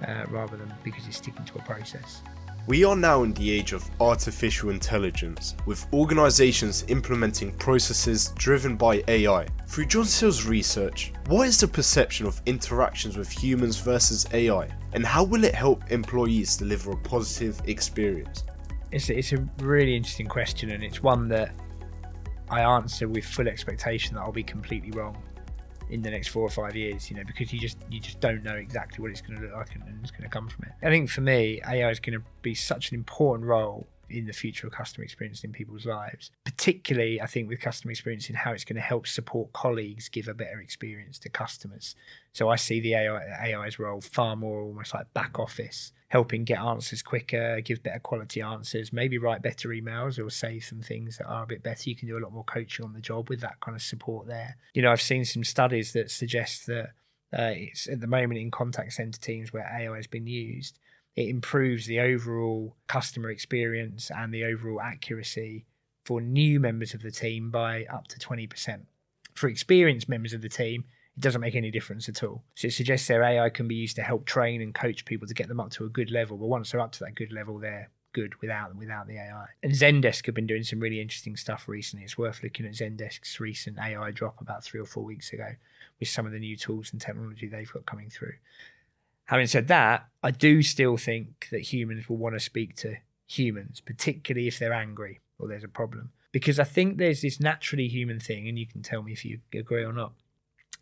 than 0.00 0.08
uh, 0.08 0.26
rather 0.30 0.56
than 0.56 0.72
because 0.82 1.04
you're 1.04 1.12
sticking 1.12 1.44
to 1.44 1.58
a 1.58 1.62
process. 1.62 2.22
We 2.68 2.84
are 2.84 2.94
now 2.94 3.24
in 3.24 3.32
the 3.32 3.50
age 3.50 3.72
of 3.72 3.88
artificial 4.00 4.70
intelligence, 4.70 5.56
with 5.66 5.84
organizations 5.92 6.84
implementing 6.86 7.52
processes 7.54 8.32
driven 8.36 8.76
by 8.76 9.02
AI. 9.08 9.46
Through 9.66 9.86
John 9.86 10.04
Sills' 10.04 10.46
research, 10.46 11.12
what 11.26 11.48
is 11.48 11.58
the 11.58 11.66
perception 11.66 12.24
of 12.24 12.40
interactions 12.46 13.16
with 13.16 13.28
humans 13.28 13.78
versus 13.78 14.28
AI, 14.32 14.68
and 14.92 15.04
how 15.04 15.24
will 15.24 15.42
it 15.42 15.56
help 15.56 15.90
employees 15.90 16.56
deliver 16.56 16.92
a 16.92 16.96
positive 16.98 17.60
experience? 17.64 18.44
It's 18.92 19.10
a, 19.10 19.18
it's 19.18 19.32
a 19.32 19.44
really 19.58 19.96
interesting 19.96 20.28
question, 20.28 20.70
and 20.70 20.84
it's 20.84 21.02
one 21.02 21.26
that 21.28 21.52
I 22.52 22.60
answer 22.60 23.08
with 23.08 23.24
full 23.24 23.48
expectation 23.48 24.14
that 24.14 24.20
I'll 24.20 24.30
be 24.30 24.42
completely 24.42 24.90
wrong 24.90 25.16
in 25.88 26.02
the 26.02 26.10
next 26.10 26.28
four 26.28 26.42
or 26.42 26.50
five 26.50 26.76
years, 26.76 27.10
you 27.10 27.16
know, 27.16 27.24
because 27.26 27.50
you 27.50 27.58
just 27.58 27.78
you 27.90 27.98
just 27.98 28.20
don't 28.20 28.42
know 28.44 28.54
exactly 28.54 29.00
what 29.00 29.10
it's 29.10 29.22
going 29.22 29.38
to 29.38 29.46
look 29.46 29.54
like 29.54 29.74
and, 29.74 29.82
and 29.84 29.98
it's 30.02 30.10
going 30.10 30.22
to 30.22 30.28
come 30.28 30.48
from 30.48 30.66
it. 30.66 30.86
I 30.86 30.90
think 30.90 31.08
for 31.08 31.22
me, 31.22 31.62
AI 31.66 31.90
is 31.90 31.98
going 31.98 32.18
to 32.18 32.24
be 32.42 32.54
such 32.54 32.90
an 32.90 32.96
important 32.96 33.48
role 33.48 33.86
in 34.10 34.26
the 34.26 34.32
future 34.34 34.66
of 34.66 34.74
customer 34.74 35.04
experience 35.04 35.44
in 35.44 35.52
people's 35.52 35.86
lives. 35.86 36.30
Particularly, 36.44 37.22
I 37.22 37.26
think 37.26 37.48
with 37.48 37.60
customer 37.60 37.90
experience 37.90 38.28
in 38.28 38.36
how 38.36 38.52
it's 38.52 38.64
going 38.64 38.76
to 38.76 38.82
help 38.82 39.06
support 39.06 39.54
colleagues 39.54 40.10
give 40.10 40.28
a 40.28 40.34
better 40.34 40.60
experience 40.60 41.18
to 41.20 41.30
customers. 41.30 41.96
So 42.32 42.50
I 42.50 42.56
see 42.56 42.80
the 42.80 42.94
AI, 42.94 43.54
AI's 43.54 43.78
role 43.78 44.02
far 44.02 44.36
more 44.36 44.60
almost 44.60 44.92
like 44.92 45.12
back 45.14 45.38
office, 45.38 45.92
helping 46.12 46.44
get 46.44 46.58
answers 46.58 47.02
quicker, 47.02 47.60
give 47.62 47.82
better 47.82 47.98
quality 47.98 48.40
answers, 48.40 48.92
maybe 48.92 49.18
write 49.18 49.42
better 49.42 49.70
emails 49.70 50.22
or 50.22 50.30
say 50.30 50.60
some 50.60 50.80
things 50.80 51.16
that 51.18 51.26
are 51.26 51.42
a 51.42 51.46
bit 51.46 51.62
better. 51.62 51.88
You 51.88 51.96
can 51.96 52.06
do 52.06 52.18
a 52.18 52.20
lot 52.20 52.32
more 52.32 52.44
coaching 52.44 52.84
on 52.84 52.92
the 52.92 53.00
job 53.00 53.30
with 53.30 53.40
that 53.40 53.58
kind 53.60 53.74
of 53.74 53.82
support 53.82 54.26
there. 54.26 54.56
You 54.74 54.82
know, 54.82 54.92
I've 54.92 55.00
seen 55.00 55.24
some 55.24 55.42
studies 55.42 55.92
that 55.94 56.10
suggest 56.10 56.66
that 56.66 56.90
uh, 57.36 57.54
it's 57.56 57.88
at 57.88 58.00
the 58.00 58.06
moment 58.06 58.38
in 58.40 58.50
contact 58.50 58.92
center 58.92 59.18
teams 59.18 59.52
where 59.52 59.64
AI 59.64 59.96
has 59.96 60.06
been 60.06 60.26
used 60.26 60.78
it 61.14 61.28
improves 61.28 61.86
the 61.86 62.00
overall 62.00 62.76
customer 62.86 63.30
experience 63.30 64.10
and 64.10 64.32
the 64.32 64.44
overall 64.44 64.80
accuracy 64.80 65.66
for 66.04 66.20
new 66.20 66.58
members 66.58 66.94
of 66.94 67.02
the 67.02 67.10
team 67.10 67.50
by 67.50 67.84
up 67.84 68.08
to 68.08 68.18
20%. 68.18 68.80
For 69.34 69.48
experienced 69.48 70.08
members 70.08 70.32
of 70.32 70.42
the 70.42 70.48
team, 70.48 70.84
it 71.16 71.20
doesn't 71.20 71.40
make 71.40 71.54
any 71.54 71.70
difference 71.70 72.08
at 72.08 72.22
all. 72.22 72.42
So 72.54 72.68
it 72.68 72.72
suggests 72.72 73.06
their 73.06 73.22
AI 73.22 73.50
can 73.50 73.68
be 73.68 73.74
used 73.74 73.96
to 73.96 74.02
help 74.02 74.24
train 74.24 74.62
and 74.62 74.74
coach 74.74 75.04
people 75.04 75.28
to 75.28 75.34
get 75.34 75.48
them 75.48 75.60
up 75.60 75.70
to 75.72 75.84
a 75.84 75.88
good 75.88 76.10
level. 76.10 76.38
But 76.38 76.46
once 76.46 76.70
they're 76.70 76.80
up 76.80 76.92
to 76.92 77.00
that 77.00 77.14
good 77.14 77.32
level, 77.32 77.58
they're 77.58 77.90
good 78.12 78.34
without 78.40 78.74
without 78.76 79.06
the 79.06 79.16
AI. 79.16 79.46
And 79.62 79.72
Zendesk 79.72 80.26
have 80.26 80.34
been 80.34 80.46
doing 80.46 80.62
some 80.62 80.80
really 80.80 81.00
interesting 81.00 81.36
stuff 81.36 81.68
recently. 81.68 82.04
It's 82.04 82.18
worth 82.18 82.42
looking 82.42 82.66
at 82.66 82.72
Zendesk's 82.72 83.40
recent 83.40 83.78
AI 83.78 84.10
drop 84.10 84.40
about 84.40 84.64
three 84.64 84.80
or 84.80 84.86
four 84.86 85.04
weeks 85.04 85.32
ago 85.32 85.48
with 85.98 86.08
some 86.08 86.26
of 86.26 86.32
the 86.32 86.38
new 86.38 86.56
tools 86.56 86.90
and 86.92 87.00
technology 87.00 87.48
they've 87.48 87.72
got 87.72 87.86
coming 87.86 88.10
through. 88.10 88.34
Having 89.26 89.46
said 89.46 89.68
that, 89.68 90.08
I 90.22 90.30
do 90.30 90.62
still 90.62 90.96
think 90.96 91.48
that 91.50 91.60
humans 91.60 92.08
will 92.08 92.16
want 92.16 92.34
to 92.34 92.40
speak 92.40 92.76
to 92.76 92.96
humans, 93.26 93.80
particularly 93.80 94.48
if 94.48 94.58
they're 94.58 94.72
angry 94.72 95.20
or 95.38 95.48
there's 95.48 95.64
a 95.64 95.68
problem. 95.68 96.10
Because 96.32 96.58
I 96.58 96.64
think 96.64 96.98
there's 96.98 97.22
this 97.22 97.40
naturally 97.40 97.88
human 97.88 98.18
thing, 98.18 98.48
and 98.48 98.58
you 98.58 98.66
can 98.66 98.82
tell 98.82 99.02
me 99.02 99.12
if 99.12 99.24
you 99.24 99.40
agree 99.54 99.84
or 99.84 99.92
not. 99.92 100.12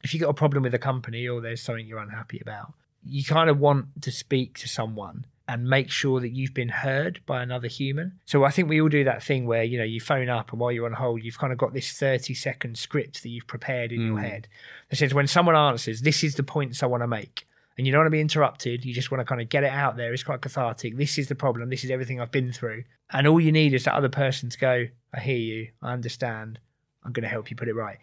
If 0.02 0.14
you've 0.14 0.22
got 0.22 0.30
a 0.30 0.34
problem 0.34 0.62
with 0.62 0.74
a 0.74 0.78
company 0.78 1.28
or 1.28 1.40
there's 1.40 1.62
something 1.62 1.86
you're 1.86 1.98
unhappy 1.98 2.40
about, 2.40 2.72
you 3.04 3.24
kind 3.24 3.50
of 3.50 3.58
want 3.58 4.02
to 4.02 4.12
speak 4.12 4.58
to 4.58 4.68
someone 4.68 5.26
and 5.50 5.68
make 5.68 5.90
sure 5.90 6.20
that 6.20 6.28
you've 6.28 6.54
been 6.54 6.68
heard 6.68 7.20
by 7.26 7.42
another 7.42 7.66
human. 7.66 8.12
So 8.24 8.44
I 8.44 8.50
think 8.50 8.68
we 8.68 8.80
all 8.80 8.88
do 8.88 9.02
that 9.02 9.20
thing 9.20 9.46
where, 9.46 9.64
you 9.64 9.78
know, 9.78 9.84
you 9.84 10.00
phone 10.00 10.28
up 10.28 10.52
and 10.52 10.60
while 10.60 10.70
you're 10.70 10.86
on 10.86 10.92
hold, 10.92 11.24
you've 11.24 11.38
kind 11.38 11.52
of 11.52 11.58
got 11.58 11.74
this 11.74 11.90
30 11.92 12.34
second 12.34 12.78
script 12.78 13.24
that 13.24 13.30
you've 13.30 13.48
prepared 13.48 13.90
in 13.90 13.98
mm. 13.98 14.06
your 14.06 14.18
head 14.20 14.46
that 14.88 14.96
says 14.96 15.12
when 15.12 15.26
someone 15.26 15.56
answers, 15.56 16.02
this 16.02 16.22
is 16.22 16.36
the 16.36 16.44
points 16.44 16.84
I 16.84 16.86
want 16.86 17.02
to 17.02 17.08
make. 17.08 17.48
And 17.76 17.86
you 17.86 17.92
don't 17.92 18.00
want 18.00 18.06
to 18.06 18.10
be 18.10 18.20
interrupted. 18.20 18.84
You 18.84 18.94
just 18.94 19.10
want 19.10 19.22
to 19.22 19.24
kind 19.24 19.40
of 19.40 19.48
get 19.48 19.64
it 19.64 19.72
out 19.72 19.96
there. 19.96 20.12
It's 20.12 20.22
quite 20.22 20.40
cathartic. 20.40 20.96
This 20.96 21.18
is 21.18 21.28
the 21.28 21.34
problem. 21.34 21.68
This 21.70 21.82
is 21.82 21.90
everything 21.90 22.20
I've 22.20 22.30
been 22.30 22.52
through. 22.52 22.84
And 23.10 23.26
all 23.26 23.40
you 23.40 23.50
need 23.50 23.74
is 23.74 23.84
that 23.84 23.94
other 23.94 24.08
person 24.08 24.50
to 24.50 24.58
go, 24.58 24.86
I 25.14 25.20
hear 25.20 25.36
you. 25.36 25.68
I 25.82 25.92
understand. 25.92 26.60
I'm 27.02 27.12
going 27.12 27.22
to 27.22 27.28
help 27.28 27.50
you 27.50 27.56
put 27.56 27.68
it 27.68 27.74
right. 27.74 27.98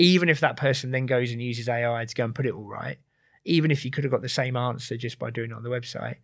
Even 0.00 0.30
if 0.30 0.40
that 0.40 0.56
person 0.56 0.92
then 0.92 1.04
goes 1.04 1.30
and 1.30 1.42
uses 1.42 1.68
AI 1.68 2.06
to 2.06 2.14
go 2.14 2.24
and 2.24 2.34
put 2.34 2.46
it 2.46 2.54
all 2.54 2.64
right, 2.64 2.96
even 3.44 3.70
if 3.70 3.84
you 3.84 3.90
could 3.90 4.02
have 4.02 4.10
got 4.10 4.22
the 4.22 4.30
same 4.30 4.56
answer 4.56 4.96
just 4.96 5.18
by 5.18 5.28
doing 5.28 5.50
it 5.50 5.54
on 5.54 5.62
the 5.62 5.68
website, 5.68 6.16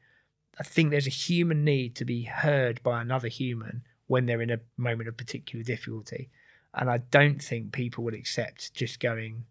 I 0.59 0.63
think 0.63 0.91
there's 0.91 1.07
a 1.07 1.11
human 1.11 1.63
need 1.63 1.95
to 1.97 2.07
be 2.07 2.23
heard 2.23 2.83
by 2.83 3.03
another 3.03 3.29
human 3.29 3.83
when 4.07 4.25
they're 4.25 4.41
in 4.41 4.51
a 4.51 4.61
moment 4.79 5.11
of 5.11 5.19
particular 5.19 5.63
difficulty. 5.63 6.31
And 6.73 6.89
I 6.89 6.99
don't 7.11 7.43
think 7.43 7.73
people 7.73 8.03
would 8.05 8.15
accept 8.15 8.73
just 8.73 8.99
going 8.99 9.45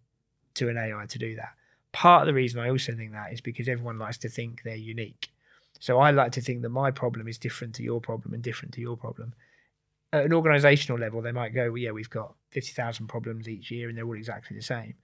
to 0.56 0.70
an 0.70 0.78
AI 0.78 1.06
to 1.06 1.20
do 1.20 1.36
that. 1.36 1.54
Part 1.92 2.24
of 2.24 2.28
the 2.28 2.34
reason 2.34 2.60
I 2.60 2.72
also 2.72 2.96
think 2.96 3.12
that 3.12 3.32
is 3.32 3.42
because 3.42 3.68
everyone 3.68 4.00
likes 4.00 4.18
to 4.20 4.30
think 4.30 4.64
they're 4.64 4.76
unique. 4.76 5.30
So 5.80 6.00
I 6.00 6.10
like 6.10 6.32
to 6.32 6.42
think 6.42 6.64
that 6.64 6.70
my 6.70 6.90
problem 6.90 7.28
is 7.28 7.38
different 7.38 7.76
to 7.76 7.84
your 7.84 8.02
problem 8.02 8.34
and 8.34 8.42
different 8.42 8.74
to 8.74 8.82
your 8.82 8.98
problem. 8.98 9.36
At 10.12 10.26
an 10.26 10.34
organizational 10.34 10.98
level, 10.98 11.22
they 11.22 11.32
might 11.32 11.54
go, 11.54 11.70
well, 11.70 11.78
yeah, 11.78 11.92
we've 11.92 12.10
got 12.10 12.34
50,000 12.56 13.08
problems 13.08 13.50
each 13.50 13.70
year 13.70 13.90
and 13.90 13.98
they're 13.98 14.06
all 14.06 14.16
exactly 14.16 14.56
the 14.56 14.64
same. 14.64 14.96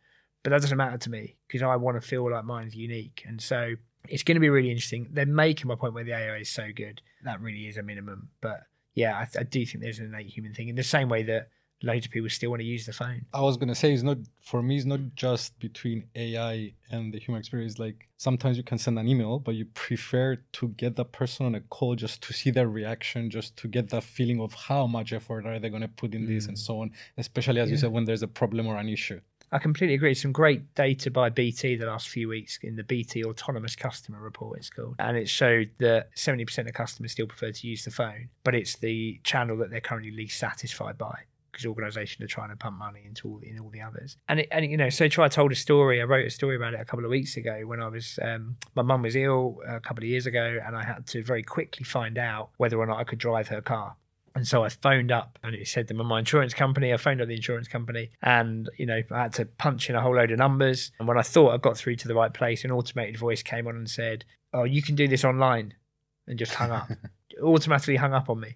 But 0.42 0.52
that 0.52 0.62
doesn't 0.62 0.78
matter 0.78 0.98
to 0.98 1.10
me 1.10 1.36
because 1.48 1.62
I 1.62 1.76
want 1.76 2.02
to 2.02 2.08
feel 2.08 2.32
like 2.32 2.46
mine's 2.46 2.76
unique. 2.76 3.24
And 3.28 3.42
so 3.42 3.76
it's 4.08 4.24
going 4.24 4.38
to 4.38 4.40
be 4.40 4.50
really 4.50 4.72
interesting. 4.72 5.10
They're 5.12 5.26
making 5.26 5.68
my 5.68 5.76
point 5.76 5.94
where 5.94 6.06
the 6.06 6.14
AI 6.14 6.38
is 6.38 6.50
so 6.50 6.70
good. 6.74 7.02
That 7.24 7.42
really 7.42 7.68
is 7.68 7.76
a 7.76 7.84
minimum. 7.84 8.30
But 8.40 8.62
yeah, 8.96 9.18
I, 9.18 9.40
I 9.40 9.44
do 9.44 9.66
think 9.66 9.84
there's 9.84 10.00
an 10.00 10.06
innate 10.06 10.28
human 10.28 10.54
thing 10.54 10.70
in 10.70 10.76
the 10.76 10.84
same 10.84 11.10
way 11.10 11.24
that 11.24 11.50
loads 11.84 12.06
of 12.06 12.12
people 12.12 12.30
still 12.30 12.50
want 12.50 12.62
to 12.62 12.66
use 12.66 12.86
the 12.86 12.94
phone. 12.94 13.26
I 13.34 13.42
was 13.42 13.58
gonna 13.58 13.76
say 13.76 13.94
it's 13.94 14.04
not 14.04 14.18
for 14.42 14.62
me. 14.62 14.78
It's 14.78 14.86
not 14.86 15.00
just 15.16 15.58
between 15.60 16.06
AI 16.16 16.74
and 16.92 17.14
the 17.14 17.20
human 17.20 17.40
experience. 17.40 17.80
Like 17.80 18.08
sometimes 18.18 18.58
you 18.58 18.64
can 18.64 18.78
send 18.78 19.00
an 19.00 19.08
email, 19.08 19.40
but 19.40 19.56
you 19.56 19.66
prefer 19.66 20.38
to 20.54 20.68
get 20.70 20.96
that 20.98 21.12
person 21.12 21.46
on 21.46 21.56
a 21.56 21.62
call 21.62 21.96
just 21.96 22.22
to 22.24 22.34
see 22.34 22.52
their 22.52 22.68
reaction, 22.68 23.30
just 23.30 23.58
to 23.58 23.68
get 23.68 23.90
that 23.90 24.04
feeling 24.04 24.40
of 24.42 24.54
how 24.54 24.88
much 24.88 25.14
effort 25.14 25.46
are 25.46 25.60
they 25.60 25.70
gonna 25.70 25.88
put 25.88 26.14
in 26.14 26.24
mm. 26.24 26.28
this 26.28 26.48
and 26.48 26.58
so 26.58 26.82
on. 26.82 26.92
Especially 27.18 27.60
as 27.60 27.70
yeah. 27.70 27.74
you 27.74 27.78
said, 27.78 27.92
when 27.92 28.06
there's 28.06 28.24
a 28.24 28.28
problem 28.28 28.68
or 28.68 28.78
an 28.78 28.90
issue. 28.90 29.20
I 29.54 29.60
completely 29.60 29.96
agree. 29.96 30.14
Some 30.14 30.32
great 30.32 30.74
data 30.76 31.12
by 31.12 31.30
BT 31.30 31.76
the 31.76 31.86
last 31.86 32.08
few 32.08 32.30
weeks 32.30 32.58
in 32.64 32.78
the 32.78 32.86
BT 32.86 33.26
Autonomous 33.26 33.76
Customer 33.76 34.18
Report, 34.22 34.58
it's 34.58 34.70
called. 34.70 34.96
And 34.98 35.18
it 35.18 35.28
showed 35.28 35.72
that 35.80 36.16
70% 36.16 36.68
of 36.70 36.74
customers 36.74 37.12
still 37.12 37.28
prefer 37.28 37.52
to 37.52 37.68
use 37.68 37.84
the 37.84 37.92
phone, 37.92 38.30
but 38.46 38.56
it's 38.56 38.78
the 38.78 39.20
channel 39.26 39.58
that 39.58 39.70
they're 39.70 39.82
currently 39.82 40.12
least 40.12 40.40
satisfied 40.40 40.98
by 40.98 41.24
because 41.52 41.66
organisations 41.66 42.24
are 42.24 42.28
trying 42.28 42.50
to 42.50 42.56
pump 42.56 42.78
money 42.78 43.02
into 43.06 43.28
all 43.28 43.40
the, 43.40 43.50
in 43.50 43.60
all 43.60 43.70
the 43.70 43.82
others. 43.82 44.18
And 44.28 44.42
it, 44.42 44.48
and 44.52 44.66
you 44.66 44.78
know, 44.78 44.90
so 44.90 45.08
try 45.08 45.28
told 45.28 45.52
a 45.52 45.56
story. 45.56 46.02
I 46.02 46.06
wrote 46.06 46.26
a 46.26 46.30
story 46.30 46.56
about 46.56 46.74
it 46.74 46.80
a 46.80 46.86
couple 46.86 47.06
of 47.06 47.12
weeks 47.12 47.38
ago 47.38 47.62
when 47.66 47.82
I 47.82 47.88
was 47.88 48.20
um, 48.22 48.58
my 48.76 48.82
mum 48.82 49.02
was 49.02 49.16
ill 49.16 49.60
a 49.68 49.80
couple 49.80 50.04
of 50.04 50.10
years 50.10 50.26
ago, 50.26 50.60
and 50.66 50.76
I 50.76 50.84
had 50.84 51.08
to 51.08 51.24
very 51.24 51.44
quickly 51.44 51.84
find 51.84 52.18
out 52.18 52.50
whether 52.58 52.78
or 52.78 52.86
not 52.86 53.00
I 53.00 53.04
could 53.04 53.20
drive 53.20 53.50
her 53.50 53.62
car. 53.62 53.96
And 54.34 54.48
so 54.48 54.64
I 54.64 54.70
phoned 54.70 55.12
up 55.12 55.38
and 55.44 55.54
it 55.56 55.68
said 55.68 55.88
them 55.88 55.98
my 55.98 56.20
insurance 56.20 56.54
company. 56.54 56.94
I 56.94 56.98
phoned 56.98 57.22
up 57.22 57.28
the 57.28 57.36
insurance 57.36 57.68
company 57.68 58.12
and, 58.22 58.70
you 58.78 58.86
know, 58.86 59.02
I 59.12 59.24
had 59.24 59.34
to 59.34 59.46
punch 59.46 59.90
in 59.90 59.96
a 59.96 60.02
whole 60.02 60.16
load 60.16 60.32
of 60.32 60.38
numbers. 60.38 60.92
And 61.00 61.08
when 61.08 61.18
I 61.18 61.22
thought 61.22 61.54
I 61.54 61.58
got 61.58 61.78
through 61.78 61.98
to 61.98 62.08
the 62.08 62.16
right 62.16 62.34
place, 62.34 62.64
an 62.64 62.72
automated 62.72 63.18
voice 63.18 63.44
came 63.44 63.68
on 63.68 63.76
and 63.76 63.90
said, 63.90 64.24
Oh, 64.54 64.64
you 64.64 64.82
can 64.82 64.96
do 64.96 65.08
this 65.08 65.26
online 65.26 65.74
and 66.28 66.40
just 66.40 66.54
hung 66.54 66.72
up. 66.72 66.90
Automatically 67.42 67.96
hung 67.96 68.14
up 68.14 68.30
on 68.30 68.40
me. 68.40 68.56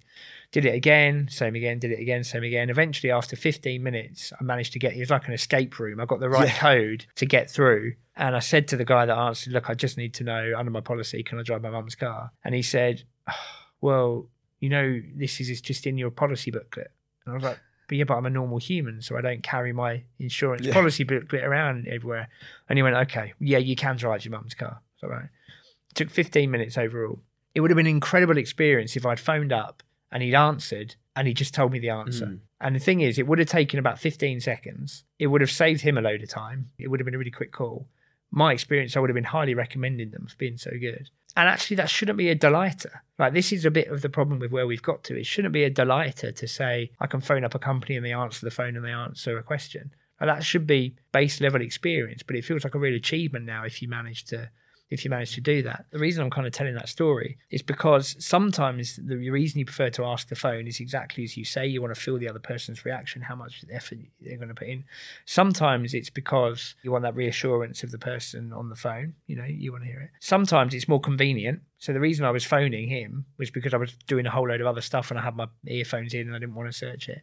Did 0.51 0.65
it 0.65 0.73
again, 0.73 1.27
same 1.29 1.55
again, 1.55 1.79
did 1.79 1.91
it 1.91 1.99
again, 1.99 2.23
same 2.23 2.43
again. 2.43 2.69
Eventually, 2.69 3.11
after 3.11 3.35
15 3.35 3.81
minutes, 3.81 4.31
I 4.39 4.43
managed 4.43 4.73
to 4.73 4.79
get 4.79 4.95
it 4.95 4.99
was 4.99 5.09
like 5.09 5.27
an 5.27 5.33
escape 5.33 5.77
room. 5.79 5.99
I 5.99 6.05
got 6.05 6.19
the 6.19 6.29
right 6.29 6.47
yeah. 6.47 6.57
code 6.57 7.05
to 7.15 7.25
get 7.25 7.49
through. 7.49 7.93
And 8.15 8.35
I 8.35 8.39
said 8.39 8.67
to 8.69 8.77
the 8.77 8.85
guy 8.85 9.05
that 9.05 9.17
answered, 9.17 9.53
Look, 9.53 9.69
I 9.69 9.73
just 9.73 9.97
need 9.97 10.13
to 10.15 10.23
know 10.23 10.53
under 10.57 10.71
my 10.71 10.81
policy, 10.81 11.23
can 11.23 11.39
I 11.39 11.43
drive 11.43 11.61
my 11.61 11.69
mum's 11.69 11.95
car? 11.95 12.31
And 12.43 12.55
he 12.55 12.61
said, 12.61 13.03
oh, 13.29 13.33
Well, 13.81 14.29
you 14.59 14.69
know, 14.69 15.01
this 15.15 15.39
is 15.41 15.61
just 15.61 15.85
in 15.85 15.97
your 15.97 16.11
policy 16.11 16.51
booklet. 16.51 16.91
And 17.25 17.33
I 17.33 17.35
was 17.35 17.43
like, 17.43 17.59
but 17.87 17.97
yeah, 17.97 18.03
but 18.05 18.15
I'm 18.15 18.25
a 18.25 18.29
normal 18.29 18.57
human, 18.57 19.01
so 19.01 19.17
I 19.17 19.21
don't 19.21 19.43
carry 19.43 19.71
my 19.71 20.03
insurance 20.19 20.65
yeah. 20.65 20.73
policy 20.73 21.03
booklet 21.03 21.43
around 21.43 21.87
everywhere. 21.87 22.29
And 22.67 22.77
he 22.77 22.83
went, 22.83 22.95
okay, 22.95 23.33
yeah, 23.39 23.59
you 23.59 23.75
can 23.75 23.95
drive 23.95 24.25
your 24.25 24.31
mum's 24.31 24.55
car. 24.55 24.81
So 24.97 25.07
right. 25.07 25.25
It 25.25 25.95
took 25.95 26.09
15 26.09 26.49
minutes 26.49 26.77
overall. 26.77 27.19
It 27.55 27.61
would 27.61 27.71
have 27.71 27.77
been 27.77 27.87
an 27.87 27.91
incredible 27.91 28.37
experience 28.37 28.95
if 28.95 29.05
I'd 29.05 29.19
phoned 29.19 29.51
up 29.51 29.81
and 30.11 30.21
he'd 30.21 30.35
answered 30.35 30.95
and 31.15 31.27
he 31.27 31.33
just 31.33 31.53
told 31.53 31.71
me 31.71 31.79
the 31.79 31.89
answer. 31.89 32.25
Mm. 32.25 32.39
And 32.59 32.75
the 32.75 32.79
thing 32.79 33.01
is, 33.01 33.17
it 33.17 33.27
would 33.27 33.39
have 33.39 33.47
taken 33.47 33.79
about 33.79 33.99
15 33.99 34.41
seconds. 34.41 35.03
It 35.17 35.27
would 35.27 35.41
have 35.41 35.51
saved 35.51 35.81
him 35.81 35.97
a 35.97 36.01
load 36.01 36.21
of 36.21 36.29
time. 36.29 36.71
It 36.77 36.89
would 36.89 36.99
have 36.99 37.05
been 37.05 37.15
a 37.15 37.17
really 37.17 37.31
quick 37.31 37.51
call. 37.51 37.87
My 38.31 38.51
experience, 38.51 38.95
I 38.95 38.99
would 38.99 39.09
have 39.09 39.15
been 39.15 39.23
highly 39.23 39.53
recommending 39.53 40.11
them 40.11 40.27
for 40.27 40.35
being 40.35 40.57
so 40.57 40.71
good. 40.71 41.09
And 41.37 41.49
actually, 41.49 41.77
that 41.77 41.89
shouldn't 41.89 42.17
be 42.17 42.29
a 42.29 42.35
delighter. 42.35 43.03
Like, 43.19 43.33
this 43.33 43.51
is 43.51 43.65
a 43.65 43.71
bit 43.71 43.87
of 43.87 44.01
the 44.01 44.09
problem 44.09 44.39
with 44.39 44.51
where 44.51 44.67
we've 44.67 44.81
got 44.81 45.03
to. 45.05 45.17
It 45.17 45.25
shouldn't 45.25 45.53
be 45.53 45.63
a 45.63 45.69
delighter 45.69 46.31
to 46.31 46.47
say, 46.47 46.91
I 46.99 47.07
can 47.07 47.21
phone 47.21 47.43
up 47.43 47.55
a 47.55 47.59
company 47.59 47.95
and 47.95 48.05
they 48.05 48.13
answer 48.13 48.45
the 48.45 48.51
phone 48.51 48.75
and 48.75 48.83
they 48.83 48.91
answer 48.91 49.37
a 49.37 49.43
question. 49.43 49.93
And 50.19 50.29
that 50.29 50.43
should 50.43 50.65
be 50.65 50.95
base 51.11 51.41
level 51.41 51.61
experience, 51.61 52.23
but 52.23 52.35
it 52.35 52.45
feels 52.45 52.63
like 52.63 52.75
a 52.75 52.79
real 52.79 52.95
achievement 52.95 53.45
now 53.45 53.63
if 53.65 53.81
you 53.81 53.89
manage 53.89 54.23
to 54.25 54.49
if 54.89 55.03
you 55.03 55.09
manage 55.09 55.33
to 55.33 55.41
do 55.41 55.63
that. 55.63 55.85
The 55.91 55.99
reason 55.99 56.23
I'm 56.23 56.29
kind 56.29 56.45
of 56.45 56.53
telling 56.53 56.75
that 56.75 56.89
story 56.89 57.37
is 57.49 57.61
because 57.61 58.15
sometimes 58.23 58.97
the 58.97 59.17
reason 59.29 59.59
you 59.59 59.65
prefer 59.65 59.89
to 59.91 60.05
ask 60.05 60.27
the 60.27 60.35
phone 60.35 60.67
is 60.67 60.79
exactly 60.79 61.23
as 61.23 61.35
you 61.35 61.43
say. 61.43 61.65
You 61.65 61.81
want 61.81 61.93
to 61.93 61.99
feel 61.99 62.17
the 62.17 62.29
other 62.29 62.39
person's 62.39 62.85
reaction, 62.85 63.23
how 63.23 63.35
much 63.35 63.65
effort 63.71 63.97
they're 64.21 64.37
going 64.37 64.49
to 64.49 64.55
put 64.55 64.67
in. 64.67 64.83
Sometimes 65.25 65.93
it's 65.93 66.09
because 66.09 66.75
you 66.83 66.91
want 66.91 67.03
that 67.03 67.15
reassurance 67.15 67.83
of 67.83 67.91
the 67.91 67.97
person 67.97 68.53
on 68.53 68.69
the 68.69 68.75
phone. 68.75 69.15
You 69.25 69.37
know, 69.37 69.45
you 69.45 69.71
want 69.71 69.83
to 69.85 69.89
hear 69.89 70.01
it. 70.01 70.11
Sometimes 70.19 70.73
it's 70.73 70.87
more 70.87 71.01
convenient. 71.01 71.61
So 71.79 71.91
the 71.91 71.99
reason 71.99 72.25
I 72.25 72.31
was 72.31 72.45
phoning 72.45 72.87
him 72.87 73.25
was 73.37 73.49
because 73.49 73.73
I 73.73 73.77
was 73.77 73.93
doing 74.07 74.25
a 74.25 74.31
whole 74.31 74.47
load 74.47 74.61
of 74.61 74.67
other 74.67 74.81
stuff 74.81 75.09
and 75.09 75.19
I 75.19 75.23
had 75.23 75.35
my 75.35 75.47
earphones 75.67 76.13
in 76.13 76.27
and 76.27 76.35
I 76.35 76.39
didn't 76.39 76.55
want 76.55 76.69
to 76.71 76.77
search 76.77 77.09
it. 77.09 77.21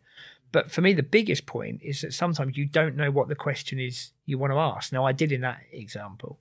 But 0.53 0.71
for 0.71 0.83
me, 0.83 0.93
the 0.93 1.03
biggest 1.03 1.47
point 1.47 1.81
is 1.83 2.03
that 2.03 2.13
sometimes 2.13 2.59
you 2.59 2.67
don't 2.67 2.97
know 2.97 3.11
what 3.11 3.29
the 3.29 3.35
question 3.35 3.81
is 3.81 4.11
you 4.27 4.37
want 4.37 4.53
to 4.53 4.59
ask. 4.59 4.93
Now, 4.93 5.07
I 5.07 5.13
did 5.13 5.33
in 5.33 5.41
that 5.41 5.61
example. 5.73 6.39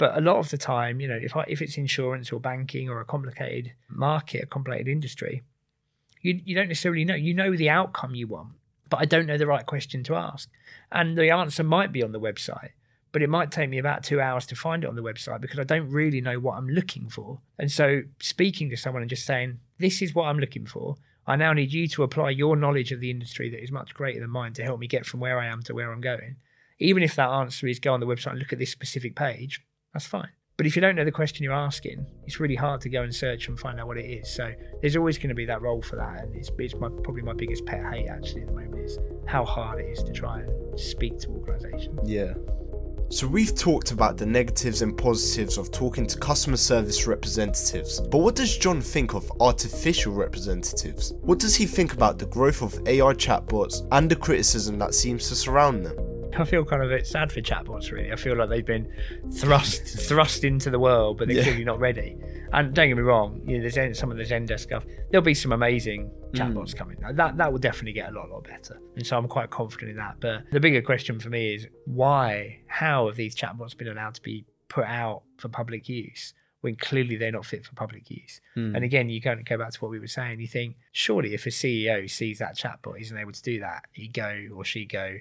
But 0.00 0.16
a 0.16 0.22
lot 0.22 0.38
of 0.38 0.48
the 0.48 0.56
time, 0.56 0.98
you 0.98 1.06
know, 1.06 1.18
if 1.20 1.36
I, 1.36 1.44
if 1.46 1.60
it's 1.60 1.76
insurance 1.76 2.32
or 2.32 2.40
banking 2.40 2.88
or 2.88 3.02
a 3.02 3.04
complicated 3.04 3.74
market, 3.86 4.44
a 4.44 4.46
complicated 4.46 4.88
industry, 4.88 5.42
you 6.22 6.40
you 6.42 6.54
don't 6.54 6.68
necessarily 6.68 7.04
know. 7.04 7.14
You 7.14 7.34
know 7.34 7.54
the 7.54 7.68
outcome 7.68 8.14
you 8.14 8.26
want, 8.26 8.54
but 8.88 8.98
I 8.98 9.04
don't 9.04 9.26
know 9.26 9.36
the 9.36 9.46
right 9.46 9.66
question 9.66 10.02
to 10.04 10.14
ask. 10.14 10.48
And 10.90 11.18
the 11.18 11.28
answer 11.28 11.62
might 11.62 11.92
be 11.92 12.02
on 12.02 12.12
the 12.12 12.18
website, 12.18 12.70
but 13.12 13.20
it 13.20 13.28
might 13.28 13.50
take 13.50 13.68
me 13.68 13.76
about 13.76 14.02
two 14.02 14.22
hours 14.22 14.46
to 14.46 14.56
find 14.56 14.84
it 14.84 14.86
on 14.86 14.96
the 14.96 15.02
website 15.02 15.42
because 15.42 15.58
I 15.58 15.64
don't 15.64 15.90
really 15.90 16.22
know 16.22 16.40
what 16.40 16.56
I'm 16.56 16.70
looking 16.70 17.10
for. 17.10 17.42
And 17.58 17.70
so 17.70 18.00
speaking 18.20 18.70
to 18.70 18.78
someone 18.78 19.02
and 19.02 19.10
just 19.10 19.26
saying, 19.26 19.58
This 19.78 20.00
is 20.00 20.14
what 20.14 20.28
I'm 20.28 20.38
looking 20.38 20.64
for. 20.64 20.96
I 21.26 21.36
now 21.36 21.52
need 21.52 21.74
you 21.74 21.86
to 21.88 22.04
apply 22.04 22.30
your 22.30 22.56
knowledge 22.56 22.90
of 22.90 23.00
the 23.00 23.10
industry 23.10 23.50
that 23.50 23.62
is 23.62 23.70
much 23.70 23.92
greater 23.92 24.20
than 24.20 24.30
mine 24.30 24.54
to 24.54 24.64
help 24.64 24.80
me 24.80 24.86
get 24.86 25.04
from 25.04 25.20
where 25.20 25.38
I 25.38 25.48
am 25.48 25.62
to 25.64 25.74
where 25.74 25.92
I'm 25.92 26.00
going. 26.00 26.36
Even 26.78 27.02
if 27.02 27.14
that 27.16 27.28
answer 27.28 27.66
is 27.66 27.78
go 27.78 27.92
on 27.92 28.00
the 28.00 28.06
website 28.06 28.30
and 28.30 28.38
look 28.38 28.54
at 28.54 28.58
this 28.58 28.72
specific 28.72 29.14
page, 29.14 29.60
that's 29.92 30.06
fine. 30.06 30.28
But 30.56 30.66
if 30.66 30.76
you 30.76 30.82
don't 30.82 30.94
know 30.94 31.06
the 31.06 31.10
question 31.10 31.42
you're 31.42 31.54
asking, 31.54 32.04
it's 32.26 32.38
really 32.38 32.54
hard 32.54 32.82
to 32.82 32.90
go 32.90 33.02
and 33.02 33.14
search 33.14 33.48
and 33.48 33.58
find 33.58 33.80
out 33.80 33.86
what 33.86 33.96
it 33.96 34.04
is. 34.04 34.30
So 34.30 34.52
there's 34.82 34.94
always 34.94 35.16
going 35.16 35.30
to 35.30 35.34
be 35.34 35.46
that 35.46 35.62
role 35.62 35.80
for 35.80 35.96
that, 35.96 36.24
and 36.24 36.36
it's, 36.36 36.50
it's 36.58 36.74
my, 36.74 36.90
probably 37.02 37.22
my 37.22 37.32
biggest 37.32 37.64
pet 37.64 37.82
hate 37.90 38.08
actually 38.08 38.42
at 38.42 38.48
the 38.48 38.52
moment 38.52 38.84
is 38.84 38.98
how 39.26 39.42
hard 39.42 39.80
it 39.80 39.86
is 39.86 40.02
to 40.02 40.12
try 40.12 40.40
and 40.40 40.78
speak 40.78 41.18
to 41.20 41.28
organisations. 41.28 41.98
Yeah. 42.04 42.34
So 43.08 43.26
we've 43.26 43.56
talked 43.56 43.90
about 43.90 44.18
the 44.18 44.26
negatives 44.26 44.82
and 44.82 44.96
positives 44.96 45.56
of 45.56 45.72
talking 45.72 46.06
to 46.06 46.18
customer 46.18 46.58
service 46.58 47.06
representatives, 47.06 48.00
but 48.00 48.18
what 48.18 48.36
does 48.36 48.56
John 48.56 48.82
think 48.82 49.14
of 49.14 49.32
artificial 49.40 50.12
representatives? 50.12 51.14
What 51.22 51.38
does 51.38 51.56
he 51.56 51.64
think 51.64 51.94
about 51.94 52.18
the 52.18 52.26
growth 52.26 52.62
of 52.62 52.78
AI 52.86 53.14
chatbots 53.14 53.88
and 53.92 54.10
the 54.10 54.14
criticism 54.14 54.78
that 54.78 54.94
seems 54.94 55.28
to 55.30 55.34
surround 55.34 55.86
them? 55.86 55.96
I 56.38 56.44
feel 56.44 56.64
kind 56.64 56.82
of 56.82 56.90
a 56.90 56.96
bit 56.96 57.06
sad 57.06 57.32
for 57.32 57.40
chatbots. 57.40 57.90
Really, 57.90 58.12
I 58.12 58.16
feel 58.16 58.36
like 58.36 58.48
they've 58.48 58.64
been 58.64 58.90
thrust 59.32 59.86
thrust 60.08 60.44
into 60.44 60.70
the 60.70 60.78
world, 60.78 61.18
but 61.18 61.28
they're 61.28 61.38
yeah. 61.38 61.42
clearly 61.44 61.64
not 61.64 61.78
ready. 61.78 62.16
And 62.52 62.74
don't 62.74 62.88
get 62.88 62.96
me 62.96 63.02
wrong, 63.02 63.40
you 63.46 63.58
know, 63.58 63.68
there's 63.68 63.98
some 63.98 64.10
of 64.10 64.16
the 64.16 64.24
Zendesk 64.24 64.60
stuff. 64.60 64.84
There'll 65.10 65.24
be 65.24 65.34
some 65.34 65.52
amazing 65.52 66.10
chatbots 66.32 66.70
mm. 66.70 66.76
coming. 66.76 66.96
That 67.12 67.36
that 67.36 67.52
will 67.52 67.58
definitely 67.58 67.92
get 67.92 68.10
a 68.10 68.12
lot, 68.12 68.30
lot 68.30 68.44
better. 68.44 68.80
And 68.96 69.06
so 69.06 69.16
I'm 69.16 69.28
quite 69.28 69.50
confident 69.50 69.90
in 69.90 69.96
that. 69.96 70.16
But 70.20 70.50
the 70.50 70.60
bigger 70.60 70.82
question 70.82 71.18
for 71.18 71.28
me 71.28 71.54
is 71.54 71.66
why, 71.84 72.60
how 72.66 73.06
have 73.06 73.16
these 73.16 73.34
chatbots 73.34 73.76
been 73.76 73.88
allowed 73.88 74.14
to 74.14 74.22
be 74.22 74.44
put 74.68 74.84
out 74.84 75.22
for 75.36 75.48
public 75.48 75.88
use? 75.88 76.34
when 76.60 76.76
clearly 76.76 77.16
they're 77.16 77.32
not 77.32 77.46
fit 77.46 77.64
for 77.64 77.74
public 77.74 78.10
use. 78.10 78.40
Mm. 78.56 78.76
And 78.76 78.84
again, 78.84 79.08
you 79.08 79.20
go, 79.20 79.34
go 79.44 79.56
back 79.56 79.72
to 79.72 79.80
what 79.80 79.90
we 79.90 79.98
were 79.98 80.06
saying. 80.06 80.40
You 80.40 80.46
think, 80.46 80.76
surely 80.92 81.34
if 81.34 81.46
a 81.46 81.48
CEO 81.50 82.08
sees 82.10 82.38
that 82.38 82.56
chatbot 82.56 83.00
isn't 83.00 83.16
able 83.16 83.32
to 83.32 83.42
do 83.42 83.60
that, 83.60 83.86
he 83.92 84.08
go 84.08 84.48
or 84.54 84.64
she 84.64 84.84
go, 84.84 85.16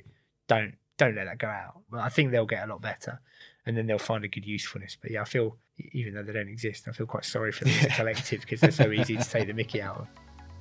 don't 0.47 0.76
don't 1.00 1.16
let 1.16 1.26
that 1.26 1.39
go 1.39 1.47
out. 1.47 1.80
But 1.89 2.02
I 2.02 2.10
think 2.10 2.30
they'll 2.32 2.45
get 2.45 2.64
a 2.64 2.72
lot 2.72 2.82
better. 2.82 3.20
and 3.66 3.76
then 3.78 3.88
they'll 3.88 4.00
find 4.00 4.24
a 4.24 4.28
good 4.28 4.45
usefulness. 4.45 4.97
But 5.02 5.12
yeah, 5.12 5.22
I 5.22 5.26
feel 5.26 5.58
even 5.93 6.14
though 6.14 6.24
they 6.24 6.34
don't 6.34 6.47
exist, 6.50 6.88
I 6.88 6.91
feel 6.91 7.06
quite 7.08 7.26
sorry 7.26 7.52
for 7.52 7.66
them 7.66 7.74
as 7.80 7.86
a 7.86 7.89
collective 7.89 8.41
because 8.41 8.62
they're 8.62 8.72
so 8.72 8.91
easy 9.00 9.18
to 9.18 9.24
take 9.24 9.47
the 9.47 9.54
Mickey 9.54 9.82
out 9.82 9.97
of. 9.97 10.08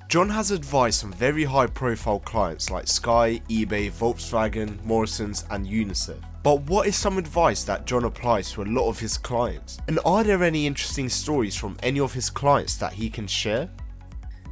John 0.07 0.29
has 0.29 0.49
advice 0.49 1.03
on 1.03 1.11
very 1.13 1.43
high 1.43 1.67
profile 1.67 2.19
clients 2.19 2.71
like 2.71 2.87
Sky, 2.87 3.41
eBay, 3.47 3.91
Volkswagen, 3.91 4.83
Morrisons, 4.83 5.45
and 5.51 5.67
UNICEF. 5.67 6.17
But 6.41 6.61
what 6.63 6.87
is 6.87 6.95
some 6.95 7.17
advice 7.19 7.63
that 7.65 7.85
John 7.85 8.05
applies 8.05 8.51
to 8.53 8.63
a 8.63 8.71
lot 8.77 8.89
of 8.89 8.97
his 8.99 9.17
clients? 9.17 9.77
And 9.87 9.99
are 10.05 10.23
there 10.23 10.41
any 10.43 10.65
interesting 10.65 11.09
stories 11.09 11.55
from 11.55 11.77
any 11.83 11.99
of 11.99 12.13
his 12.13 12.29
clients 12.29 12.77
that 12.77 12.93
he 12.93 13.09
can 13.09 13.27
share? 13.27 13.69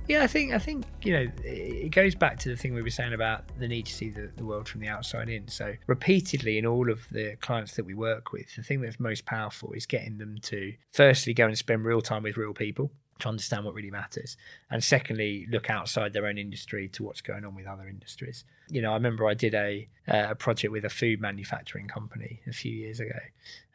Yeah, 0.07 0.23
I 0.23 0.27
think 0.27 0.53
I 0.53 0.59
think 0.59 0.85
you 1.01 1.13
know 1.13 1.27
it 1.43 1.91
goes 1.91 2.15
back 2.15 2.39
to 2.39 2.49
the 2.49 2.55
thing 2.55 2.73
we 2.73 2.81
were 2.81 2.89
saying 2.89 3.13
about 3.13 3.43
the 3.59 3.67
need 3.67 3.87
to 3.87 3.93
see 3.93 4.09
the, 4.09 4.31
the 4.37 4.45
world 4.45 4.69
from 4.69 4.79
the 4.79 4.87
outside 4.87 5.27
in. 5.27 5.49
So 5.49 5.73
repeatedly 5.85 6.57
in 6.57 6.65
all 6.65 6.89
of 6.89 7.09
the 7.09 7.35
clients 7.41 7.75
that 7.75 7.85
we 7.85 7.93
work 7.93 8.31
with, 8.31 8.55
the 8.55 8.63
thing 8.63 8.79
that's 8.79 8.99
most 8.99 9.25
powerful 9.25 9.73
is 9.73 9.85
getting 9.85 10.17
them 10.17 10.37
to 10.43 10.73
firstly 10.91 11.33
go 11.33 11.45
and 11.45 11.57
spend 11.57 11.83
real 11.83 12.01
time 12.01 12.23
with 12.23 12.37
real 12.37 12.53
people 12.53 12.91
to 13.19 13.29
understand 13.29 13.65
what 13.65 13.73
really 13.73 13.91
matters, 13.91 14.37
and 14.69 14.81
secondly 14.81 15.45
look 15.49 15.69
outside 15.69 16.13
their 16.13 16.27
own 16.27 16.37
industry 16.37 16.87
to 16.87 17.03
what's 17.03 17.21
going 17.21 17.43
on 17.43 17.55
with 17.55 17.67
other 17.67 17.87
industries. 17.89 18.45
You 18.69 18.81
know, 18.81 18.91
I 18.91 18.93
remember 18.93 19.27
I 19.27 19.33
did 19.33 19.53
a 19.55 19.89
uh, 20.07 20.27
a 20.29 20.35
project 20.35 20.71
with 20.71 20.85
a 20.85 20.89
food 20.89 21.19
manufacturing 21.19 21.89
company 21.89 22.39
a 22.47 22.53
few 22.53 22.71
years 22.71 23.01
ago, 23.01 23.19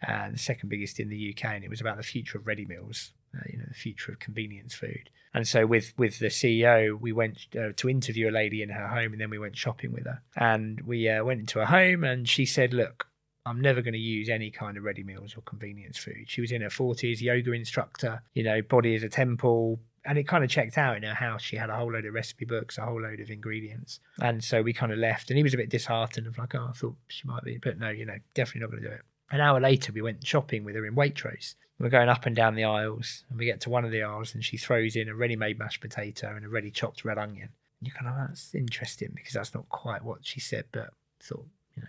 and 0.00 0.34
the 0.34 0.38
second 0.38 0.70
biggest 0.70 0.98
in 0.98 1.10
the 1.10 1.34
UK, 1.36 1.44
and 1.44 1.64
it 1.64 1.68
was 1.68 1.82
about 1.82 1.98
the 1.98 2.02
future 2.02 2.38
of 2.38 2.46
ready 2.46 2.64
meals. 2.64 3.12
Uh, 3.34 3.42
you 3.50 3.58
know, 3.58 3.64
the 3.66 3.74
future 3.74 4.12
of 4.12 4.18
convenience 4.18 4.74
food. 4.74 5.08
And 5.34 5.48
so 5.48 5.66
with 5.66 5.94
with 5.96 6.18
the 6.18 6.26
CEO, 6.26 6.98
we 6.98 7.12
went 7.12 7.46
uh, 7.58 7.72
to 7.76 7.88
interview 7.88 8.28
a 8.28 8.30
lady 8.30 8.62
in 8.62 8.68
her 8.68 8.88
home, 8.88 9.12
and 9.12 9.20
then 9.20 9.30
we 9.30 9.38
went 9.38 9.56
shopping 9.56 9.92
with 9.92 10.04
her. 10.04 10.22
And 10.36 10.82
we 10.82 11.08
uh, 11.08 11.24
went 11.24 11.40
into 11.40 11.58
her 11.58 11.66
home, 11.66 12.04
and 12.04 12.28
she 12.28 12.44
said, 12.44 12.74
"Look, 12.74 13.08
I'm 13.46 13.60
never 13.60 13.80
going 13.80 13.94
to 13.94 13.98
use 13.98 14.28
any 14.28 14.50
kind 14.50 14.76
of 14.76 14.84
ready 14.84 15.02
meals 15.02 15.34
or 15.36 15.40
convenience 15.42 15.96
food." 15.96 16.24
She 16.26 16.42
was 16.42 16.52
in 16.52 16.60
her 16.60 16.68
40s, 16.68 17.20
yoga 17.20 17.52
instructor, 17.52 18.22
you 18.34 18.42
know, 18.42 18.60
body 18.60 18.94
as 18.94 19.02
a 19.02 19.08
temple. 19.08 19.80
And 20.04 20.18
it 20.18 20.24
kind 20.26 20.42
of 20.42 20.50
checked 20.50 20.76
out 20.76 20.96
in 20.96 21.04
her 21.04 21.14
house. 21.14 21.42
She 21.42 21.54
had 21.54 21.70
a 21.70 21.76
whole 21.76 21.92
load 21.92 22.04
of 22.04 22.12
recipe 22.12 22.44
books, 22.44 22.76
a 22.76 22.84
whole 22.84 23.00
load 23.00 23.20
of 23.20 23.30
ingredients. 23.30 24.00
And 24.20 24.42
so 24.42 24.60
we 24.60 24.72
kind 24.72 24.90
of 24.90 24.98
left. 24.98 25.30
And 25.30 25.36
he 25.36 25.44
was 25.44 25.54
a 25.54 25.56
bit 25.56 25.70
disheartened 25.70 26.26
of 26.26 26.36
like, 26.38 26.56
oh, 26.56 26.66
I 26.70 26.72
thought 26.72 26.96
she 27.06 27.28
might 27.28 27.44
be. 27.44 27.58
But 27.58 27.78
no, 27.78 27.88
you 27.88 28.04
know, 28.04 28.16
definitely 28.34 28.62
not 28.62 28.70
going 28.72 28.82
to 28.82 28.88
do 28.88 28.94
it. 28.96 29.02
An 29.30 29.40
hour 29.40 29.60
later, 29.60 29.92
we 29.92 30.02
went 30.02 30.26
shopping 30.26 30.64
with 30.64 30.74
her 30.74 30.84
in 30.84 30.96
Waitrose. 30.96 31.54
We're 31.82 31.88
going 31.88 32.08
up 32.08 32.26
and 32.26 32.36
down 32.36 32.54
the 32.54 32.62
aisles, 32.62 33.24
and 33.28 33.36
we 33.36 33.44
get 33.44 33.60
to 33.62 33.70
one 33.70 33.84
of 33.84 33.90
the 33.90 34.04
aisles, 34.04 34.34
and 34.34 34.44
she 34.44 34.56
throws 34.56 34.94
in 34.94 35.08
a 35.08 35.16
ready-made 35.16 35.58
mashed 35.58 35.80
potato 35.80 36.32
and 36.36 36.44
a 36.44 36.48
ready 36.48 36.70
chopped 36.70 37.04
red 37.04 37.18
onion. 37.18 37.48
And 37.80 37.88
you 37.88 37.92
kind 37.92 38.06
of, 38.06 38.14
oh, 38.16 38.26
that's 38.28 38.54
interesting 38.54 39.10
because 39.16 39.32
that's 39.32 39.52
not 39.52 39.68
quite 39.68 40.04
what 40.04 40.20
she 40.22 40.38
said, 40.38 40.66
but 40.70 40.90
thought, 41.20 41.44
you 41.74 41.82
know, 41.82 41.88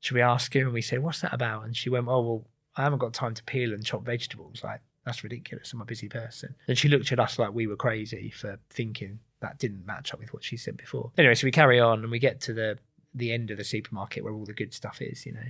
should 0.00 0.14
we 0.14 0.20
ask 0.20 0.52
her? 0.52 0.60
And 0.60 0.74
we 0.74 0.82
said, 0.82 1.02
what's 1.02 1.22
that 1.22 1.32
about? 1.32 1.64
And 1.64 1.74
she 1.74 1.88
went, 1.88 2.06
oh, 2.06 2.20
well, 2.20 2.46
I 2.76 2.82
haven't 2.82 2.98
got 2.98 3.14
time 3.14 3.32
to 3.32 3.42
peel 3.44 3.72
and 3.72 3.82
chop 3.82 4.04
vegetables. 4.04 4.62
Like, 4.62 4.82
that's 5.06 5.24
ridiculous. 5.24 5.72
I'm 5.72 5.80
a 5.80 5.86
busy 5.86 6.10
person. 6.10 6.54
And 6.68 6.76
she 6.76 6.88
looked 6.88 7.10
at 7.10 7.18
us 7.18 7.38
like 7.38 7.54
we 7.54 7.66
were 7.66 7.76
crazy 7.76 8.28
for 8.28 8.58
thinking 8.68 9.20
that 9.40 9.58
didn't 9.58 9.86
match 9.86 10.12
up 10.12 10.20
with 10.20 10.34
what 10.34 10.44
she 10.44 10.58
said 10.58 10.76
before. 10.76 11.12
Anyway, 11.16 11.34
so 11.34 11.46
we 11.46 11.50
carry 11.50 11.80
on 11.80 12.02
and 12.02 12.10
we 12.10 12.18
get 12.18 12.42
to 12.42 12.52
the 12.52 12.78
the 13.14 13.32
end 13.32 13.50
of 13.50 13.56
the 13.56 13.64
supermarket 13.64 14.22
where 14.22 14.34
all 14.34 14.44
the 14.44 14.52
good 14.52 14.74
stuff 14.74 15.00
is, 15.00 15.24
you 15.24 15.32
know, 15.32 15.48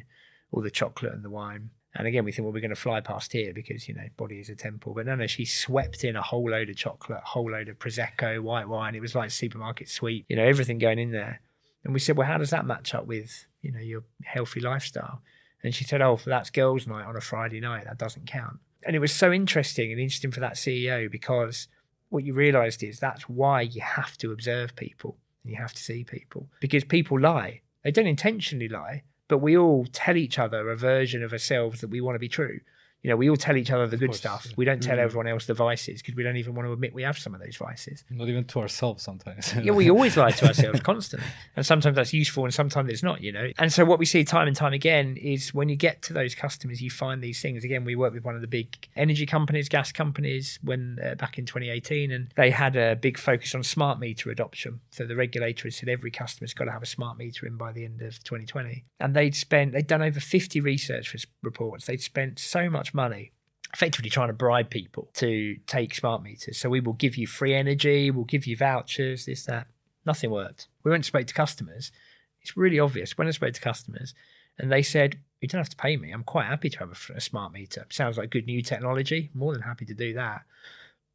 all 0.52 0.62
the 0.62 0.70
chocolate 0.70 1.12
and 1.12 1.24
the 1.24 1.30
wine. 1.30 1.70
And 1.94 2.06
again, 2.06 2.24
we 2.24 2.32
think, 2.32 2.44
well, 2.44 2.52
we're 2.52 2.60
going 2.60 2.70
to 2.70 2.76
fly 2.76 3.00
past 3.00 3.32
here 3.32 3.52
because, 3.54 3.88
you 3.88 3.94
know, 3.94 4.06
body 4.16 4.38
is 4.40 4.50
a 4.50 4.54
temple. 4.54 4.94
But 4.94 5.06
no, 5.06 5.16
no, 5.16 5.26
she 5.26 5.44
swept 5.44 6.04
in 6.04 6.16
a 6.16 6.22
whole 6.22 6.50
load 6.50 6.68
of 6.68 6.76
chocolate, 6.76 7.20
a 7.22 7.28
whole 7.28 7.50
load 7.50 7.68
of 7.68 7.78
Prosecco, 7.78 8.40
white 8.40 8.68
wine. 8.68 8.94
It 8.94 9.00
was 9.00 9.14
like 9.14 9.30
Supermarket 9.30 9.88
Sweep, 9.88 10.26
you 10.28 10.36
know, 10.36 10.44
everything 10.44 10.78
going 10.78 10.98
in 10.98 11.10
there. 11.10 11.40
And 11.84 11.94
we 11.94 12.00
said, 12.00 12.16
well, 12.16 12.26
how 12.26 12.38
does 12.38 12.50
that 12.50 12.66
match 12.66 12.94
up 12.94 13.06
with, 13.06 13.46
you 13.62 13.72
know, 13.72 13.80
your 13.80 14.02
healthy 14.22 14.60
lifestyle? 14.60 15.22
And 15.62 15.74
she 15.74 15.84
said, 15.84 16.02
oh, 16.02 16.20
that's 16.24 16.50
girls' 16.50 16.86
night 16.86 17.06
on 17.06 17.16
a 17.16 17.20
Friday 17.20 17.60
night. 17.60 17.84
That 17.84 17.98
doesn't 17.98 18.26
count. 18.26 18.58
And 18.84 18.94
it 18.94 19.00
was 19.00 19.12
so 19.12 19.32
interesting 19.32 19.90
and 19.90 20.00
interesting 20.00 20.30
for 20.30 20.40
that 20.40 20.54
CEO 20.54 21.10
because 21.10 21.68
what 22.10 22.24
you 22.24 22.32
realized 22.32 22.82
is 22.82 22.98
that's 22.98 23.28
why 23.28 23.62
you 23.62 23.80
have 23.80 24.16
to 24.18 24.32
observe 24.32 24.76
people 24.76 25.16
and 25.42 25.52
you 25.52 25.58
have 25.60 25.72
to 25.74 25.82
see 25.82 26.04
people 26.04 26.48
because 26.60 26.84
people 26.84 27.18
lie. 27.18 27.60
They 27.82 27.90
don't 27.90 28.06
intentionally 28.06 28.68
lie, 28.68 29.02
but 29.28 29.38
we 29.38 29.56
all 29.56 29.86
tell 29.92 30.16
each 30.16 30.38
other 30.38 30.68
a 30.68 30.76
version 30.76 31.22
of 31.22 31.32
ourselves 31.32 31.80
that 31.80 31.88
we 31.88 32.00
want 32.00 32.14
to 32.14 32.20
be 32.20 32.28
true. 32.28 32.60
You 33.02 33.10
know, 33.10 33.16
we 33.16 33.30
all 33.30 33.36
tell 33.36 33.56
each 33.56 33.70
other 33.70 33.86
the 33.86 33.96
good 33.96 34.08
course, 34.08 34.18
stuff. 34.18 34.46
yeah. 34.46 34.54
We 34.56 34.64
don't 34.64 34.82
tell 34.82 34.96
Mm. 34.96 35.00
everyone 35.02 35.28
else 35.28 35.46
the 35.46 35.54
vices 35.54 36.02
because 36.02 36.16
we 36.16 36.22
don't 36.24 36.36
even 36.36 36.54
want 36.54 36.66
to 36.66 36.72
admit 36.72 36.92
we 36.92 37.04
have 37.04 37.16
some 37.16 37.32
of 37.34 37.40
those 37.40 37.56
vices. 37.56 38.02
Not 38.10 38.28
even 38.28 38.44
to 38.46 38.60
ourselves 38.60 39.02
sometimes. 39.04 39.54
Yeah, 39.62 39.72
we 39.72 39.88
always 39.90 40.16
lie 40.16 40.32
to 40.32 40.46
ourselves 40.48 40.80
constantly. 40.92 41.28
And 41.54 41.64
sometimes 41.64 41.94
that's 41.96 42.12
useful 42.12 42.44
and 42.44 42.52
sometimes 42.52 42.90
it's 42.90 43.02
not, 43.04 43.20
you 43.20 43.30
know. 43.32 43.50
And 43.58 43.72
so 43.72 43.84
what 43.84 43.98
we 44.00 44.04
see 44.06 44.24
time 44.24 44.48
and 44.48 44.56
time 44.56 44.72
again 44.72 45.16
is 45.16 45.54
when 45.54 45.68
you 45.68 45.76
get 45.76 46.02
to 46.02 46.12
those 46.12 46.34
customers, 46.34 46.82
you 46.82 46.90
find 46.90 47.22
these 47.22 47.40
things. 47.40 47.62
Again, 47.64 47.84
we 47.84 47.94
worked 47.94 48.14
with 48.14 48.24
one 48.24 48.34
of 48.34 48.40
the 48.40 48.46
big 48.48 48.76
energy 48.96 49.26
companies, 49.26 49.68
gas 49.68 49.92
companies, 49.92 50.58
when 50.62 50.98
uh, 51.04 51.14
back 51.14 51.38
in 51.38 51.46
2018, 51.46 52.10
and 52.10 52.32
they 52.36 52.50
had 52.50 52.74
a 52.76 52.96
big 52.96 53.16
focus 53.18 53.54
on 53.54 53.62
smart 53.62 54.00
meter 54.00 54.30
adoption. 54.30 54.80
So 54.90 55.06
the 55.06 55.14
regulator 55.16 55.64
had 55.68 55.74
said 55.74 55.88
every 55.88 56.10
customer's 56.10 56.52
got 56.54 56.64
to 56.64 56.72
have 56.72 56.82
a 56.82 56.86
smart 56.86 57.16
meter 57.18 57.46
in 57.46 57.56
by 57.56 57.70
the 57.72 57.84
end 57.84 58.02
of 58.02 58.22
2020. 58.24 58.84
And 58.98 59.14
they'd 59.14 59.36
spent, 59.36 59.72
they'd 59.72 59.86
done 59.86 60.02
over 60.02 60.18
50 60.18 60.60
research 60.60 61.14
reports. 61.42 61.86
They'd 61.86 62.00
spent 62.00 62.38
so 62.40 62.68
much 62.68 62.87
money 62.94 63.32
effectively 63.74 64.08
trying 64.10 64.28
to 64.28 64.34
bribe 64.34 64.70
people 64.70 65.10
to 65.14 65.56
take 65.66 65.94
smart 65.94 66.22
meters. 66.22 66.56
So 66.58 66.70
we 66.70 66.80
will 66.80 66.94
give 66.94 67.16
you 67.16 67.26
free 67.26 67.54
energy, 67.54 68.10
we'll 68.10 68.24
give 68.24 68.46
you 68.46 68.56
vouchers, 68.56 69.26
this, 69.26 69.44
that. 69.44 69.66
Nothing 70.06 70.30
worked. 70.30 70.68
We 70.84 70.90
went 70.90 71.00
and 71.00 71.04
spoke 71.04 71.26
to 71.26 71.34
customers. 71.34 71.92
It's 72.40 72.56
really 72.56 72.80
obvious. 72.80 73.18
When 73.18 73.28
I 73.28 73.32
spoke 73.32 73.52
to 73.52 73.60
customers, 73.60 74.14
and 74.58 74.72
they 74.72 74.82
said, 74.82 75.18
You 75.40 75.48
don't 75.48 75.60
have 75.60 75.68
to 75.68 75.76
pay 75.76 75.96
me. 75.96 76.10
I'm 76.12 76.24
quite 76.24 76.46
happy 76.46 76.70
to 76.70 76.78
have 76.78 77.10
a 77.14 77.20
smart 77.20 77.52
meter. 77.52 77.86
Sounds 77.90 78.16
like 78.16 78.30
good 78.30 78.46
new 78.46 78.62
technology. 78.62 79.30
More 79.34 79.52
than 79.52 79.62
happy 79.62 79.84
to 79.84 79.94
do 79.94 80.14
that. 80.14 80.42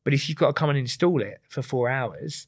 But 0.04 0.14
if 0.14 0.30
you've 0.30 0.38
got 0.38 0.48
to 0.48 0.54
come 0.54 0.70
and 0.70 0.78
install 0.78 1.22
it 1.22 1.42
for 1.50 1.62
four 1.62 1.90
hours 1.90 2.48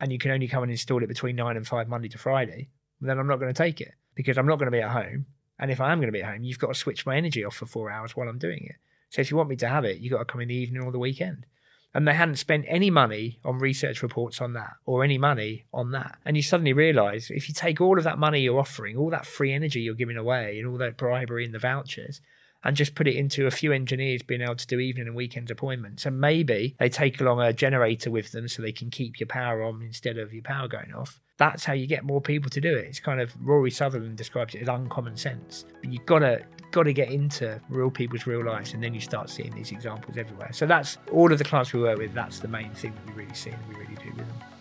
and 0.00 0.12
you 0.12 0.18
can 0.18 0.30
only 0.30 0.48
come 0.48 0.62
and 0.62 0.72
install 0.72 1.02
it 1.02 1.08
between 1.08 1.36
nine 1.36 1.56
and 1.56 1.66
five 1.66 1.88
Monday 1.88 2.08
to 2.08 2.18
Friday, 2.18 2.68
then 3.00 3.18
I'm 3.18 3.26
not 3.26 3.40
going 3.40 3.52
to 3.52 3.56
take 3.56 3.80
it 3.80 3.94
because 4.14 4.38
I'm 4.38 4.46
not 4.46 4.58
going 4.58 4.66
to 4.66 4.76
be 4.76 4.82
at 4.82 4.90
home. 4.90 5.26
And 5.58 5.70
if 5.70 5.80
I 5.80 5.92
am 5.92 5.98
going 5.98 6.08
to 6.08 6.12
be 6.12 6.22
at 6.22 6.32
home, 6.32 6.44
you've 6.44 6.58
got 6.58 6.68
to 6.68 6.74
switch 6.74 7.06
my 7.06 7.16
energy 7.16 7.44
off 7.44 7.56
for 7.56 7.66
four 7.66 7.90
hours 7.90 8.14
while 8.14 8.28
I'm 8.28 8.38
doing 8.38 8.64
it. 8.64 8.76
So 9.10 9.20
if 9.20 9.30
you 9.30 9.36
want 9.36 9.48
me 9.48 9.56
to 9.56 9.68
have 9.68 9.84
it, 9.84 9.98
you've 9.98 10.12
got 10.12 10.18
to 10.18 10.24
come 10.24 10.40
in 10.40 10.48
the 10.48 10.54
evening 10.54 10.82
or 10.82 10.92
the 10.92 10.98
weekend. 10.98 11.46
And 11.94 12.06
they 12.06 12.12
hadn't 12.12 12.36
spent 12.36 12.66
any 12.68 12.90
money 12.90 13.38
on 13.42 13.58
research 13.58 14.02
reports 14.02 14.42
on 14.42 14.52
that 14.52 14.74
or 14.84 15.02
any 15.02 15.16
money 15.16 15.64
on 15.72 15.92
that. 15.92 16.18
And 16.26 16.36
you 16.36 16.42
suddenly 16.42 16.74
realize 16.74 17.30
if 17.30 17.48
you 17.48 17.54
take 17.54 17.80
all 17.80 17.96
of 17.96 18.04
that 18.04 18.18
money 18.18 18.40
you're 18.40 18.60
offering, 18.60 18.98
all 18.98 19.08
that 19.10 19.24
free 19.24 19.52
energy 19.52 19.80
you're 19.80 19.94
giving 19.94 20.18
away, 20.18 20.58
and 20.58 20.68
all 20.68 20.76
that 20.76 20.98
bribery 20.98 21.46
and 21.46 21.54
the 21.54 21.58
vouchers, 21.58 22.20
and 22.66 22.76
just 22.76 22.96
put 22.96 23.06
it 23.06 23.14
into 23.14 23.46
a 23.46 23.50
few 23.50 23.72
engineers 23.72 24.22
being 24.22 24.40
able 24.40 24.56
to 24.56 24.66
do 24.66 24.80
evening 24.80 25.06
and 25.06 25.14
weekend 25.14 25.50
appointments. 25.52 26.04
And 26.04 26.20
maybe 26.20 26.74
they 26.80 26.88
take 26.88 27.20
along 27.20 27.40
a 27.40 27.52
generator 27.52 28.10
with 28.10 28.32
them 28.32 28.48
so 28.48 28.60
they 28.60 28.72
can 28.72 28.90
keep 28.90 29.20
your 29.20 29.28
power 29.28 29.62
on 29.62 29.82
instead 29.82 30.18
of 30.18 30.34
your 30.34 30.42
power 30.42 30.66
going 30.66 30.92
off. 30.92 31.20
That's 31.38 31.64
how 31.64 31.74
you 31.74 31.86
get 31.86 32.02
more 32.02 32.20
people 32.20 32.50
to 32.50 32.60
do 32.60 32.74
it. 32.74 32.86
It's 32.86 32.98
kind 32.98 33.20
of 33.20 33.32
Rory 33.40 33.70
Sutherland 33.70 34.16
describes 34.16 34.56
it 34.56 34.62
as 34.62 34.68
uncommon 34.68 35.16
sense. 35.16 35.64
But 35.80 35.92
you've 35.92 36.06
got 36.06 36.20
to 36.20 36.42
got 36.72 36.82
to 36.82 36.92
get 36.92 37.10
into 37.10 37.60
real 37.68 37.90
people's 37.90 38.26
real 38.26 38.44
lives 38.44 38.74
and 38.74 38.82
then 38.82 38.92
you 38.92 39.00
start 39.00 39.30
seeing 39.30 39.54
these 39.54 39.70
examples 39.70 40.18
everywhere. 40.18 40.50
So 40.52 40.66
that's 40.66 40.98
all 41.12 41.32
of 41.32 41.38
the 41.38 41.44
clients 41.44 41.72
we 41.72 41.80
work 41.80 41.98
with, 41.98 42.12
that's 42.12 42.40
the 42.40 42.48
main 42.48 42.72
thing 42.72 42.92
that 42.92 43.14
we 43.14 43.22
really 43.22 43.34
see 43.34 43.50
and 43.50 43.68
we 43.68 43.76
really 43.76 43.94
do 43.94 44.10
with 44.16 44.26
them. 44.26 44.55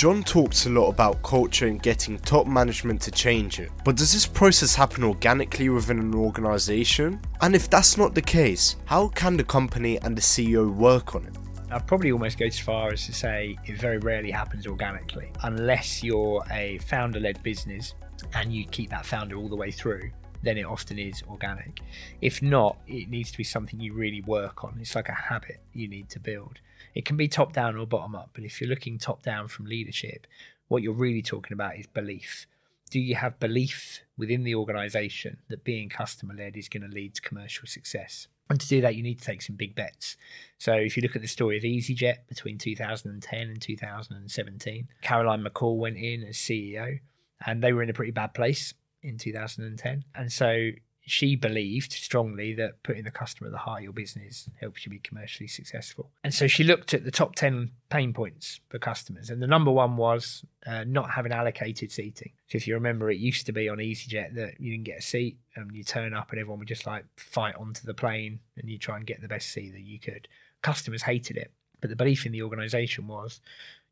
John 0.00 0.22
talks 0.22 0.64
a 0.64 0.70
lot 0.70 0.88
about 0.88 1.22
culture 1.22 1.66
and 1.66 1.82
getting 1.82 2.18
top 2.20 2.46
management 2.46 3.02
to 3.02 3.10
change 3.10 3.60
it, 3.60 3.70
but 3.84 3.96
does 3.96 4.14
this 4.14 4.26
process 4.26 4.74
happen 4.74 5.04
organically 5.04 5.68
within 5.68 5.98
an 5.98 6.14
organization? 6.14 7.20
And 7.42 7.54
if 7.54 7.68
that's 7.68 7.98
not 7.98 8.14
the 8.14 8.22
case, 8.22 8.76
how 8.86 9.08
can 9.08 9.36
the 9.36 9.44
company 9.44 10.00
and 10.00 10.16
the 10.16 10.22
CEO 10.22 10.74
work 10.74 11.14
on 11.14 11.26
it? 11.26 11.36
I'd 11.70 11.86
probably 11.86 12.12
almost 12.12 12.38
go 12.38 12.46
as 12.46 12.58
far 12.58 12.90
as 12.90 13.04
to 13.04 13.12
say 13.12 13.58
it 13.66 13.76
very 13.76 13.98
rarely 13.98 14.30
happens 14.30 14.66
organically 14.66 15.32
unless 15.42 16.02
you're 16.02 16.42
a 16.50 16.78
founder 16.78 17.20
led 17.20 17.42
business 17.42 17.92
and 18.32 18.50
you 18.50 18.64
keep 18.64 18.88
that 18.88 19.04
founder 19.04 19.36
all 19.36 19.50
the 19.50 19.56
way 19.56 19.70
through. 19.70 20.10
Then 20.42 20.56
it 20.56 20.64
often 20.64 20.98
is 20.98 21.22
organic. 21.28 21.80
If 22.22 22.40
not, 22.40 22.78
it 22.86 23.10
needs 23.10 23.32
to 23.32 23.36
be 23.36 23.44
something 23.44 23.78
you 23.78 23.92
really 23.92 24.22
work 24.22 24.64
on. 24.64 24.78
It's 24.80 24.94
like 24.94 25.10
a 25.10 25.12
habit 25.12 25.60
you 25.74 25.88
need 25.88 26.08
to 26.08 26.18
build. 26.18 26.58
It 26.94 27.04
can 27.04 27.16
be 27.16 27.28
top 27.28 27.52
down 27.52 27.76
or 27.76 27.86
bottom 27.86 28.14
up, 28.14 28.30
but 28.32 28.44
if 28.44 28.60
you're 28.60 28.70
looking 28.70 28.98
top 28.98 29.22
down 29.22 29.48
from 29.48 29.66
leadership, 29.66 30.26
what 30.68 30.82
you're 30.82 30.92
really 30.92 31.22
talking 31.22 31.52
about 31.52 31.76
is 31.76 31.86
belief. 31.86 32.46
Do 32.90 32.98
you 32.98 33.14
have 33.14 33.38
belief 33.38 34.00
within 34.16 34.42
the 34.42 34.54
organization 34.54 35.38
that 35.48 35.64
being 35.64 35.88
customer 35.88 36.34
led 36.34 36.56
is 36.56 36.68
going 36.68 36.82
to 36.82 36.88
lead 36.88 37.14
to 37.14 37.22
commercial 37.22 37.66
success? 37.66 38.26
And 38.48 38.60
to 38.60 38.66
do 38.66 38.80
that, 38.80 38.96
you 38.96 39.02
need 39.04 39.20
to 39.20 39.24
take 39.24 39.42
some 39.42 39.54
big 39.54 39.76
bets. 39.76 40.16
So 40.58 40.74
if 40.74 40.96
you 40.96 41.02
look 41.02 41.14
at 41.14 41.22
the 41.22 41.28
story 41.28 41.56
of 41.56 41.62
EasyJet 41.62 42.26
between 42.28 42.58
2010 42.58 43.40
and 43.42 43.62
2017, 43.62 44.88
Carolyn 45.02 45.44
McCall 45.44 45.76
went 45.78 45.96
in 45.96 46.24
as 46.24 46.36
CEO 46.36 46.98
and 47.46 47.62
they 47.62 47.72
were 47.72 47.82
in 47.84 47.90
a 47.90 47.94
pretty 47.94 48.10
bad 48.10 48.34
place 48.34 48.74
in 49.02 49.18
2010. 49.18 50.04
And 50.16 50.32
so 50.32 50.70
she 51.10 51.34
believed 51.34 51.92
strongly 51.92 52.54
that 52.54 52.82
putting 52.82 53.02
the 53.02 53.10
customer 53.10 53.48
at 53.48 53.52
the 53.52 53.58
heart 53.58 53.80
of 53.80 53.84
your 53.84 53.92
business 53.92 54.48
helps 54.60 54.84
you 54.86 54.90
be 54.90 54.98
commercially 55.00 55.48
successful. 55.48 56.10
And 56.22 56.32
so 56.32 56.46
she 56.46 56.62
looked 56.62 56.94
at 56.94 57.04
the 57.04 57.10
top 57.10 57.34
10 57.34 57.72
pain 57.88 58.12
points 58.12 58.60
for 58.68 58.78
customers. 58.78 59.28
And 59.28 59.42
the 59.42 59.46
number 59.46 59.72
one 59.72 59.96
was 59.96 60.44
uh, 60.66 60.84
not 60.86 61.10
having 61.10 61.32
allocated 61.32 61.90
seating. 61.90 62.32
So 62.46 62.56
if 62.56 62.66
you 62.66 62.74
remember, 62.74 63.10
it 63.10 63.18
used 63.18 63.46
to 63.46 63.52
be 63.52 63.68
on 63.68 63.78
EasyJet 63.78 64.34
that 64.36 64.60
you 64.60 64.70
didn't 64.70 64.84
get 64.84 64.98
a 64.98 65.02
seat 65.02 65.36
and 65.56 65.74
you 65.74 65.82
turn 65.82 66.14
up 66.14 66.30
and 66.30 66.38
everyone 66.38 66.60
would 66.60 66.68
just 66.68 66.86
like 66.86 67.04
fight 67.16 67.56
onto 67.56 67.84
the 67.84 67.94
plane 67.94 68.38
and 68.56 68.70
you 68.70 68.78
try 68.78 68.96
and 68.96 69.06
get 69.06 69.20
the 69.20 69.28
best 69.28 69.50
seat 69.50 69.72
that 69.72 69.80
you 69.80 69.98
could. 69.98 70.28
Customers 70.62 71.02
hated 71.02 71.36
it. 71.36 71.50
But 71.80 71.90
the 71.90 71.96
belief 71.96 72.24
in 72.24 72.32
the 72.32 72.42
organization 72.42 73.08
was 73.08 73.40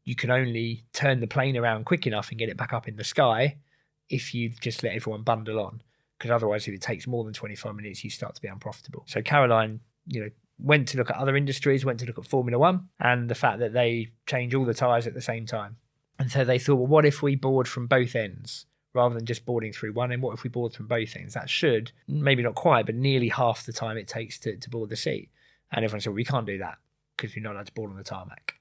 you 0.05 0.15
can 0.15 0.31
only 0.31 0.85
turn 0.93 1.21
the 1.21 1.27
plane 1.27 1.57
around 1.57 1.85
quick 1.85 2.07
enough 2.07 2.31
and 2.31 2.39
get 2.39 2.49
it 2.49 2.57
back 2.57 2.73
up 2.73 2.87
in 2.87 2.97
the 2.97 3.05
sky 3.05 3.57
if 4.09 4.35
you 4.35 4.51
just 4.51 4.83
let 4.83 4.95
everyone 4.95 5.23
bundle 5.23 5.61
on 5.61 5.83
because 6.19 6.31
otherwise, 6.31 6.67
if 6.67 6.75
it 6.75 6.83
takes 6.83 7.07
more 7.07 7.25
than 7.25 7.33
25 7.33 7.75
minutes, 7.75 8.03
you 8.03 8.11
start 8.11 8.35
to 8.35 8.43
be 8.43 8.49
unprofitable. 8.49 9.05
So 9.07 9.23
Carolyn, 9.23 9.81
you 10.07 10.23
know, 10.23 10.31
went 10.59 10.89
to 10.89 10.99
look 10.99 11.11
at 11.11 11.17
other 11.17 11.37
industries, 11.37 11.85
went 11.85 12.01
to 12.01 12.07
look 12.07 12.19
at 12.19 12.27
Formula 12.27 12.59
One, 12.59 12.89
and 12.99 13.29
the 13.29 13.35
fact 13.35 13.61
that 13.61 13.73
they 13.73 14.09
change 14.27 14.55
all 14.55 14.65
the 14.65 14.75
tyres 14.75 15.07
at 15.07 15.15
the 15.15 15.23
same 15.23 15.47
time. 15.47 15.77
And 16.19 16.31
so 16.31 16.45
they 16.45 16.59
thought, 16.59 16.77
well, 16.77 16.87
what 16.87 17.07
if 17.07 17.23
we 17.23 17.37
board 17.37 17.69
from 17.69 17.87
both 17.87 18.17
ends 18.17 18.67
rather 18.93 19.15
than 19.15 19.27
just 19.27 19.47
boarding 19.47 19.73
through 19.73 19.93
one? 19.93 20.11
And 20.11 20.21
what 20.21 20.35
if 20.35 20.43
we 20.43 20.51
board 20.51 20.73
from 20.73 20.89
both 20.89 21.15
ends? 21.15 21.35
That 21.35 21.49
should, 21.49 21.93
maybe 22.09 22.43
not 22.43 22.57
quite, 22.57 22.87
but 22.87 22.97
nearly 22.97 23.29
half 23.29 23.65
the 23.65 23.73
time 23.73 23.97
it 23.97 24.09
takes 24.09 24.39
to, 24.41 24.57
to 24.57 24.71
board 24.71 24.91
the 24.91 24.97
seat. 24.97 25.31
And 25.71 25.85
everyone 25.85 26.01
said, 26.01 26.11
well, 26.11 26.17
we 26.17 26.25
can't 26.25 26.47
do 26.47 26.59
that 26.59 26.79
because 27.17 27.37
we're 27.37 27.43
not 27.43 27.55
allowed 27.55 27.67
to 27.67 27.73
board 27.73 27.91
on 27.91 27.97
the 27.97 28.03
tarmac. 28.03 28.55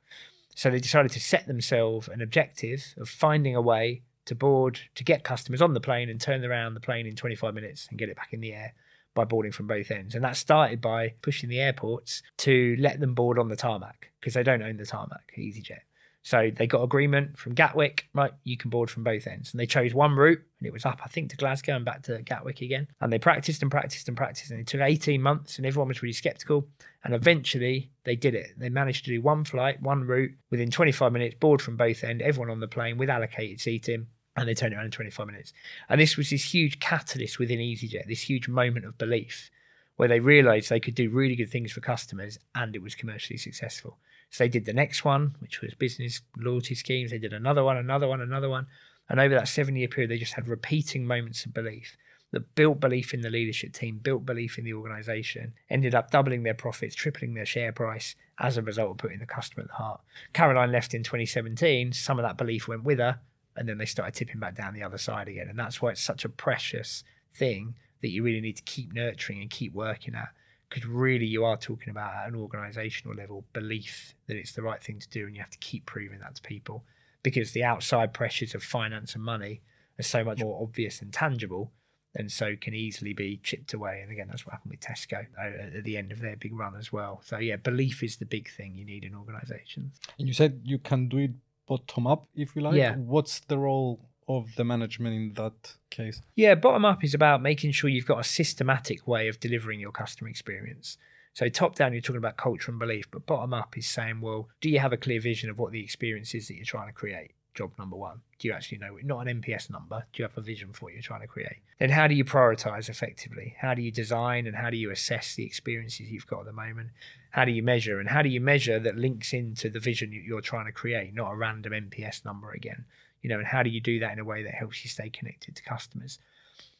So 0.55 0.70
they 0.70 0.80
decided 0.80 1.12
to 1.12 1.20
set 1.20 1.47
themselves 1.47 2.08
an 2.08 2.22
objective 2.22 2.93
of 2.97 3.10
finding 3.10 3.55
a 3.55 3.62
way 3.62 4.03
to 4.28 4.36
board 4.36 4.80
to 4.95 5.03
get 5.03 5.23
customers 5.23 5.61
on 5.61 5.73
the 5.73 5.82
plane 5.82 6.09
and 6.09 6.21
turn 6.21 6.43
around 6.45 6.73
the 6.73 6.80
plane 6.80 7.07
in 7.07 7.15
25 7.15 7.53
minutes 7.53 7.88
and 7.89 7.99
get 7.99 8.09
it 8.09 8.15
back 8.15 8.34
in 8.34 8.41
the 8.41 8.53
air 8.53 8.73
by 9.13 9.25
boarding 9.25 9.51
from 9.51 9.67
both 9.67 9.89
ends. 9.89 10.15
And 10.15 10.23
that 10.23 10.38
started 10.38 10.80
by 10.80 11.15
pushing 11.21 11.49
the 11.49 11.59
airports 11.59 12.21
to 12.38 12.75
let 12.80 12.99
them 12.99 13.15
board 13.15 13.39
on 13.39 13.49
the 13.49 13.55
tarmac 13.55 14.11
because 14.19 14.36
they 14.36 14.43
don't 14.43 14.61
own 14.61 14.78
the 14.78 14.86
tarmac, 14.86 15.34
EasyJet. 15.38 15.80
So 16.21 16.51
they 16.53 16.67
got 16.67 16.84
agreement 16.84 17.38
from 17.38 17.53
Gatwick, 17.53 18.09
right? 18.13 18.34
You 18.43 18.57
can 18.57 18.69
board 18.69 18.91
from 18.91 19.03
both 19.03 19.28
ends. 19.28 19.53
And 19.53 19.59
they 19.61 19.65
chose 19.65 19.93
one 19.93 20.13
route 20.13 20.41
and 20.59 20.67
it 20.67 20.73
was 20.73 20.86
up, 20.86 20.99
I 21.03 21.07
think, 21.07 21.30
to 21.30 21.38
Glasgow 21.38 21.78
and 21.78 21.86
back 21.86 22.03
to 22.03 22.21
Gatwick 22.21 22.61
again. 22.61 22.89
And 22.99 23.13
they 23.13 23.17
practiced 23.17 23.61
and 23.61 23.71
practiced 23.71 24.09
and 24.09 24.17
practiced. 24.17 24.51
And 24.51 24.59
it 24.59 24.67
took 24.67 24.82
18 24.82 25.21
months 25.21 25.57
and 25.57 25.65
everyone 25.65 25.88
was 25.88 26.03
really 26.03 26.11
skeptical. 26.11 26.67
And 27.03 27.15
eventually 27.15 27.91
they 28.03 28.17
did 28.17 28.36
it. 28.36 28.49
They 28.57 28.67
managed 28.67 29.05
to 29.05 29.11
do 29.11 29.21
one 29.21 29.45
flight, 29.45 29.82
one 29.82 30.03
route 30.03 30.34
within 30.51 30.69
25 30.69 31.13
minutes, 31.13 31.36
board 31.36 31.61
from 31.61 31.78
both 31.78 32.03
ends, 32.03 32.21
everyone 32.23 32.51
on 32.51 32.59
the 32.59 32.67
plane 32.67 32.97
with 32.97 33.09
allocated 33.09 33.61
seating 33.61 34.07
and 34.38 34.47
they 34.47 34.53
turned 34.53 34.73
it 34.73 34.77
around 34.77 34.85
in 34.85 34.91
25 34.91 35.25
minutes. 35.25 35.51
And 35.89 35.99
this 35.99 36.15
was 36.15 36.29
this 36.29 36.53
huge 36.53 36.79
catalyst 36.79 37.39
within 37.39 37.59
EasyJet, 37.59 38.07
this 38.07 38.29
huge 38.29 38.47
moment 38.47 38.85
of 38.85 38.97
belief 38.97 39.49
where 39.95 40.07
they 40.07 40.19
realized 40.19 40.69
they 40.69 40.79
could 40.79 40.93
do 40.93 41.09
really 41.09 41.35
good 41.35 41.49
things 41.49 41.71
for 41.71 41.81
customers 41.81 42.38
and 42.53 42.75
it 42.75 42.83
was 42.83 42.93
commercially 42.93 43.38
successful. 43.38 43.97
So 44.29 44.43
they 44.43 44.49
did 44.49 44.65
the 44.65 44.73
next 44.73 45.03
one, 45.03 45.35
which 45.39 45.61
was 45.61 45.73
business 45.73 46.21
loyalty 46.38 46.75
schemes. 46.75 47.09
They 47.09 47.17
did 47.17 47.33
another 47.33 47.63
one, 47.63 47.77
another 47.77 48.07
one, 48.07 48.21
another 48.21 48.47
one. 48.47 48.67
And 49.09 49.19
over 49.19 49.33
that 49.33 49.47
seven 49.47 49.75
year 49.75 49.88
period, 49.88 50.11
they 50.11 50.19
just 50.19 50.33
had 50.33 50.47
repeating 50.47 51.05
moments 51.05 51.45
of 51.45 51.53
belief 51.53 51.97
that 52.31 52.53
built 52.53 52.79
belief 52.79 53.13
in 53.13 53.21
the 53.21 53.29
leadership 53.29 53.73
team, 53.73 53.99
built 54.03 54.25
belief 54.25 54.59
in 54.59 54.65
the 54.65 54.73
organization, 54.73 55.53
ended 55.69 55.95
up 55.95 56.11
doubling 56.11 56.43
their 56.43 56.53
profits, 56.53 56.93
tripling 56.93 57.33
their 57.33 57.45
share 57.45 57.71
price 57.71 58.15
as 58.38 58.57
a 58.57 58.61
result 58.61 58.91
of 58.91 58.97
putting 58.97 59.19
the 59.19 59.25
customer 59.25 59.63
at 59.63 59.69
the 59.69 59.75
heart. 59.75 60.01
Carolyn 60.33 60.71
left 60.71 60.93
in 60.93 61.03
2017. 61.03 61.93
Some 61.93 62.19
of 62.19 62.23
that 62.23 62.38
belief 62.38 62.67
went 62.67 62.83
with 62.83 62.99
her 62.99 63.19
and 63.58 63.68
then 63.68 63.78
they 63.78 63.86
started 63.86 64.14
tipping 64.14 64.39
back 64.39 64.55
down 64.55 64.74
the 64.74 64.84
other 64.84 64.97
side 64.97 65.28
again. 65.28 65.47
And 65.49 65.58
that's 65.58 65.82
why 65.82 65.91
it's 65.91 66.01
such 66.01 66.26
a 66.26 66.30
precious 66.30 67.03
thing 67.34 67.76
that 68.01 68.10
you 68.10 68.24
really 68.24 68.41
need 68.41 68.58
to 68.58 68.64
keep 68.64 68.93
nurturing 68.93 69.41
and 69.41 69.49
keep 69.49 69.74
working 69.74 70.16
at. 70.16 70.30
Because 70.70 70.86
really, 70.86 71.26
you 71.26 71.45
are 71.45 71.55
talking 71.55 71.89
about 71.89 72.14
at 72.14 72.28
an 72.28 72.36
organizational 72.36 73.16
level 73.16 73.45
belief 73.53 74.14
that 74.28 74.36
it's 74.36 74.51
the 74.51 74.62
right 74.62 74.84
thing 74.84 74.99
to 74.99 75.10
do, 75.10 75.26
and 75.26 75.34
you 75.34 75.41
have 75.41 75.49
to 75.49 75.58
keep 75.60 75.86
proving 75.86 76.20
that 76.20 76.36
to 76.36 76.41
people. 76.41 76.84
Because 77.24 77.53
the 77.53 77.64
outside 77.64 78.14
pressures 78.14 78.53
of 78.53 78.64
finance 78.64 79.16
and 79.16 79.24
money 79.24 79.62
are 79.97 80.03
so 80.03 80.24
much 80.26 80.39
more 80.39 80.62
obvious 80.62 81.01
and 81.01 81.14
tangible, 81.14 81.72
and 82.14 82.30
so 82.32 82.55
can 82.60 82.74
easily 82.74 83.14
be 83.14 83.39
chipped 83.41 83.74
away. 83.74 84.01
And 84.01 84.12
again, 84.12 84.28
that's 84.30 84.45
what 84.45 84.53
happened 84.53 84.72
with 84.72 84.82
Tesco 84.82 85.26
uh, 85.39 85.78
at 85.78 85.86
the 85.86 85.95
end 85.95 86.12
of 86.12 86.20
their 86.20 86.36
big 86.36 86.53
run 86.53 86.76
as 86.76 86.91
well. 86.91 87.22
So 87.24 87.38
yeah, 87.38 87.55
belief 87.55 88.03
is 88.03 88.18
the 88.18 88.26
big 88.26 88.49
thing 88.49 88.76
you 88.76 88.86
need 88.86 89.05
in 89.05 89.16
organizations. 89.16 89.99
And 90.20 90.28
you 90.28 90.34
said 90.34 90.62
you 90.66 90.80
can 90.80 91.08
do 91.08 91.18
it 91.18 91.32
bottom 91.68 92.07
up, 92.07 92.28
if 92.36 92.55
you 92.55 92.61
like. 92.61 92.76
Yeah. 92.76 92.95
What's 92.95 93.41
the 93.41 93.57
role 93.57 93.99
of 94.28 94.55
the 94.55 94.63
management 94.63 95.15
in 95.15 95.34
that 95.36 95.76
case? 95.89 96.22
Yeah, 96.36 96.55
bottom 96.55 96.86
up 96.86 97.03
is 97.03 97.13
about 97.13 97.41
making 97.41 97.72
sure 97.72 97.89
you've 97.89 98.05
got 98.05 98.20
a 98.20 98.24
systematic 98.24 99.07
way 99.07 99.28
of 99.28 99.39
delivering 99.39 99.80
your 99.80 99.91
customer 99.91 100.30
experience. 100.30 100.97
So 101.34 101.49
top 101.49 101.76
down, 101.76 101.93
you're 101.93 102.01
talking 102.01 102.18
about 102.18 102.38
culture 102.38 102.72
and 102.72 102.80
belief, 102.80 103.11
but 103.11 103.28
bottom 103.28 103.53
up 103.53 103.78
is 103.78 103.88
saying, 103.88 104.22
well, 104.22 104.49
do 104.59 104.70
you 104.70 104.80
have 104.80 104.91
a 104.91 104.97
clear 104.97 105.22
vision 105.22 105.49
of 105.49 105.59
what 105.59 105.72
the 105.72 105.84
experience 105.84 106.34
is 106.34 106.47
that 106.47 106.55
you're 106.55 106.65
trying 106.65 106.88
to 106.88 106.93
create? 106.93 107.32
Job 107.58 107.72
number 107.80 107.95
one. 107.95 108.22
Do 108.39 108.47
you 108.47 108.53
actually 108.53 108.78
know 108.78 108.97
it? 108.97 109.05
Not 109.05 109.28
an 109.28 109.41
NPS 109.41 109.70
number. 109.72 110.05
Do 110.14 110.22
you 110.22 110.24
have 110.24 110.38
a 110.38 110.41
vision 110.41 110.74
for 110.74 110.86
what 110.86 110.93
you're 110.93 111.01
trying 111.01 111.22
to 111.22 111.28
create? 111.28 111.58
Then 111.80 111.89
how 111.89 112.08
do 112.08 112.14
you 112.14 112.24
prioritize 112.24 112.88
effectively? 112.88 113.55
How 113.60 113.74
do 113.74 113.82
you 113.82 113.91
design 113.91 114.45
and 114.45 114.55
how 114.55 114.70
do 114.70 114.78
you 114.78 114.91
assess 114.91 115.36
the 115.36 115.43
experiences 115.43 116.12
you've 116.12 116.28
got 116.28 116.41
at 116.41 116.45
the 116.45 116.53
moment? 116.53 116.89
how 117.38 117.45
do 117.45 117.51
you 117.51 117.62
measure 117.62 117.99
and 117.99 118.10
how 118.10 118.24
do 118.24 118.30
you 118.30 118.41
measure 118.41 118.80
that 118.80 118.97
links 118.97 119.32
into 119.32 119.70
the 119.70 119.80
vision 119.80 120.12
you're 120.12 120.41
trying 120.41 120.66
to 120.66 120.72
create 120.72 121.14
not 121.14 121.32
a 121.32 121.36
random 121.36 121.72
nps 121.72 122.26
number 122.26 122.49
again 122.51 122.84
you 123.22 123.30
know 123.30 123.38
and 123.38 123.45
how 123.45 123.62
do 123.62 123.70
you 123.70 123.80
do 123.80 123.99
that 123.99 124.12
in 124.12 124.18
a 124.18 124.26
way 124.26 124.41
that 124.41 124.55
helps 124.55 124.84
you 124.84 124.89
stay 124.89 125.08
connected 125.08 125.55
to 125.55 125.62
customers 125.62 126.18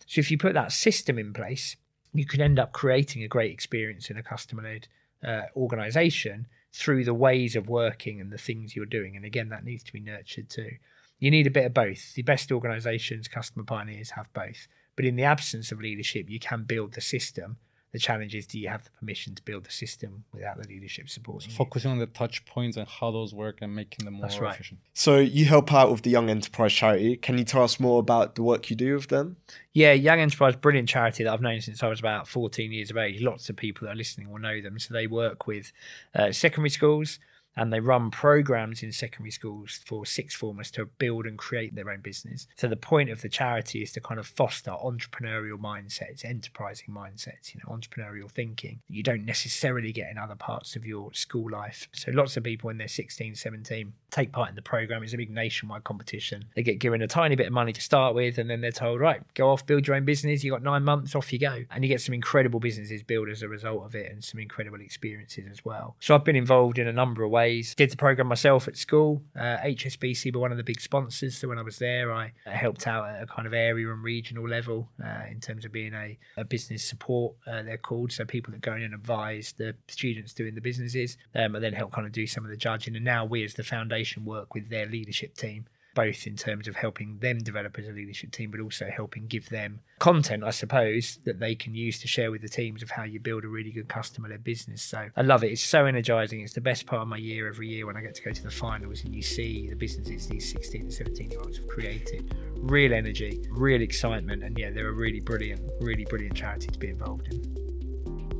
so 0.08 0.20
if 0.20 0.32
you 0.32 0.38
put 0.38 0.56
that 0.56 0.72
system 0.72 1.20
in 1.20 1.32
place 1.32 1.76
you 2.12 2.26
can 2.26 2.42
end 2.42 2.58
up 2.58 2.72
creating 2.72 3.22
a 3.24 3.28
great 3.28 3.52
experience 3.52 4.10
in 4.10 4.18
a 4.18 4.24
customer-led 4.24 4.88
uh, 5.24 5.44
organization 5.56 6.48
through 6.78 7.04
the 7.04 7.14
ways 7.14 7.56
of 7.56 7.68
working 7.68 8.22
and 8.22 8.32
the 8.32 8.38
things 8.38 8.76
you're 8.76 8.86
doing. 8.86 9.16
And 9.16 9.26
again 9.26 9.50
that 9.50 9.64
needs 9.64 9.84
to 9.84 9.94
be 9.94 10.00
nurtured 10.00 10.50
too. 10.50 10.72
You 11.20 11.32
need 11.32 11.48
a 11.48 11.52
bit 11.52 11.66
of 11.66 11.74
both. 11.74 12.14
The 12.14 12.22
best 12.22 12.52
organizations 12.52 13.28
customer 13.28 13.66
pioneers 13.66 14.12
have 14.12 14.32
both. 14.34 14.68
But 14.96 15.06
in 15.06 15.16
the 15.16 15.24
absence 15.24 15.72
of 15.72 15.82
leadership 15.82 16.30
you 16.30 16.40
can 16.40 16.64
build 16.64 16.94
the 16.94 17.02
system 17.02 17.58
the 17.94 18.00
challenge 18.00 18.36
is 18.36 18.46
do 18.46 18.60
you 18.60 18.68
have 18.68 18.84
the 18.84 18.90
permission 18.92 19.34
to 19.36 19.42
build 19.44 19.64
the 19.64 19.72
system 19.72 20.26
without 20.34 20.62
the 20.62 20.68
leadership 20.68 21.10
support? 21.10 21.44
So 21.44 21.50
focusing 21.52 21.92
on 21.92 22.00
the 22.00 22.06
touch 22.06 22.46
points 22.46 22.76
and 22.78 22.88
how 22.88 23.12
those 23.12 23.34
work 23.34 23.60
and 23.62 23.74
making 23.76 24.06
them 24.06 24.16
more 24.16 24.24
That's 24.24 24.40
right. 24.40 24.54
efficient. 24.54 24.80
So 24.94 25.18
you 25.18 25.46
help 25.46 25.74
out 25.74 25.92
with 25.92 26.02
the 26.02 26.10
Young 26.10 26.30
Enterprise 26.30 26.74
charity. 26.74 27.16
Can 27.16 27.38
you 27.38 27.44
tell 27.44 27.64
us 27.64 27.80
more 27.80 28.00
about 28.00 28.36
the 28.36 28.44
work 28.44 28.70
you 28.70 28.76
do 28.76 28.96
with 28.96 29.08
them? 29.08 29.38
Yeah, 29.74 29.94
Young 29.94 30.20
Enterprise, 30.20 30.56
brilliant 30.56 30.90
charity 30.90 31.24
that 31.24 31.32
I've 31.32 31.42
known 31.42 31.62
since 31.62 31.82
I 31.82 31.88
was 31.88 32.00
about 32.00 32.28
14 32.28 32.72
years 32.72 32.90
of 32.90 32.98
age. 32.98 33.22
Lots 33.22 33.50
of 33.50 33.56
people 33.56 33.86
that 33.86 33.94
are 33.94 33.98
listening 33.98 34.30
will 34.30 34.40
know 34.40 34.62
them. 34.62 34.80
So 34.80 34.94
they 34.94 35.08
work 35.08 35.48
with 35.48 35.72
uh, 36.14 36.32
secondary 36.32 36.70
schools, 36.70 37.20
and 37.58 37.74
they 37.74 37.80
run 37.80 38.12
programs 38.12 38.84
in 38.84 38.92
secondary 38.92 39.32
schools 39.32 39.82
for 39.86 40.06
sixth 40.06 40.38
formers 40.38 40.72
to 40.72 40.86
build 40.86 41.26
and 41.26 41.38
create 41.38 41.76
their 41.76 41.90
own 41.90 42.02
business. 42.02 42.48
So 42.56 42.68
the 42.68 42.78
point 42.78 43.10
of 43.10 43.22
the 43.22 43.30
charity 43.30 43.82
is 43.82 43.92
to 43.94 44.00
kind 44.00 44.20
of 44.20 44.28
foster 44.28 44.72
entrepreneurial 44.72 45.60
mindsets, 45.60 46.24
enterprising 46.24 46.94
mindsets, 46.94 47.54
you 47.54 47.62
know, 47.64 47.76
entrepreneurial 47.76 48.32
thinking 48.32 48.80
you 48.88 49.04
don't 49.04 49.26
necessarily 49.26 49.92
get 49.92 50.10
in 50.10 50.18
other 50.18 50.36
parts 50.36 50.76
of 50.76 50.86
your 50.86 51.14
school 51.14 51.50
life. 51.50 51.88
So 51.92 52.12
lots 52.12 52.38
of 52.38 52.44
people 52.44 52.68
when 52.68 52.78
they're 52.78 52.88
16, 52.88 53.36
17 53.36 53.94
take 54.12 54.32
part 54.32 54.50
in 54.50 54.56
the 54.56 54.62
program. 54.62 55.04
It's 55.04 55.14
a 55.14 55.18
big 55.18 55.30
nationwide 55.30 55.84
competition. 55.84 56.46
They 56.56 56.64
get 56.64 56.80
given 56.80 57.02
a 57.02 57.08
tiny 57.08 57.36
bit 57.36 57.48
of 57.48 57.54
money 57.54 57.74
to 57.74 57.82
start 57.82 58.16
with, 58.16 58.38
and 58.38 58.50
then 58.50 58.62
they're 58.62 58.72
told, 58.72 59.00
right, 59.00 59.22
go 59.34 59.50
off, 59.50 59.66
build 59.66 59.86
your 59.88 59.96
own 59.96 60.06
business. 60.06 60.44
You 60.44 60.52
got 60.52 60.64
nine 60.64 60.84
months, 60.84 61.16
off 61.16 61.34
you 61.34 61.40
go. 61.40 61.66
And 61.72 61.84
you 61.84 61.90
get 61.90 62.02
some 62.02 62.14
incredible 62.14 62.60
businesses 62.60 63.04
built 63.04 63.30
as 63.30 63.42
a 63.42 63.50
result 63.50 63.84
of 63.84 63.96
it 63.96 64.12
and 64.12 64.24
some 64.24 64.40
incredible 64.40 64.82
experiences 64.82 65.46
as 65.52 65.66
well. 65.66 65.96
So 66.00 66.16
I've 66.16 66.24
been 66.24 66.36
involved 66.36 66.80
in 66.80 66.88
a 66.88 66.94
number 66.94 67.24
of 67.24 67.32
ways. 67.32 67.47
Did 67.76 67.92
the 67.92 67.98
program 67.98 68.28
myself 68.28 68.68
at 68.68 68.78
school. 68.78 69.22
Uh, 69.36 69.58
HSBC 69.58 70.34
were 70.34 70.42
one 70.42 70.52
of 70.52 70.58
the 70.58 70.64
big 70.64 70.82
sponsors. 70.82 71.38
So 71.38 71.48
when 71.48 71.58
I 71.58 71.62
was 71.62 71.78
there, 71.78 72.12
I 72.12 72.34
helped 72.46 72.88
out 72.88 73.08
at 73.08 73.24
a 73.24 73.28
kind 73.28 73.48
of 73.48 73.54
area 73.54 73.92
and 73.92 74.04
regional 74.04 74.48
level 74.48 74.90
uh, 75.04 75.24
in 75.30 75.40
terms 75.40 75.66
of 75.66 75.72
being 75.72 75.94
a, 75.94 76.18
a 76.38 76.44
business 76.44 76.84
support, 76.84 77.36
uh, 77.46 77.64
they're 77.64 77.78
called. 77.78 78.12
So 78.12 78.26
people 78.26 78.52
that 78.52 78.62
go 78.62 78.74
in 78.74 78.84
and 78.84 78.94
advise 78.94 79.54
the 79.58 79.76
students 79.88 80.34
doing 80.34 80.56
the 80.56 80.62
businesses 80.62 81.18
um, 81.36 81.56
and 81.56 81.64
then 81.64 81.74
help 81.74 81.92
kind 81.92 82.08
of 82.08 82.14
do 82.14 82.28
some 82.28 82.44
of 82.44 82.52
the 82.52 82.58
judging. 82.58 82.96
And 82.96 83.06
now 83.06 83.26
we 83.26 83.44
as 83.44 83.54
the 83.54 83.64
foundation 83.64 84.26
work 84.26 84.54
with 84.54 84.70
their 84.70 84.86
leadership 84.86 85.36
team, 85.36 85.66
both 85.98 86.28
in 86.28 86.36
terms 86.36 86.68
of 86.68 86.76
helping 86.76 87.18
them 87.22 87.40
develop 87.40 87.80
as 87.80 87.88
a 87.88 87.92
leadership 87.92 88.30
team, 88.30 88.52
but 88.52 88.60
also 88.60 88.88
helping 88.88 89.26
give 89.26 89.50
them 89.50 89.80
content, 89.98 90.44
I 90.44 90.52
suppose, 90.52 91.18
that 91.26 91.40
they 91.40 91.56
can 91.56 91.74
use 91.74 91.98
to 92.02 92.08
share 92.08 92.30
with 92.30 92.44
the 92.44 92.48
teams 92.48 92.84
of 92.84 92.92
how 92.92 93.02
you 93.02 93.20
build 93.20 93.44
a 93.44 93.48
really 93.48 93.72
good 93.72 93.88
customer 93.88 94.30
led 94.30 94.44
business. 94.44 94.84
So 94.84 95.10
I 95.16 95.22
love 95.24 95.44
it. 95.44 95.54
It's 95.54 95.64
so 95.64 95.88
energizing. 95.88 96.42
It's 96.42 96.54
the 96.54 96.62
best 96.62 96.86
part 96.86 97.02
of 97.02 97.08
my 97.08 97.18
year 97.18 97.48
every 97.48 97.68
year 97.68 97.88
when 97.88 97.98
I 97.98 98.02
get 98.02 98.14
to 98.14 98.22
go 98.22 98.32
to 98.32 98.44
the 98.44 98.52
finals 98.52 99.04
and 99.06 99.16
you 99.16 99.24
see 99.24 99.68
the 99.70 99.76
businesses 99.76 100.28
these 100.28 100.52
16 100.52 100.82
and 100.82 100.94
17 100.94 101.32
year 101.32 101.40
olds 101.40 101.58
have 101.58 101.68
created. 101.68 102.32
Real 102.58 102.94
energy, 102.94 103.44
real 103.50 103.82
excitement. 103.82 104.44
And 104.44 104.56
yeah, 104.56 104.70
they're 104.70 104.90
a 104.90 104.92
really 104.92 105.20
brilliant, 105.20 105.62
really 105.82 106.06
brilliant 106.06 106.36
charity 106.36 106.68
to 106.68 106.78
be 106.78 106.90
involved 106.90 107.34
in. 107.34 107.77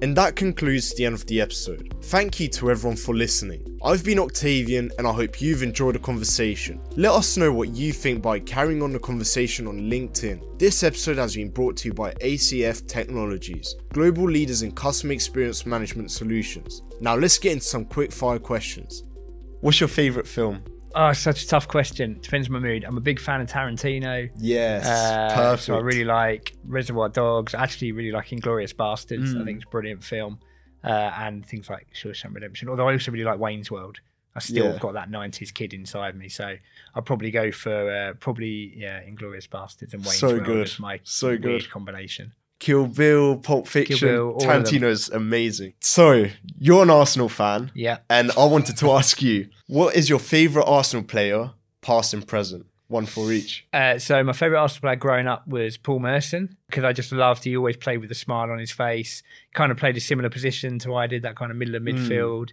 And 0.02 0.16
that 0.16 0.36
concludes 0.36 0.94
the 0.94 1.06
end 1.06 1.16
of 1.16 1.26
the 1.26 1.42
episode. 1.42 1.92
Thank 2.04 2.40
you 2.40 2.48
to 2.50 2.70
everyone 2.70 2.98
for 2.98 3.16
listening. 3.16 3.80
I've 3.84 4.04
been 4.04 4.20
Octavian 4.20 4.92
and 4.98 5.08
I 5.08 5.12
hope 5.12 5.42
you've 5.42 5.64
enjoyed 5.64 5.96
the 5.96 6.00
conversation. 6.00 6.80
Let 6.96 7.14
us 7.14 7.36
know 7.36 7.52
what 7.52 7.70
you 7.70 7.92
think 7.92 8.22
by 8.22 8.40
carrying 8.40 8.84
on 8.84 8.94
the 8.94 9.00
conversation 9.00 9.66
on 9.66 9.90
LinkedIn. 9.90 10.60
This 10.60 10.84
episode 10.84 11.18
has 11.18 11.36
been 11.36 11.50
brought 11.50 11.78
to 11.78 11.88
you 11.88 11.94
by 11.96 12.14
ACF 12.16 12.86
Technologies, 12.88 13.76
global 13.92 14.26
leaders 14.26 14.62
in 14.62 14.72
customer 14.72 15.14
experience 15.14 15.66
management 15.66 16.12
solutions. 16.12 16.84
Now 17.02 17.16
let's 17.16 17.40
get 17.40 17.54
into 17.54 17.66
some 17.66 17.86
quick 17.86 18.12
fire 18.12 18.40
questions. 18.40 19.04
What's 19.62 19.80
your 19.80 19.90
favourite 19.90 20.28
film? 20.28 20.64
Oh, 21.00 21.14
such 21.14 21.44
a 21.44 21.48
tough 21.48 21.68
question. 21.68 22.20
Depends 22.22 22.48
on 22.48 22.54
my 22.54 22.60
mood. 22.60 22.84
I'm 22.84 22.98
a 22.98 23.02
big 23.02 23.20
fan 23.20 23.40
of 23.40 23.48
Tarantino. 23.48 24.32
Yes, 24.38 24.86
Uh, 24.88 25.36
perfect. 25.36 25.64
So 25.66 25.76
I 25.76 25.80
really 25.82 26.04
like 26.06 26.56
Reservoir 26.66 27.10
Dogs. 27.10 27.54
I 27.54 27.62
actually 27.62 27.92
really 27.92 28.12
like 28.12 28.30
Inglourious 28.30 28.74
Basterds. 28.74 29.28
Mm. 29.34 29.42
I 29.42 29.46
think 29.46 29.58
it's 29.58 29.66
a 29.66 29.70
brilliant 29.70 30.04
film. 30.04 30.40
Uh, 30.84 31.12
and 31.18 31.46
things 31.46 31.70
like 31.70 31.88
Shawshank 31.94 32.34
Redemption. 32.34 32.68
Although 32.70 32.88
I 32.88 32.94
also 32.94 33.12
really 33.12 33.26
like 33.26 33.40
Wayne's 33.40 33.70
World. 33.70 34.00
I 34.36 34.40
still 34.40 34.72
Yeah. 34.74 34.78
got 34.80 34.94
that 34.94 35.10
'90s 35.10 35.52
kid 35.54 35.74
inside 35.74 36.16
me, 36.16 36.30
so 36.30 36.56
I'll 36.96 37.02
probably 37.02 37.32
go 37.32 37.52
for 37.52 37.92
uh, 37.92 38.14
probably 38.14 38.74
yeah, 38.78 39.02
Inglourious 39.02 39.48
Basterds 39.50 39.94
and 39.94 40.04
Wayne's 40.04 40.18
So 40.20 40.30
World 40.34 40.46
good. 40.46 40.68
as 40.68 40.80
my 40.80 41.00
So 41.04 41.30
weird 41.30 41.42
good. 41.42 41.70
combination. 41.72 42.34
Kill 42.60 42.88
Bill, 42.88 43.38
Pulp 43.38 43.68
Fiction, 43.68 44.08
Bill. 44.08 44.38
Tarantino's 44.40 45.10
amazing. 45.10 45.74
So, 45.80 46.26
you're 46.58 46.84
an 46.84 46.90
Arsenal 46.90 47.30
fan, 47.30 47.72
Yeah, 47.76 48.00
and 48.10 48.32
I 48.38 48.46
wanted 48.46 48.78
to 48.78 48.92
ask 49.00 49.22
you, 49.22 49.50
what 49.68 49.96
is 49.96 50.10
your 50.10 50.20
favourite 50.20 50.66
Arsenal 50.68 51.04
player, 51.06 51.52
past 51.82 52.14
and 52.14 52.26
present? 52.28 52.66
One 52.90 53.06
for 53.06 53.32
each. 53.34 53.68
Uh, 53.74 54.00
so 54.00 54.24
my 54.24 54.32
favourite 54.32 54.62
Arsenal 54.62 54.82
player 54.82 54.96
growing 54.96 55.28
up 55.28 55.46
was 55.46 55.76
Paul 55.76 56.00
Merson 56.00 56.56
because 56.70 56.86
I 56.86 56.94
just 56.94 57.12
loved. 57.12 57.44
He 57.44 57.58
always 57.58 57.76
played 57.76 57.98
with 57.98 58.10
a 58.12 58.16
smile 58.16 58.50
on 58.50 58.60
his 58.60 58.72
face. 58.72 59.24
Kind 59.54 59.74
of 59.74 59.78
played 59.78 59.98
a 59.98 60.00
similar 60.00 60.30
position 60.30 60.80
to 60.80 60.96
I 60.96 61.06
did, 61.08 61.24
that 61.24 61.36
kind 61.36 61.52
of 61.52 61.58
middle 61.58 61.76
of 61.76 61.82
Hmm. 61.82 61.90
midfield. 61.90 62.52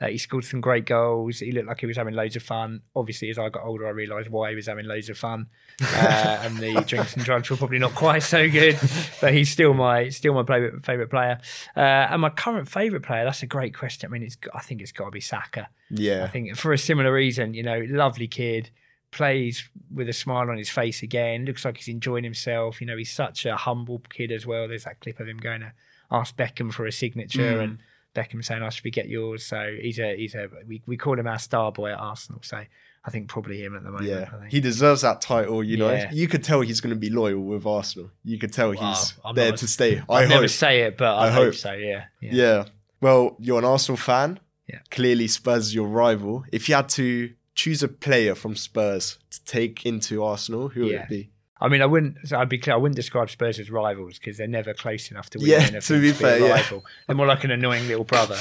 Uh, 0.00 0.08
he 0.08 0.18
scored 0.18 0.44
some 0.44 0.60
great 0.60 0.86
goals. 0.86 1.38
He 1.38 1.52
looked 1.52 1.68
like 1.68 1.80
he 1.80 1.86
was 1.86 1.96
having 1.96 2.14
loads 2.14 2.34
of 2.36 2.42
fun. 2.42 2.82
Obviously, 2.96 3.30
as 3.30 3.38
I 3.38 3.48
got 3.48 3.62
older, 3.64 3.86
I 3.86 3.90
realised 3.90 4.28
why 4.28 4.50
he 4.50 4.56
was 4.56 4.66
having 4.66 4.86
loads 4.86 5.08
of 5.08 5.16
fun. 5.18 5.46
Uh, 5.80 6.38
and 6.42 6.56
the 6.58 6.80
drinks 6.86 7.14
and 7.14 7.24
drugs 7.24 7.48
were 7.48 7.56
probably 7.56 7.78
not 7.78 7.94
quite 7.94 8.24
so 8.24 8.48
good, 8.50 8.78
but 9.20 9.32
he's 9.32 9.50
still 9.50 9.72
my 9.72 10.08
still 10.08 10.34
my 10.34 10.42
favourite 10.44 10.84
favourite 10.84 11.10
player. 11.10 11.38
Uh, 11.76 11.80
and 12.10 12.20
my 12.22 12.30
current 12.30 12.68
favourite 12.68 13.04
player. 13.04 13.24
That's 13.24 13.42
a 13.42 13.46
great 13.46 13.74
question. 13.74 14.08
I 14.08 14.12
mean, 14.12 14.24
it's 14.24 14.36
I 14.52 14.60
think 14.60 14.82
it's 14.82 14.92
got 14.92 15.04
to 15.06 15.10
be 15.12 15.20
Saka. 15.20 15.68
Yeah, 15.90 16.24
I 16.24 16.28
think 16.28 16.56
for 16.56 16.72
a 16.72 16.78
similar 16.78 17.12
reason, 17.12 17.54
you 17.54 17.62
know, 17.62 17.80
lovely 17.88 18.26
kid, 18.28 18.70
plays 19.10 19.68
with 19.92 20.08
a 20.08 20.12
smile 20.12 20.50
on 20.50 20.58
his 20.58 20.68
face 20.70 21.02
again, 21.02 21.44
looks 21.44 21.64
like 21.64 21.76
he's 21.78 21.88
enjoying 21.88 22.24
himself. 22.24 22.80
You 22.80 22.86
know, 22.86 22.96
he's 22.96 23.12
such 23.12 23.46
a 23.46 23.56
humble 23.56 24.02
kid 24.10 24.30
as 24.32 24.46
well. 24.46 24.68
There's 24.68 24.84
that 24.84 25.00
clip 25.00 25.20
of 25.20 25.28
him 25.28 25.38
going 25.38 25.60
to 25.60 25.72
ask 26.10 26.36
Beckham 26.36 26.72
for 26.72 26.86
a 26.86 26.92
signature 26.92 27.58
Mm. 27.58 27.64
and 27.64 27.78
Beckham 28.14 28.44
saying, 28.44 28.62
I 28.62 28.68
should 28.70 28.84
we 28.84 28.90
get 28.90 29.08
yours. 29.08 29.44
So 29.44 29.74
he's 29.80 29.98
a 29.98 30.16
he's 30.16 30.34
a 30.34 30.48
we, 30.66 30.82
we 30.86 30.96
call 30.96 31.18
him 31.18 31.26
our 31.26 31.38
star 31.38 31.70
boy 31.72 31.90
at 31.92 31.98
Arsenal. 31.98 32.40
So 32.42 32.56
I 33.04 33.10
think 33.10 33.28
probably 33.28 33.62
him 33.62 33.76
at 33.76 33.82
the 33.84 33.90
moment. 33.90 34.08
Yeah, 34.10 34.28
I 34.32 34.38
think. 34.40 34.52
he 34.52 34.60
deserves 34.60 35.02
that 35.02 35.20
title. 35.20 35.62
You 35.62 35.76
know, 35.76 35.92
Yeah. 35.92 36.10
you 36.12 36.26
could 36.26 36.42
tell 36.42 36.60
he's 36.62 36.80
going 36.80 36.94
to 36.94 36.98
be 37.00 37.10
loyal 37.10 37.40
with 37.40 37.66
Arsenal. 37.66 38.10
You 38.24 38.38
could 38.38 38.52
tell 38.52 38.74
Wow, 38.74 38.92
he's 38.94 39.14
I'm 39.24 39.34
there 39.34 39.50
not- 39.50 39.58
to 39.58 39.68
stay. 39.68 40.02
I 40.08 40.22
I 40.24 40.26
never 40.26 40.42
hope. 40.42 40.50
say 40.50 40.80
it, 40.82 40.96
but 40.98 41.14
I, 41.14 41.26
I 41.26 41.30
hope. 41.30 41.44
hope. 41.46 41.54
so. 41.54 41.72
Yeah. 41.72 42.04
Yeah. 42.20 42.64
Well, 43.00 43.36
you're 43.38 43.58
an 43.58 43.64
Arsenal 43.66 43.96
fan. 43.98 44.40
Yeah. 44.66 44.78
Clearly, 44.90 45.28
Spurs 45.28 45.66
is 45.66 45.74
your 45.74 45.86
rival. 45.86 46.44
If 46.50 46.68
you 46.68 46.74
had 46.74 46.88
to 46.90 47.32
choose 47.56 47.82
a 47.82 47.88
player 47.88 48.36
from 48.36 48.54
Spurs 48.54 49.18
to 49.32 49.44
take 49.44 49.84
into 49.84 50.22
Arsenal, 50.22 50.68
who 50.68 50.82
would 50.84 50.92
it 50.92 51.08
be? 51.08 51.30
I 51.58 51.68
mean, 51.68 51.80
I 51.80 51.86
wouldn't. 51.86 52.32
I'd 52.34 52.50
be 52.50 52.58
clear. 52.58 52.74
I 52.74 52.78
wouldn't 52.78 52.96
describe 52.96 53.30
Spurs 53.30 53.58
as 53.58 53.70
rivals 53.70 54.18
because 54.18 54.36
they're 54.36 54.46
never 54.46 54.74
close 54.74 55.10
enough 55.10 55.30
to 55.30 55.38
win. 55.38 55.48
Yeah, 55.48 55.56
anything 55.56 55.80
to 55.80 56.00
be 56.02 56.10
a 56.10 56.14
fair, 56.14 56.38
yeah. 56.38 56.50
rival. 56.50 56.84
They're 57.06 57.16
more 57.16 57.26
like 57.26 57.44
an 57.44 57.50
annoying 57.50 57.88
little 57.88 58.04
brother. 58.04 58.36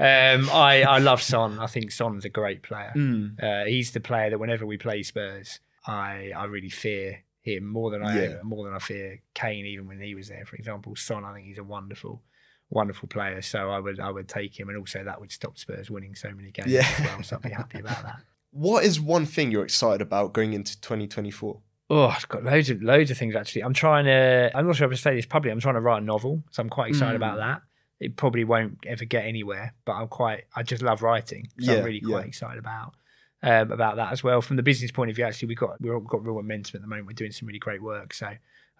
Um, 0.00 0.50
I 0.52 0.82
I 0.82 0.98
love 0.98 1.22
Son. 1.22 1.60
I 1.60 1.68
think 1.68 1.92
Son's 1.92 2.24
a 2.24 2.28
great 2.28 2.62
player. 2.64 2.92
Mm. 2.96 3.40
Uh, 3.42 3.66
he's 3.66 3.92
the 3.92 4.00
player 4.00 4.30
that 4.30 4.38
whenever 4.40 4.66
we 4.66 4.76
play 4.78 5.04
Spurs, 5.04 5.60
I 5.86 6.32
I 6.36 6.44
really 6.46 6.68
fear 6.68 7.22
him 7.42 7.64
more 7.66 7.92
than 7.92 8.02
I 8.02 8.20
Yeah. 8.20 8.34
more 8.42 8.64
than 8.64 8.74
I 8.74 8.80
fear 8.80 9.20
Kane. 9.32 9.64
Even 9.64 9.86
when 9.86 10.00
he 10.00 10.16
was 10.16 10.26
there, 10.28 10.44
for 10.44 10.56
example, 10.56 10.96
Son. 10.96 11.24
I 11.24 11.32
think 11.34 11.46
he's 11.46 11.58
a 11.58 11.64
wonderful. 11.64 12.20
Wonderful 12.68 13.06
player, 13.08 13.42
so 13.42 13.70
I 13.70 13.78
would 13.78 14.00
I 14.00 14.10
would 14.10 14.26
take 14.28 14.58
him, 14.58 14.68
and 14.68 14.76
also 14.76 15.04
that 15.04 15.20
would 15.20 15.30
stop 15.30 15.56
Spurs 15.56 15.88
winning 15.88 16.16
so 16.16 16.32
many 16.32 16.50
games 16.50 16.72
Yeah. 16.72 16.80
as 16.98 17.00
well. 17.06 17.22
So 17.22 17.36
I'd 17.36 17.42
be 17.42 17.50
happy 17.50 17.78
about 17.78 18.02
that. 18.02 18.16
What 18.56 18.84
is 18.84 18.98
one 18.98 19.26
thing 19.26 19.50
you're 19.50 19.64
excited 19.64 20.00
about 20.00 20.32
going 20.32 20.54
into 20.54 20.80
2024? 20.80 21.60
Oh, 21.90 22.06
I've 22.06 22.26
got 22.28 22.42
loads 22.42 22.70
of 22.70 22.82
loads 22.82 23.10
of 23.10 23.18
things 23.18 23.36
actually. 23.36 23.62
I'm 23.62 23.74
trying 23.74 24.06
to. 24.06 24.50
I'm 24.54 24.66
not 24.66 24.76
sure 24.76 24.86
if 24.86 24.90
I 24.90 24.94
can 24.94 25.02
say 25.02 25.14
this 25.16 25.26
publicly. 25.26 25.52
I'm 25.52 25.60
trying 25.60 25.74
to 25.74 25.80
write 25.82 26.02
a 26.02 26.04
novel, 26.04 26.42
so 26.50 26.62
I'm 26.62 26.70
quite 26.70 26.88
excited 26.88 27.12
Mm. 27.12 27.16
about 27.16 27.36
that. 27.36 27.62
It 28.00 28.16
probably 28.16 28.44
won't 28.44 28.78
ever 28.86 29.04
get 29.04 29.24
anywhere, 29.26 29.74
but 29.84 29.92
I'm 29.92 30.08
quite. 30.08 30.44
I 30.54 30.62
just 30.62 30.82
love 30.82 31.02
writing, 31.02 31.48
so 31.60 31.70
Yeah, 31.72 31.78
I'm 31.80 31.84
really 31.84 32.00
quite 32.00 32.22
yeah. 32.22 32.26
excited 32.28 32.58
about 32.58 32.94
um, 33.42 33.70
about 33.70 33.96
that 33.96 34.10
as 34.12 34.24
well. 34.24 34.40
From 34.40 34.56
the 34.56 34.62
business 34.62 34.90
point 34.90 35.10
of 35.10 35.16
view, 35.16 35.26
actually, 35.26 35.48
we've 35.48 35.58
got 35.58 35.78
we've 35.80 35.92
all 35.92 36.00
got 36.00 36.24
real 36.24 36.36
momentum 36.36 36.78
at 36.78 36.80
the 36.80 36.88
moment. 36.88 37.06
We're 37.08 37.12
doing 37.12 37.32
some 37.32 37.46
really 37.46 37.58
great 37.58 37.82
work, 37.82 38.14
so 38.14 38.30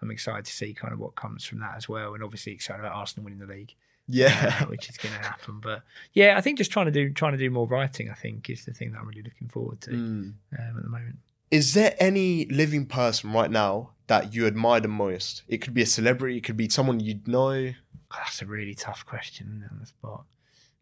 I'm 0.01 0.11
excited 0.11 0.45
to 0.45 0.51
see 0.51 0.73
kind 0.73 0.91
of 0.91 0.99
what 0.99 1.15
comes 1.15 1.45
from 1.45 1.59
that 1.59 1.75
as 1.77 1.87
well, 1.87 2.15
and 2.15 2.23
obviously 2.23 2.51
excited 2.53 2.79
about 2.79 2.93
Arsenal 2.95 3.25
winning 3.25 3.39
the 3.39 3.45
league, 3.53 3.73
uh, 4.09 4.13
Yeah. 4.13 4.65
which 4.65 4.89
is 4.89 4.97
going 4.97 5.13
to 5.15 5.21
happen. 5.21 5.59
But 5.61 5.83
yeah, 6.13 6.35
I 6.37 6.41
think 6.41 6.57
just 6.57 6.71
trying 6.71 6.85
to 6.87 6.91
do 6.91 7.11
trying 7.11 7.33
to 7.33 7.37
do 7.37 7.49
more 7.49 7.67
writing. 7.67 8.09
I 8.09 8.13
think 8.13 8.49
is 8.49 8.65
the 8.65 8.73
thing 8.73 8.91
that 8.91 8.99
I'm 8.99 9.07
really 9.07 9.23
looking 9.23 9.47
forward 9.49 9.81
to 9.81 9.91
Mm. 9.91 9.95
um, 9.95 10.35
at 10.77 10.83
the 10.83 10.89
moment. 10.89 11.17
Is 11.51 11.73
there 11.73 11.95
any 11.99 12.45
living 12.47 12.85
person 12.85 13.31
right 13.31 13.49
now 13.51 13.91
that 14.07 14.33
you 14.33 14.45
admire 14.47 14.81
the 14.81 14.87
most? 14.89 15.43
It 15.47 15.59
could 15.59 15.73
be 15.73 15.81
a 15.81 15.85
celebrity, 15.85 16.37
it 16.37 16.43
could 16.43 16.57
be 16.57 16.67
someone 16.69 16.99
you'd 16.99 17.27
know. 17.27 17.73
God, 18.09 18.19
That's 18.25 18.41
a 18.41 18.45
really 18.45 18.73
tough 18.75 19.05
question 19.05 19.65
on 19.71 19.79
the 19.79 19.85
spot. 19.85 20.23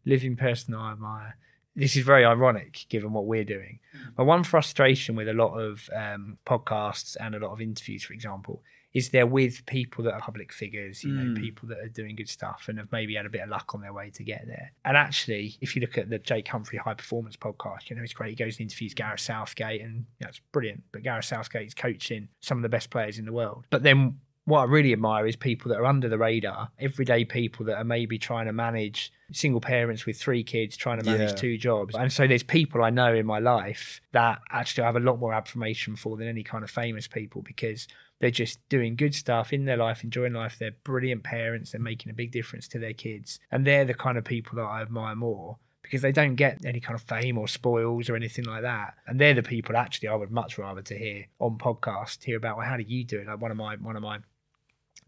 Living 0.06 0.36
person 0.36 0.74
I 0.74 0.92
admire. 0.94 1.38
This 1.76 1.96
is 1.98 2.04
very 2.06 2.24
ironic 2.24 2.86
given 2.90 3.12
what 3.14 3.26
we're 3.26 3.44
doing. 3.44 3.80
My 4.18 4.24
one 4.24 4.44
frustration 4.44 5.16
with 5.16 5.28
a 5.28 5.34
lot 5.34 5.58
of 5.60 5.90
um, 5.96 6.38
podcasts 6.46 7.18
and 7.20 7.36
a 7.36 7.40
lot 7.40 7.52
of 7.52 7.60
interviews, 7.62 8.04
for 8.04 8.14
example, 8.14 8.64
is 8.94 9.10
they're 9.10 9.28
with 9.28 9.66
people 9.66 10.06
that 10.06 10.14
are 10.14 10.22
public 10.22 10.54
figures, 10.54 11.04
you 11.04 11.12
know, 11.12 11.24
Mm. 11.38 11.38
people 11.42 11.68
that 11.68 11.80
are 11.80 11.90
doing 11.90 12.16
good 12.16 12.30
stuff 12.30 12.68
and 12.70 12.78
have 12.78 12.90
maybe 12.94 13.16
had 13.16 13.26
a 13.26 13.30
bit 13.30 13.42
of 13.42 13.50
luck 13.50 13.76
on 13.76 13.82
their 13.82 13.92
way 13.92 14.10
to 14.12 14.24
get 14.24 14.48
there. 14.48 14.72
And 14.86 14.96
actually, 14.96 15.58
if 15.60 15.76
you 15.76 15.82
look 15.82 15.98
at 15.98 16.10
the 16.10 16.18
Jake 16.18 16.48
Humphrey 16.48 16.78
High 16.78 16.94
Performance 16.94 17.36
podcast, 17.36 17.90
you 17.90 17.98
know, 17.98 18.04
it's 18.04 18.14
great. 18.14 18.30
He 18.30 18.36
goes 18.38 18.56
and 18.58 18.62
interviews 18.62 18.94
Gareth 18.94 19.20
Southgate 19.20 19.82
and 19.82 20.06
you 20.22 20.28
know, 20.28 20.32
brilliant. 20.54 20.84
But 20.94 21.04
Gareth 21.04 21.26
Southgate 21.26 21.68
is 21.68 21.74
coaching 21.74 22.30
some 22.40 22.58
of 22.58 22.62
the 22.62 22.70
best 22.70 22.90
players 22.90 23.20
in 23.20 23.26
the 23.26 23.34
world. 23.34 23.66
But 23.70 23.84
then 23.84 24.22
what 24.46 24.62
I 24.62 24.64
really 24.66 24.93
admire 24.93 25.26
is 25.26 25.36
people 25.36 25.70
that 25.70 25.80
are 25.80 25.86
under 25.86 26.08
the 26.08 26.18
radar, 26.20 26.70
everyday 26.80 27.26
people 27.26 27.66
that 27.66 27.78
are 27.78 27.84
maybe 27.84 28.20
trying 28.20 28.46
to 28.46 28.54
manage 28.54 29.12
single 29.32 29.60
parents 29.60 30.06
with 30.06 30.20
three 30.20 30.43
kids, 30.43 30.78
trying 30.78 31.00
to 31.00 31.06
manage 31.06 31.32
Yeah. 31.32 31.36
two 31.36 31.58
jobs. 31.58 31.96
And 31.96 32.14
so 32.14 32.28
there's 32.28 32.43
people 32.43 32.84
I 32.84 32.91
know 32.91 33.14
in 33.14 33.26
my 33.26 33.39
life 33.39 34.02
that 34.12 34.39
actually 34.52 34.84
I 34.84 34.86
have 34.86 34.96
a 34.96 35.00
lot 35.00 35.20
more 35.20 35.34
admiration 35.34 35.96
for 35.96 36.16
than 36.16 36.28
any 36.28 36.43
kind 36.43 36.64
of 36.64 36.70
famous 36.70 37.08
people 37.08 37.41
because 37.41 37.88
they're 38.20 38.30
just 38.30 38.60
doing 38.70 38.96
good 38.96 39.16
stuff 39.16 39.52
in 39.52 39.66
their 39.66 39.78
life, 39.78 40.04
enjoying 40.04 40.34
life. 40.34 40.58
They're 40.60 40.76
brilliant 40.84 41.24
parents. 41.24 41.72
They're 41.72 41.82
making 41.82 42.12
a 42.12 42.16
big 42.16 42.32
difference 42.32 42.68
to 42.70 42.80
their 42.80 42.93
kids. 42.93 43.39
And 43.52 43.66
they're 43.66 43.84
the 43.84 43.93
kind 43.96 44.18
of 44.18 44.24
people 44.26 44.58
that 44.58 44.64
I 44.66 44.82
admire 44.84 45.16
more 45.16 45.58
because 45.82 46.02
they 46.04 46.12
don't 46.12 46.36
get 46.36 46.64
any 46.66 46.80
kind 46.80 46.96
of 46.96 47.02
fame 47.02 47.38
or 47.38 47.48
spoils 47.48 48.10
or 48.10 48.16
anything 48.16 48.46
like 48.46 48.62
that. 48.62 48.93
And 49.08 49.20
they're 49.20 49.34
the 49.34 49.43
people 49.43 49.76
actually 49.76 50.08
I 50.10 50.16
would 50.16 50.32
much 50.32 50.58
rather 50.60 50.84
to 50.84 50.98
hear 50.98 51.26
on 51.39 51.58
podcast, 51.58 52.24
hear 52.24 52.38
about 52.38 52.58
well, 52.58 52.68
how 52.68 52.78
do 52.78 52.84
you 52.84 53.04
do 53.04 53.20
it? 53.20 53.28
Like 53.28 53.41
one 53.41 53.50
of 53.52 53.58
my 53.58 53.76
one 53.78 53.96
of 53.96 54.04
my 54.04 54.20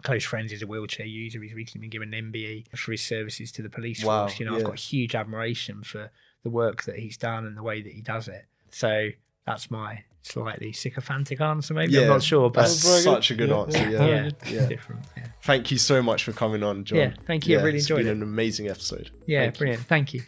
close 0.04 0.24
friends 0.24 0.52
is 0.52 0.62
a 0.62 0.68
wheelchair 0.68 1.06
user. 1.06 1.42
He's 1.42 1.54
recently 1.54 1.88
been 1.88 1.90
given 1.90 2.14
an 2.14 2.32
MBE 2.32 2.76
for 2.78 2.92
his 2.92 3.02
services 3.02 3.52
to 3.54 3.62
the 3.62 3.70
police 3.70 4.04
Wow, 4.04 4.28
force. 4.28 4.40
You 4.40 4.46
know, 4.46 4.54
yeah. 4.54 4.60
I've 4.60 4.64
got 4.66 4.80
huge 4.80 5.16
admiration 5.16 5.84
for 5.84 6.12
the 6.44 6.50
work 6.50 6.84
that 6.84 6.98
he's 7.00 7.18
done 7.18 7.46
and 7.46 7.58
the 7.58 7.64
way 7.64 7.82
that 7.82 7.92
he 7.92 8.02
does 8.02 8.28
it. 8.28 8.46
So 8.72 9.10
that's 9.46 9.72
my 9.72 10.04
slightly 10.22 10.72
sycophantic 10.74 11.40
answer, 11.42 11.74
maybe. 11.74 11.94
Yeah, 11.94 12.02
I'm 12.02 12.08
not 12.10 12.24
sure, 12.24 12.50
but 12.50 12.62
That's 12.64 12.84
very 12.84 12.98
good. 12.98 13.04
such 13.04 13.32
a 13.32 13.36
good 13.36 13.50
Yeah, 13.50 13.58
answer. 13.60 13.78
yeah. 13.78 13.90
Yeah. 14.06 14.08
yeah, 14.26 14.32
yeah. 14.62 14.66
different. 14.68 15.06
Yeah, 15.16 15.28
Thank 15.42 15.72
you 15.72 15.78
so 15.78 16.02
much 16.04 16.24
for 16.24 16.34
coming 16.34 16.64
on, 16.64 16.84
John. 16.84 17.00
Yeah, 17.00 17.14
thank 17.26 17.48
you. 17.48 17.58
I 17.60 17.64
really 17.64 17.80
enjoyed 17.80 18.00
been 18.00 18.08
it. 18.08 18.12
an 18.12 18.24
amazing 18.24 18.68
episode. 18.70 19.10
yeah 19.26 19.42
Thank 19.44 19.56
you. 19.56 19.58
brilliant. 19.60 19.84
Thank 19.88 20.14
you. 20.14 20.22